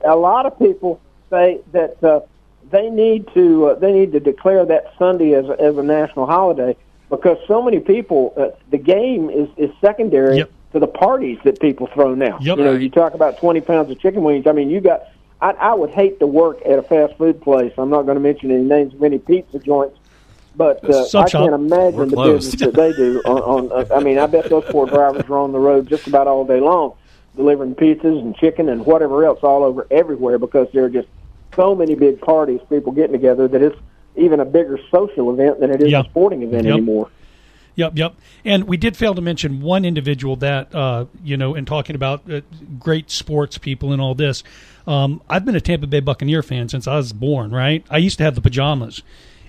A 0.05 0.15
lot 0.15 0.45
of 0.45 0.57
people 0.57 0.99
say 1.29 1.59
that 1.71 2.03
uh, 2.03 2.21
they 2.69 2.89
need 2.89 3.27
to 3.33 3.67
uh, 3.67 3.75
they 3.75 3.91
need 3.91 4.11
to 4.13 4.19
declare 4.19 4.65
that 4.65 4.93
Sunday 4.97 5.33
as 5.33 5.45
a, 5.47 5.59
as 5.61 5.77
a 5.77 5.83
national 5.83 6.25
holiday 6.25 6.75
because 7.09 7.37
so 7.47 7.61
many 7.61 7.79
people. 7.79 8.33
Uh, 8.37 8.47
the 8.69 8.77
game 8.77 9.29
is 9.29 9.49
is 9.57 9.69
secondary 9.81 10.37
Yep. 10.37 10.51
to 10.73 10.79
the 10.79 10.87
parties 10.87 11.37
that 11.43 11.59
people 11.59 11.87
throw 11.87 12.15
now. 12.15 12.39
Yep. 12.41 12.57
You 12.57 12.63
know, 12.63 12.73
you 12.73 12.89
talk 12.89 13.13
about 13.13 13.37
twenty 13.39 13.61
pounds 13.61 13.91
of 13.91 13.99
chicken 13.99 14.23
wings. 14.23 14.47
I 14.47 14.53
mean, 14.53 14.69
you 14.69 14.81
got. 14.81 15.03
I, 15.41 15.51
I 15.51 15.73
would 15.73 15.89
hate 15.89 16.19
to 16.19 16.27
work 16.27 16.59
at 16.67 16.77
a 16.77 16.83
fast 16.83 17.17
food 17.17 17.41
place. 17.41 17.73
I'm 17.77 17.89
not 17.89 18.03
going 18.03 18.13
to 18.13 18.21
mention 18.21 18.51
any 18.51 18.63
names 18.63 18.93
of 18.93 19.01
any 19.01 19.17
pizza 19.17 19.57
joints. 19.57 19.97
But 20.55 20.83
uh, 20.87 21.05
I 21.17 21.29
can't 21.29 21.53
imagine 21.53 21.95
We're 21.95 22.05
the 22.07 22.15
closed. 22.15 22.51
business 22.51 22.73
that 22.73 22.75
they 22.75 22.91
do. 22.93 23.21
On, 23.25 23.69
on 23.71 23.71
uh, 23.71 23.95
I 23.95 24.01
mean, 24.01 24.17
I 24.19 24.27
bet 24.27 24.49
those 24.49 24.65
poor 24.65 24.85
drivers 24.85 25.23
are 25.29 25.37
on 25.37 25.51
the 25.53 25.59
road 25.59 25.87
just 25.87 26.07
about 26.07 26.27
all 26.27 26.45
day 26.45 26.59
long. 26.59 26.93
delivering 27.37 27.73
pizzas 27.75 28.19
and 28.21 28.35
chicken 28.35 28.67
and 28.67 28.85
whatever 28.85 29.23
else 29.23 29.39
all 29.41 29.63
over 29.63 29.87
everywhere 29.89 30.37
because 30.37 30.67
there 30.73 30.83
are 30.83 30.89
just 30.89 31.07
so 31.55 31.73
many 31.73 31.95
big 31.95 32.19
parties, 32.19 32.59
people 32.69 32.91
getting 32.91 33.13
together 33.13 33.47
that 33.47 33.61
it's 33.61 33.77
even 34.17 34.41
a 34.41 34.45
bigger 34.45 34.77
social 34.91 35.31
event 35.33 35.59
than 35.61 35.71
it 35.71 35.81
is 35.81 35.89
Yeah. 35.91 36.01
a 36.01 36.03
sporting 36.03 36.43
event 36.43 36.65
Yep. 36.65 36.73
anymore. 36.73 37.09
Yep, 37.75 37.93
yep. 37.97 38.15
And 38.43 38.65
we 38.65 38.75
did 38.75 38.97
fail 38.97 39.15
to 39.15 39.21
mention 39.21 39.61
one 39.61 39.85
individual 39.85 40.35
that, 40.37 40.75
uh, 40.75 41.05
you 41.23 41.37
know, 41.37 41.55
in 41.55 41.63
talking 41.63 41.95
about 41.95 42.29
uh, 42.29 42.41
great 42.77 43.09
sports 43.09 43.57
people 43.57 43.93
and 43.93 44.01
all 44.01 44.13
this. 44.13 44.43
Um, 44.85 45.21
I've 45.29 45.45
been 45.45 45.55
a 45.55 45.61
Tampa 45.61 45.87
Bay 45.87 46.01
Buccaneer 46.01 46.43
fan 46.43 46.67
since 46.67 46.85
I 46.85 46.97
was 46.97 47.13
born, 47.13 47.51
right? 47.51 47.85
I 47.89 47.97
used 47.99 48.17
to 48.17 48.25
have 48.25 48.35
the 48.35 48.41
pajamas. 48.41 49.01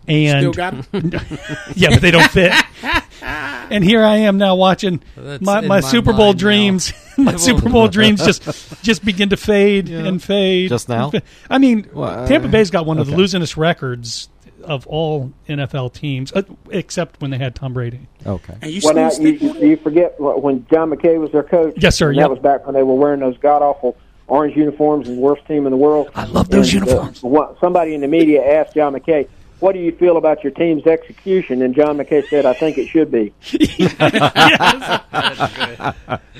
And 0.08 0.40
Still 0.40 0.52
got 0.52 0.74
'em? 0.74 0.84
yeah, 1.74 1.90
but 1.90 2.00
they 2.00 2.10
don't 2.10 2.30
fit. 2.30 2.52
and 3.22 3.84
here 3.84 4.02
I 4.02 4.16
am 4.18 4.36
now 4.38 4.56
watching 4.56 5.02
That's 5.16 5.42
my, 5.42 5.60
my 5.60 5.66
my 5.66 5.80
Super 5.80 6.12
Bowl 6.12 6.32
dreams. 6.32 6.92
my 7.18 7.36
Super 7.36 7.68
Bowl 7.68 7.88
dreams 7.88 8.24
just 8.24 8.82
just 8.82 9.04
begin 9.04 9.28
to 9.30 9.36
fade 9.36 9.88
and 9.88 10.22
fade. 10.22 10.68
Just 10.70 10.88
now? 10.88 11.12
I 11.48 11.58
mean, 11.58 11.88
Well, 11.92 12.26
Tampa 12.26 12.48
Bay's 12.48 12.70
got 12.70 12.84
one 12.86 12.98
of 12.98 13.06
the 13.06 13.14
losingest 13.16 13.56
records 13.56 14.28
of 14.64 14.86
all 14.86 15.32
NFL 15.48 15.92
teams, 15.92 16.32
uh, 16.32 16.42
except 16.70 17.20
when 17.20 17.30
they 17.32 17.38
had 17.38 17.54
Tom 17.54 17.72
Brady. 17.72 18.00
Okay. 18.24 18.54
And 18.62 18.70
you 18.70 18.80
Well, 18.84 18.92
still 19.10 19.22
now 19.22 19.30
you, 19.30 19.36
stick 19.38 19.60
you 19.62 19.76
forget 19.76 20.14
when 20.20 20.64
John 20.70 20.90
McKay 20.90 21.18
was 21.18 21.32
their 21.32 21.42
coach. 21.42 21.74
Yes, 21.78 21.96
sir, 21.96 22.08
and 22.10 22.16
yep. 22.16 22.24
That 22.24 22.30
was 22.30 22.38
back 22.38 22.64
when 22.66 22.74
they 22.74 22.82
were 22.84 22.94
wearing 22.94 23.20
those 23.20 23.36
god 23.38 23.62
awful 23.62 23.96
orange 24.28 24.56
uniforms 24.56 25.08
and 25.08 25.18
worst 25.18 25.44
team 25.46 25.66
in 25.66 25.72
the 25.72 25.76
world. 25.76 26.10
I 26.14 26.24
love 26.26 26.48
those 26.48 26.72
And, 26.72 26.84
uh, 26.84 26.86
uniforms. 26.86 27.22
what- 27.22 27.56
somebody 27.60 27.92
in 27.94 28.00
the 28.00 28.08
media 28.08 28.42
asked 28.60 28.74
John 28.74 28.94
McKay, 28.94 29.26
"What 29.62 29.72
do 29.72 29.78
you 29.80 29.92
feel 29.92 30.18
about 30.18 30.44
your 30.44 30.52
team's 30.52 30.86
execution?" 30.86 31.62
And 31.62 31.74
John 31.74 31.96
McKay 31.96 32.28
said, 32.28 32.44
"I 32.44 32.52
think 32.52 32.76
it 32.78 32.88
should 32.88 33.10
be." 33.10 33.32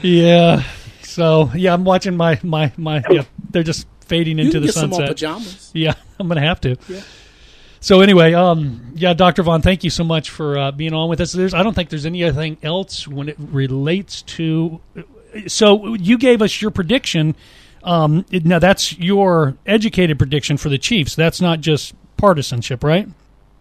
Yeah. 0.03 0.62
So 1.03 1.51
yeah, 1.55 1.75
I'm 1.75 1.85
watching 1.85 2.16
my 2.16 2.39
my 2.43 2.73
my. 2.77 3.03
Yeah, 3.11 3.25
they're 3.51 3.62
just 3.62 3.87
fading 4.07 4.39
You 4.39 4.45
into 4.47 4.53
can 4.55 4.61
the 4.62 4.66
get 4.68 4.75
some 4.75 4.91
more 4.91 4.99
sunset. 5.01 5.16
pajamas. 5.16 5.70
Yeah, 5.75 5.95
I'm 6.18 6.29
gonna 6.29 6.41
have 6.41 6.61
to. 6.62 6.77
Yeah. 6.89 7.01
So 7.81 8.01
anyway, 8.01 8.33
um, 8.33 8.93
yeah, 8.95 9.12
Dr. 9.12 9.43
Vaughn, 9.43 9.61
thank 9.61 9.83
you 9.83 9.91
so 9.91 10.05
much 10.05 10.31
for 10.31 10.57
uh, 10.57 10.70
being 10.73 10.95
on 10.95 11.09
with 11.09 11.20
us. 11.20 11.33
There's, 11.33 11.53
I 11.53 11.64
don't 11.64 11.75
think 11.75 11.91
there's 11.91 12.07
anything 12.07 12.57
else 12.62 13.09
when 13.09 13.29
it 13.29 13.35
relates 13.39 14.23
to. 14.23 14.81
So 15.49 15.95
you 15.95 16.16
gave 16.16 16.43
us 16.43 16.62
your 16.62 16.70
prediction. 16.70 17.35
Um, 17.83 18.25
now 18.31 18.61
that's 18.61 18.97
your 18.99 19.57
educated 19.66 20.16
prediction 20.16 20.59
for 20.59 20.68
the 20.68 20.79
Chiefs. 20.79 21.16
That's 21.16 21.41
not 21.41 21.61
just 21.61 21.93
partisanship, 22.23 22.85
right? 22.85 23.09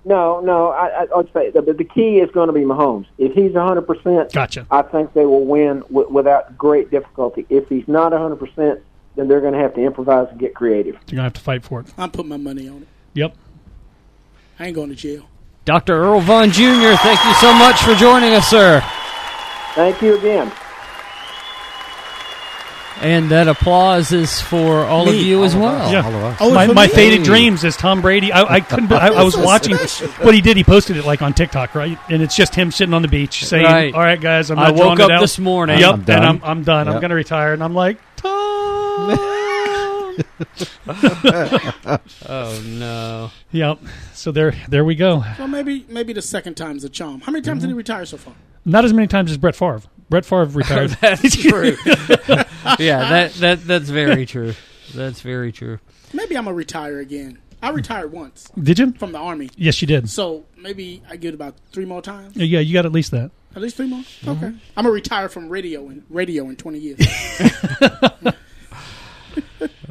No, 0.05 0.39
no. 0.39 0.69
I, 0.69 1.03
I, 1.03 1.19
I'd 1.19 1.33
say 1.33 1.49
the, 1.49 1.61
the 1.63 1.83
key 1.83 2.19
is 2.19 2.29
going 2.29 2.45
to 2.45 2.53
be 2.53 2.61
Mahomes. 2.61 3.07
If 3.17 3.33
he's 3.33 3.53
100 3.53 3.81
percent, 3.81 4.31
Gotcha. 4.31 4.67
I 4.69 4.83
think 4.83 5.13
they 5.13 5.25
will 5.25 5.45
win 5.45 5.79
w- 5.81 6.07
without 6.09 6.55
great 6.59 6.91
difficulty. 6.91 7.47
If 7.49 7.67
he's 7.69 7.87
not 7.87 8.11
100 8.11 8.35
percent, 8.37 8.81
then 9.15 9.27
they're 9.27 9.41
going 9.41 9.53
to 9.53 9.59
have 9.59 9.73
to 9.73 9.81
improvise 9.81 10.27
and 10.29 10.39
get 10.39 10.53
creative. 10.53 10.93
You're 11.07 11.17
gonna 11.17 11.23
have 11.23 11.33
to 11.33 11.41
fight 11.41 11.63
for 11.63 11.79
it. 11.81 11.87
I'm 11.97 12.11
putting 12.11 12.29
my 12.29 12.37
money 12.37 12.69
on 12.69 12.83
it. 12.83 12.87
Yep. 13.15 13.35
I 14.59 14.67
ain't 14.67 14.75
going 14.75 14.89
to 14.89 14.95
jail. 14.95 15.25
Dr. 15.65 15.93
Earl 15.95 16.19
Vaughn 16.21 16.51
Jr., 16.51 16.93
thank 17.01 17.23
you 17.25 17.33
so 17.35 17.51
much 17.53 17.81
for 17.81 17.95
joining 17.95 18.33
us, 18.33 18.47
sir. 18.47 18.81
Thank 19.73 20.01
you 20.03 20.17
again. 20.17 20.51
And 23.01 23.29
that 23.31 23.47
applause 23.47 24.11
is 24.11 24.39
for 24.39 24.81
all 24.85 25.07
of 25.09 25.15
Me. 25.15 25.23
you 25.23 25.43
as 25.43 25.55
well. 25.55 25.91
Yeah. 25.91 26.03
All 26.05 26.13
of 26.13 26.23
us. 26.23 26.37
Oh, 26.39 26.53
my 26.53 26.67
my 26.67 26.87
faded 26.87 27.23
dreams 27.23 27.63
is 27.63 27.75
Tom 27.75 27.99
Brady. 28.01 28.31
I, 28.31 28.43
I 28.43 28.59
couldn't. 28.59 28.87
be- 28.89 28.95
I, 28.95 29.07
I 29.07 29.23
was 29.23 29.35
watching 29.35 29.75
what 29.75 30.35
he 30.35 30.41
did. 30.41 30.55
He 30.55 30.63
posted 30.63 30.97
it 30.97 31.05
like 31.05 31.21
on 31.23 31.33
TikTok, 31.33 31.73
right? 31.73 31.97
And 32.09 32.21
it's 32.21 32.35
just 32.35 32.53
him 32.53 32.69
sitting 32.71 32.93
on 32.93 33.01
the 33.01 33.07
beach 33.07 33.43
saying, 33.43 33.63
Right. 33.65 33.93
"All 33.93 33.99
right, 34.01 34.21
guys, 34.21 34.51
I'm 34.51 34.59
I 34.59 34.65
not 34.67 34.73
woke 34.75 34.81
drawing 34.97 35.01
up 35.01 35.09
it 35.09 35.13
out. 35.13 35.21
this 35.21 35.39
morning. 35.39 35.79
Yep, 35.79 35.93
I'm 35.93 35.99
and. 36.01 36.11
I'm 36.25 36.41
I'm 36.43 36.63
done. 36.63 36.87
I'm 36.87 36.99
going 36.99 37.09
to 37.09 37.15
retire." 37.15 37.53
And 37.53 37.63
I'm 37.63 37.73
like, 37.73 37.97
Tom. 38.17 39.17
Oh, 42.29 42.61
no. 42.65 43.31
yep. 43.51 43.79
So 44.13 44.31
there, 44.31 44.53
there 44.69 44.83
we 44.85 44.95
go. 44.95 45.23
Well, 45.39 45.47
maybe 45.47 45.85
maybe 45.89 46.13
the 46.13 46.21
second 46.21 46.55
time's 46.55 46.83
a 46.83 46.89
charm. 46.89 47.21
How 47.21 47.31
many 47.31 47.41
times 47.43 47.61
did 47.61 47.67
he 47.67 47.73
retire 47.73 48.05
so 48.05 48.17
far? 48.17 48.33
Not 48.65 48.85
as 48.85 48.93
many 48.93 49.07
times 49.07 49.31
as 49.31 49.37
Brett 49.37 49.55
Favre. 49.55 49.81
Brett 50.11 50.25
Favre 50.25 50.45
retired. 50.57 50.91
That's 51.01 51.35
true. 51.41 51.75
yeah, 52.77 53.09
that, 53.09 53.33
that 53.39 53.65
that's 53.65 53.89
very 53.89 54.25
true. 54.27 54.53
That's 54.93 55.21
very 55.21 55.51
true. 55.51 55.79
Maybe 56.13 56.37
I'm 56.37 56.43
gonna 56.43 56.55
retire 56.55 56.99
again. 56.99 57.39
I 57.63 57.69
retired 57.69 58.11
once 58.11 58.49
did 58.61 58.79
you? 58.79 58.91
from 58.93 59.11
the 59.11 59.19
army, 59.19 59.49
Yes, 59.55 59.81
you 59.81 59.87
did. 59.87 60.09
so 60.09 60.45
maybe 60.57 61.01
I 61.09 61.15
get 61.15 61.33
about 61.35 61.55
three 61.71 61.85
more 61.85 62.01
times. 62.01 62.35
Yeah, 62.35 62.59
you 62.59 62.73
got 62.73 62.85
at 62.87 62.91
least 62.91 63.11
that. 63.11 63.29
At 63.55 63.61
least 63.61 63.77
three 63.77 63.87
more. 63.87 63.99
Mm-hmm. 63.99 64.29
Okay. 64.31 64.45
I'm 64.47 64.59
gonna 64.83 64.91
retire 64.91 65.29
from 65.29 65.47
radio 65.47 65.87
in 65.89 66.03
radio 66.09 66.49
in 66.49 66.55
20 66.55 66.79
years. 66.79 66.99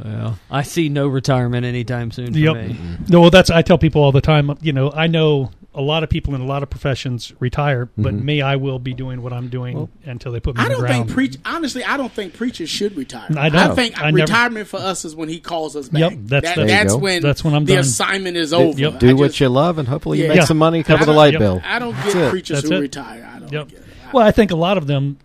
Well, 0.05 0.39
I 0.51 0.63
see 0.63 0.89
no 0.89 1.07
retirement 1.09 1.65
anytime 1.67 2.11
soon 2.11 2.33
for 2.33 2.39
Yep. 2.39 2.57
me. 2.57 2.63
Mm-hmm. 2.75 3.05
No, 3.09 3.21
well, 3.21 3.31
that's 3.31 3.51
I 3.51 3.63
tell 3.63 3.79
people 3.79 4.03
all 4.03 4.13
the 4.13 4.21
time. 4.21 4.57
You 4.61 4.73
know, 4.73 4.91
I 4.93 5.07
know 5.07 5.51
a 5.73 5.81
lot 5.81 6.03
of 6.03 6.11
people 6.11 6.35
in 6.35 6.41
a 6.41 6.45
lot 6.47 6.65
of 6.65 6.71
professions 6.71 7.33
retire, 7.39 7.89
but 7.97 8.13
mm-hmm. 8.13 8.25
me, 8.25 8.43
I 8.43 8.57
will 8.57 8.81
be 8.81 8.93
doing 8.93 9.23
what 9.23 9.33
I'm 9.33 9.49
doing 9.49 9.89
until 10.05 10.33
they 10.33 10.41
put 10.41 10.57
me 10.57 10.65
I 10.65 10.69
don't 10.69 10.81
ground. 10.81 11.05
think 11.07 11.11
preach. 11.15 11.37
Honestly, 11.45 11.85
I 11.85 11.97
don't 11.97 12.11
think 12.13 12.35
preachers 12.35 12.69
should 12.69 12.97
retire. 12.97 13.29
I 13.39 13.49
know. 13.51 13.75
think 13.77 13.97
I 14.01 14.07
never- 14.11 14.17
retirement 14.17 14.67
for 14.67 14.79
us 14.79 15.05
is 15.05 15.15
when 15.15 15.29
he 15.29 15.39
calls 15.39 15.77
us 15.77 15.89
back. 15.89 16.01
Yep, 16.01 16.13
that's 16.25 16.45
That- 16.47 16.55
the- 16.57 16.65
There 16.65 16.79
you 16.79 16.85
that's 16.85 16.95
when 16.97 17.23
That's 17.23 17.45
when 17.45 17.55
I'm 17.55 17.65
the 17.67 17.75
done. 17.75 17.81
assignment 17.83 18.37
is 18.37 18.53
over. 18.53 18.79
yep. 18.81 18.99
Do 18.99 19.11
I 19.11 19.13
what 19.13 19.27
just- 19.29 19.41
you 19.41 19.49
love, 19.49 19.79
and 19.79 19.87
hopefully 19.87 20.21
you 20.23 20.27
make 20.29 20.39
Yeah. 20.39 20.45
some 20.45 20.59
money, 20.59 20.83
cover 20.83 21.05
the 21.05 21.13
light 21.13 21.35
yep. 21.35 21.41
bill. 21.41 21.63
I 21.65 21.79
don't 21.79 21.95
That's 21.95 22.15
get 22.15 22.23
it. 22.25 22.31
preachers 22.31 22.63
That's 22.63 22.69
who 22.71 22.77
it. 22.77 22.81
retire. 22.81 23.31
I 23.33 23.39
don't 23.39 23.53
Yep. 23.53 23.69
get 23.69 23.79
it. 23.79 23.85
I- 24.09 24.11
Well, 24.13 24.27
I 24.27 24.33
think 24.33 24.51
a 24.51 24.57
lot 24.57 24.77
of 24.77 24.89
them 24.89 25.19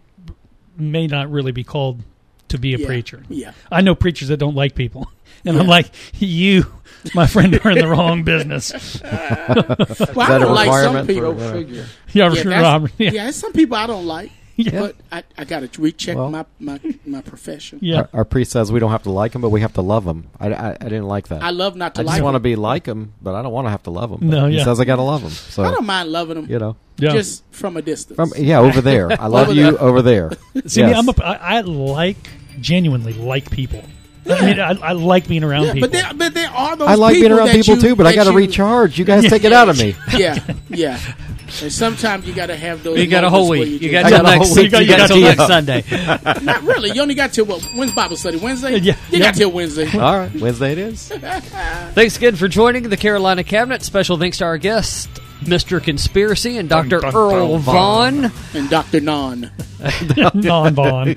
may 0.78 1.08
not 1.08 1.32
really 1.32 1.52
be 1.54 1.64
called 1.64 2.02
to 2.50 2.58
be 2.58 2.74
a 2.74 2.78
Yeah. 2.78 2.86
preacher. 2.88 3.24
Yeah. 3.30 3.52
I 3.72 3.82
know 3.82 3.96
preachers 3.96 4.28
that 4.30 4.38
don't 4.38 4.56
like 4.56 4.76
people, 4.76 5.12
and 5.46 5.58
I'm 5.58 5.68
like, 5.68 5.92
you, 6.20 6.66
my 7.14 7.28
friend, 7.28 7.60
are 7.64 7.72
in 7.72 7.80
the 7.80 7.88
wrong 7.88 8.24
business. 8.24 9.02
Well, 10.16 10.32
I 10.32 10.38
don't 10.40 10.54
like 10.54 10.66
some 10.68 10.96
requirement 10.96 11.08
for 11.08 11.14
people. 11.14 11.34
whatever? 11.34 11.60
Yeah, 11.62 11.84
Yeah, 12.12 12.30
sure, 12.34 12.44
that's- 12.46 12.62
Robert. 12.64 12.92
yeah. 12.98 13.12
Yeah, 13.12 13.24
there's 13.24 13.36
some 13.36 13.54
people 13.54 13.78
I 13.78 13.88
don't 13.88 14.06
like, 14.06 14.32
Yeah. 14.66 14.80
but 14.80 14.96
I, 15.12 15.24
I 15.38 15.44
got 15.44 15.70
to 15.70 15.82
recheck 15.82 16.16
Well- 16.16 16.30
my, 16.32 16.46
my 16.60 16.80
my 17.06 17.22
profession. 17.22 17.80
yeah. 17.82 17.98
Our, 17.98 18.10
our 18.14 18.26
priest 18.26 18.52
says 18.52 18.72
we 18.72 18.80
don't 18.80 18.92
have 18.92 19.04
to 19.04 19.12
like 19.12 19.34
him, 19.36 19.42
but 19.42 19.50
we 19.50 19.60
have 19.62 19.74
to 19.74 19.82
love 19.82 20.06
him. 20.06 20.30
I, 20.40 20.48
I, 20.54 20.70
I 20.80 20.84
didn't 20.86 21.08
like 21.08 21.28
that. 21.28 21.44
I 21.44 21.50
love 21.50 21.76
not 21.76 21.96
to 21.96 22.02
I 22.02 22.04
just 22.06 22.14
like 22.16 22.24
want 22.24 22.36
to 22.36 22.40
be 22.40 22.56
like 22.56 22.86
him, 22.86 23.14
but 23.22 23.36
I 23.36 23.42
don't 23.42 23.52
want 23.52 23.66
to 23.68 23.72
have 23.72 23.84
to 23.84 23.92
love 23.92 24.12
him. 24.12 24.30
No, 24.30 24.48
he 24.48 24.64
says 24.64 24.80
I 24.80 24.86
got 24.86 24.96
to 24.96 25.02
love 25.02 25.22
him. 25.24 25.30
So 25.32 25.64
I 25.64 25.72
don't 25.72 25.86
mind 25.86 26.10
loving 26.12 26.36
them, 26.36 26.50
you 26.50 26.58
know, 26.60 26.78
Yeah. 26.98 27.12
just 27.12 27.44
from 27.52 27.76
a 27.76 27.82
distance. 27.82 28.16
from 28.16 28.32
yeah, 28.38 28.60
over 28.60 28.80
there. 28.82 29.12
I 29.22 29.28
love 29.28 29.50
Over 29.50 29.54
you 29.58 29.64
there. 29.72 29.82
over 29.82 30.02
there. 30.02 30.32
See, 30.68 30.84
me, 30.84 30.94
I'm 30.94 31.10
a, 31.10 31.14
I, 31.22 31.58
I 31.58 31.62
like 31.62 32.30
genuinely 32.62 33.12
like 33.14 33.52
people. 33.52 33.84
I 34.28 34.44
mean, 34.46 34.60
I, 34.60 34.72
I 34.72 34.92
like 34.94 35.28
being 35.28 35.44
around 35.44 35.66
yeah, 35.66 35.74
people. 35.74 35.90
but 35.90 35.92
there, 35.92 36.12
but 36.16 36.34
there 36.34 36.50
are 36.50 36.76
those. 36.76 36.88
I 36.88 36.96
like 36.96 37.14
being 37.16 37.32
around 37.32 37.50
people 37.50 37.76
you- 37.76 37.82
too, 37.82 37.96
but 37.96 38.08
I 38.08 38.16
got 38.16 38.24
to 38.24 38.32
recharge. 38.32 38.98
You 38.98 39.06
guys 39.06 39.30
take 39.30 39.44
it 39.44 39.54
out 39.54 39.70
of 39.70 39.78
me. 39.78 39.96
Yeah, 40.18 40.40
yeah. 40.70 41.00
And 41.62 41.72
sometimes 41.72 42.26
you 42.28 42.34
got 42.34 42.48
to 42.48 42.56
have 42.56 42.84
those. 42.84 42.98
You 43.00 43.08
got 43.08 43.24
a 43.24 43.30
whole 43.30 43.48
moments 43.50 43.72
week. 43.74 43.82
you 43.82 43.88
You 43.88 43.92
got 43.94 44.06
I 44.06 44.10
till 44.10 44.24
got 44.24 44.40
next. 44.40 44.56
week. 44.56 44.72
You 44.72 44.80
You 44.80 44.88
got 44.88 44.98
got 44.98 45.08
till 45.08 45.22
next 45.22 45.48
Sunday. 45.48 45.84
Not 46.44 46.64
really. 46.64 46.92
You 46.92 47.02
only 47.02 47.14
got 47.16 47.34
till 47.34 47.46
what? 47.46 47.62
When's 47.76 47.92
Bible 47.94 48.18
study? 48.18 48.38
Wednesday. 48.38 48.78
Yeah, 48.78 48.96
You 49.12 49.20
yeah. 49.20 49.26
got 49.26 49.36
till 49.36 49.52
Wednesday. 49.52 49.88
All 49.98 50.18
right, 50.18 50.34
Wednesday 50.36 50.72
it 50.74 50.78
is. 50.80 51.08
Thanks 51.94 52.18
again 52.18 52.36
for 52.36 52.48
joining 52.48 52.84
the 52.90 52.98
Carolina 52.98 53.44
Cabinet. 53.44 53.84
Special 53.84 54.18
thanks 54.18 54.40
to 54.40 54.46
our 54.46 54.58
guest, 54.58 55.08
Mr. 55.42 55.84
Conspiracy 55.84 56.58
and 56.58 56.68
Dr. 56.68 57.00
Dun, 57.00 57.02
dun, 57.02 57.16
Earl 57.16 57.52
dun, 57.54 57.62
Vaughn. 57.62 58.32
And 58.54 58.70
Doctor 58.70 59.00
Non. 59.00 59.52
non 60.34 60.74
Vaughn. 60.74 61.16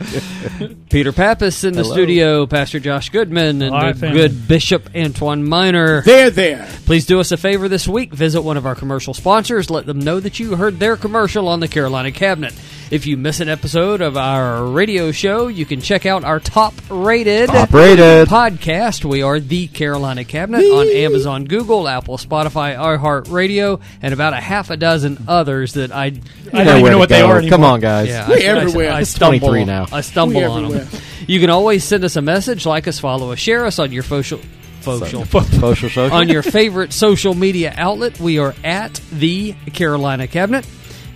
Peter 0.90 1.12
Pappas 1.12 1.64
in 1.64 1.74
the 1.74 1.82
Hello. 1.82 1.92
studio, 1.94 2.46
Pastor 2.46 2.80
Josh 2.80 3.08
Goodman, 3.10 3.62
and 3.62 3.74
Hi, 3.74 3.92
the 3.92 3.98
family. 3.98 4.18
good 4.18 4.48
Bishop 4.48 4.90
Antoine 4.94 5.48
Miner. 5.48 6.02
There, 6.02 6.30
there. 6.30 6.68
Please 6.84 7.06
do 7.06 7.20
us 7.20 7.32
a 7.32 7.36
favor 7.36 7.68
this 7.68 7.86
week. 7.88 8.12
Visit 8.12 8.42
one 8.42 8.56
of 8.56 8.66
our 8.66 8.74
commercial 8.74 9.14
sponsors. 9.14 9.70
Let 9.70 9.86
them 9.86 9.98
know 10.00 10.20
that 10.20 10.38
you 10.38 10.56
heard 10.56 10.78
their 10.78 10.96
commercial 10.96 11.48
on 11.48 11.60
the 11.60 11.68
Carolina 11.68 12.12
Cabinet. 12.12 12.54
If 12.90 13.06
you 13.06 13.18
miss 13.18 13.40
an 13.40 13.50
episode 13.50 14.00
of 14.00 14.16
our 14.16 14.64
radio 14.64 15.12
show, 15.12 15.48
you 15.48 15.66
can 15.66 15.82
check 15.82 16.06
out 16.06 16.24
our 16.24 16.40
top 16.40 16.72
rated 16.88 17.50
Top 17.50 17.70
rated. 17.70 18.28
podcast. 18.28 19.04
We 19.04 19.20
are 19.20 19.38
the 19.40 19.66
Carolina 19.66 20.24
Cabinet 20.24 20.62
on 20.64 20.88
Amazon, 20.88 21.44
Google, 21.44 21.86
Apple, 21.86 22.16
Spotify, 22.16 22.76
iHeartRadio, 22.78 23.82
and 24.00 24.14
about 24.14 24.32
a 24.32 24.36
half 24.40 24.70
a 24.70 24.78
dozen 24.78 25.22
others 25.28 25.74
that 25.74 25.92
I. 25.92 26.04
I 26.06 26.10
don't 26.10 26.52
know 26.52 26.60
even 26.78 26.84
know 26.84 26.90
to 26.92 26.98
what 26.98 27.08
they 27.10 27.18
go. 27.20 27.26
are 27.26 27.38
anymore. 27.38 27.50
Come 27.58 27.64
on, 27.64 27.80
guys. 27.80 28.08
Yeah, 28.08 28.26
We're 28.26 28.36
I, 28.38 28.40
everywhere. 28.62 28.90
I, 28.90 28.96
I 28.98 29.02
stumble 29.02 29.38
23 29.40 29.60
on- 29.60 29.66
now. 29.66 29.86
I 29.92 30.00
stumble 30.00 30.40
We're 30.40 30.48
on 30.48 30.70
them. 30.70 30.88
You 31.26 31.40
can 31.40 31.50
always 31.50 31.84
send 31.84 32.04
us 32.04 32.16
a 32.16 32.22
message, 32.22 32.64
like 32.64 32.88
us, 32.88 32.98
follow 32.98 33.32
us, 33.32 33.38
share 33.38 33.66
us 33.66 33.78
on 33.78 33.92
your 33.92 34.02
social, 34.02 34.40
social, 34.80 35.24
Social, 35.26 35.90
social. 35.90 36.10
on 36.10 36.30
your 36.30 36.42
favorite 36.42 36.94
social 36.94 37.34
media 37.34 37.74
outlet. 37.76 38.18
We 38.18 38.38
are 38.38 38.54
at 38.64 38.94
the 39.12 39.52
Carolina 39.74 40.26
Cabinet. 40.26 40.66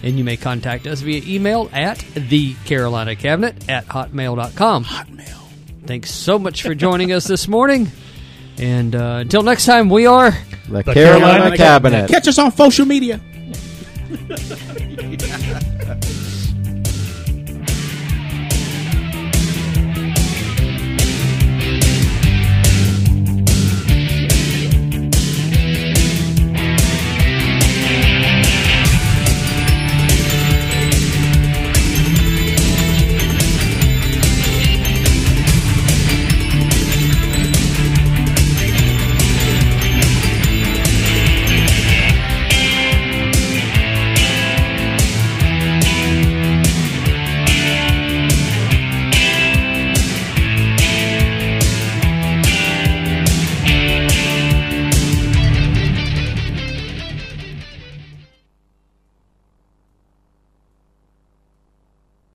And 0.02 0.18
you 0.18 0.24
may 0.24 0.36
contact 0.36 0.86
us 0.86 1.00
via 1.00 1.22
email 1.24 1.70
at 1.72 1.98
the 2.14 2.54
Carolina 2.64 3.14
Cabinet 3.14 3.68
at 3.68 3.86
hotmail.com. 3.86 4.84
Hotmail. 4.84 5.48
Thanks 5.86 6.10
so 6.10 6.38
much 6.38 6.62
for 6.62 6.74
joining 6.74 7.12
us 7.12 7.26
this 7.26 7.46
morning. 7.46 7.90
And 8.58 8.94
uh, 8.94 9.18
until 9.20 9.42
next 9.42 9.64
time, 9.64 9.88
we 9.88 10.06
are. 10.06 10.32
the, 10.68 10.82
The 10.82 10.94
Carolina, 10.94 11.56
Carolina 11.56 11.56
Cabinet. 11.56 12.10
Catch 12.10 12.28
us 12.28 12.38
on 12.38 12.52
social 12.52 12.86
media. 12.86 13.20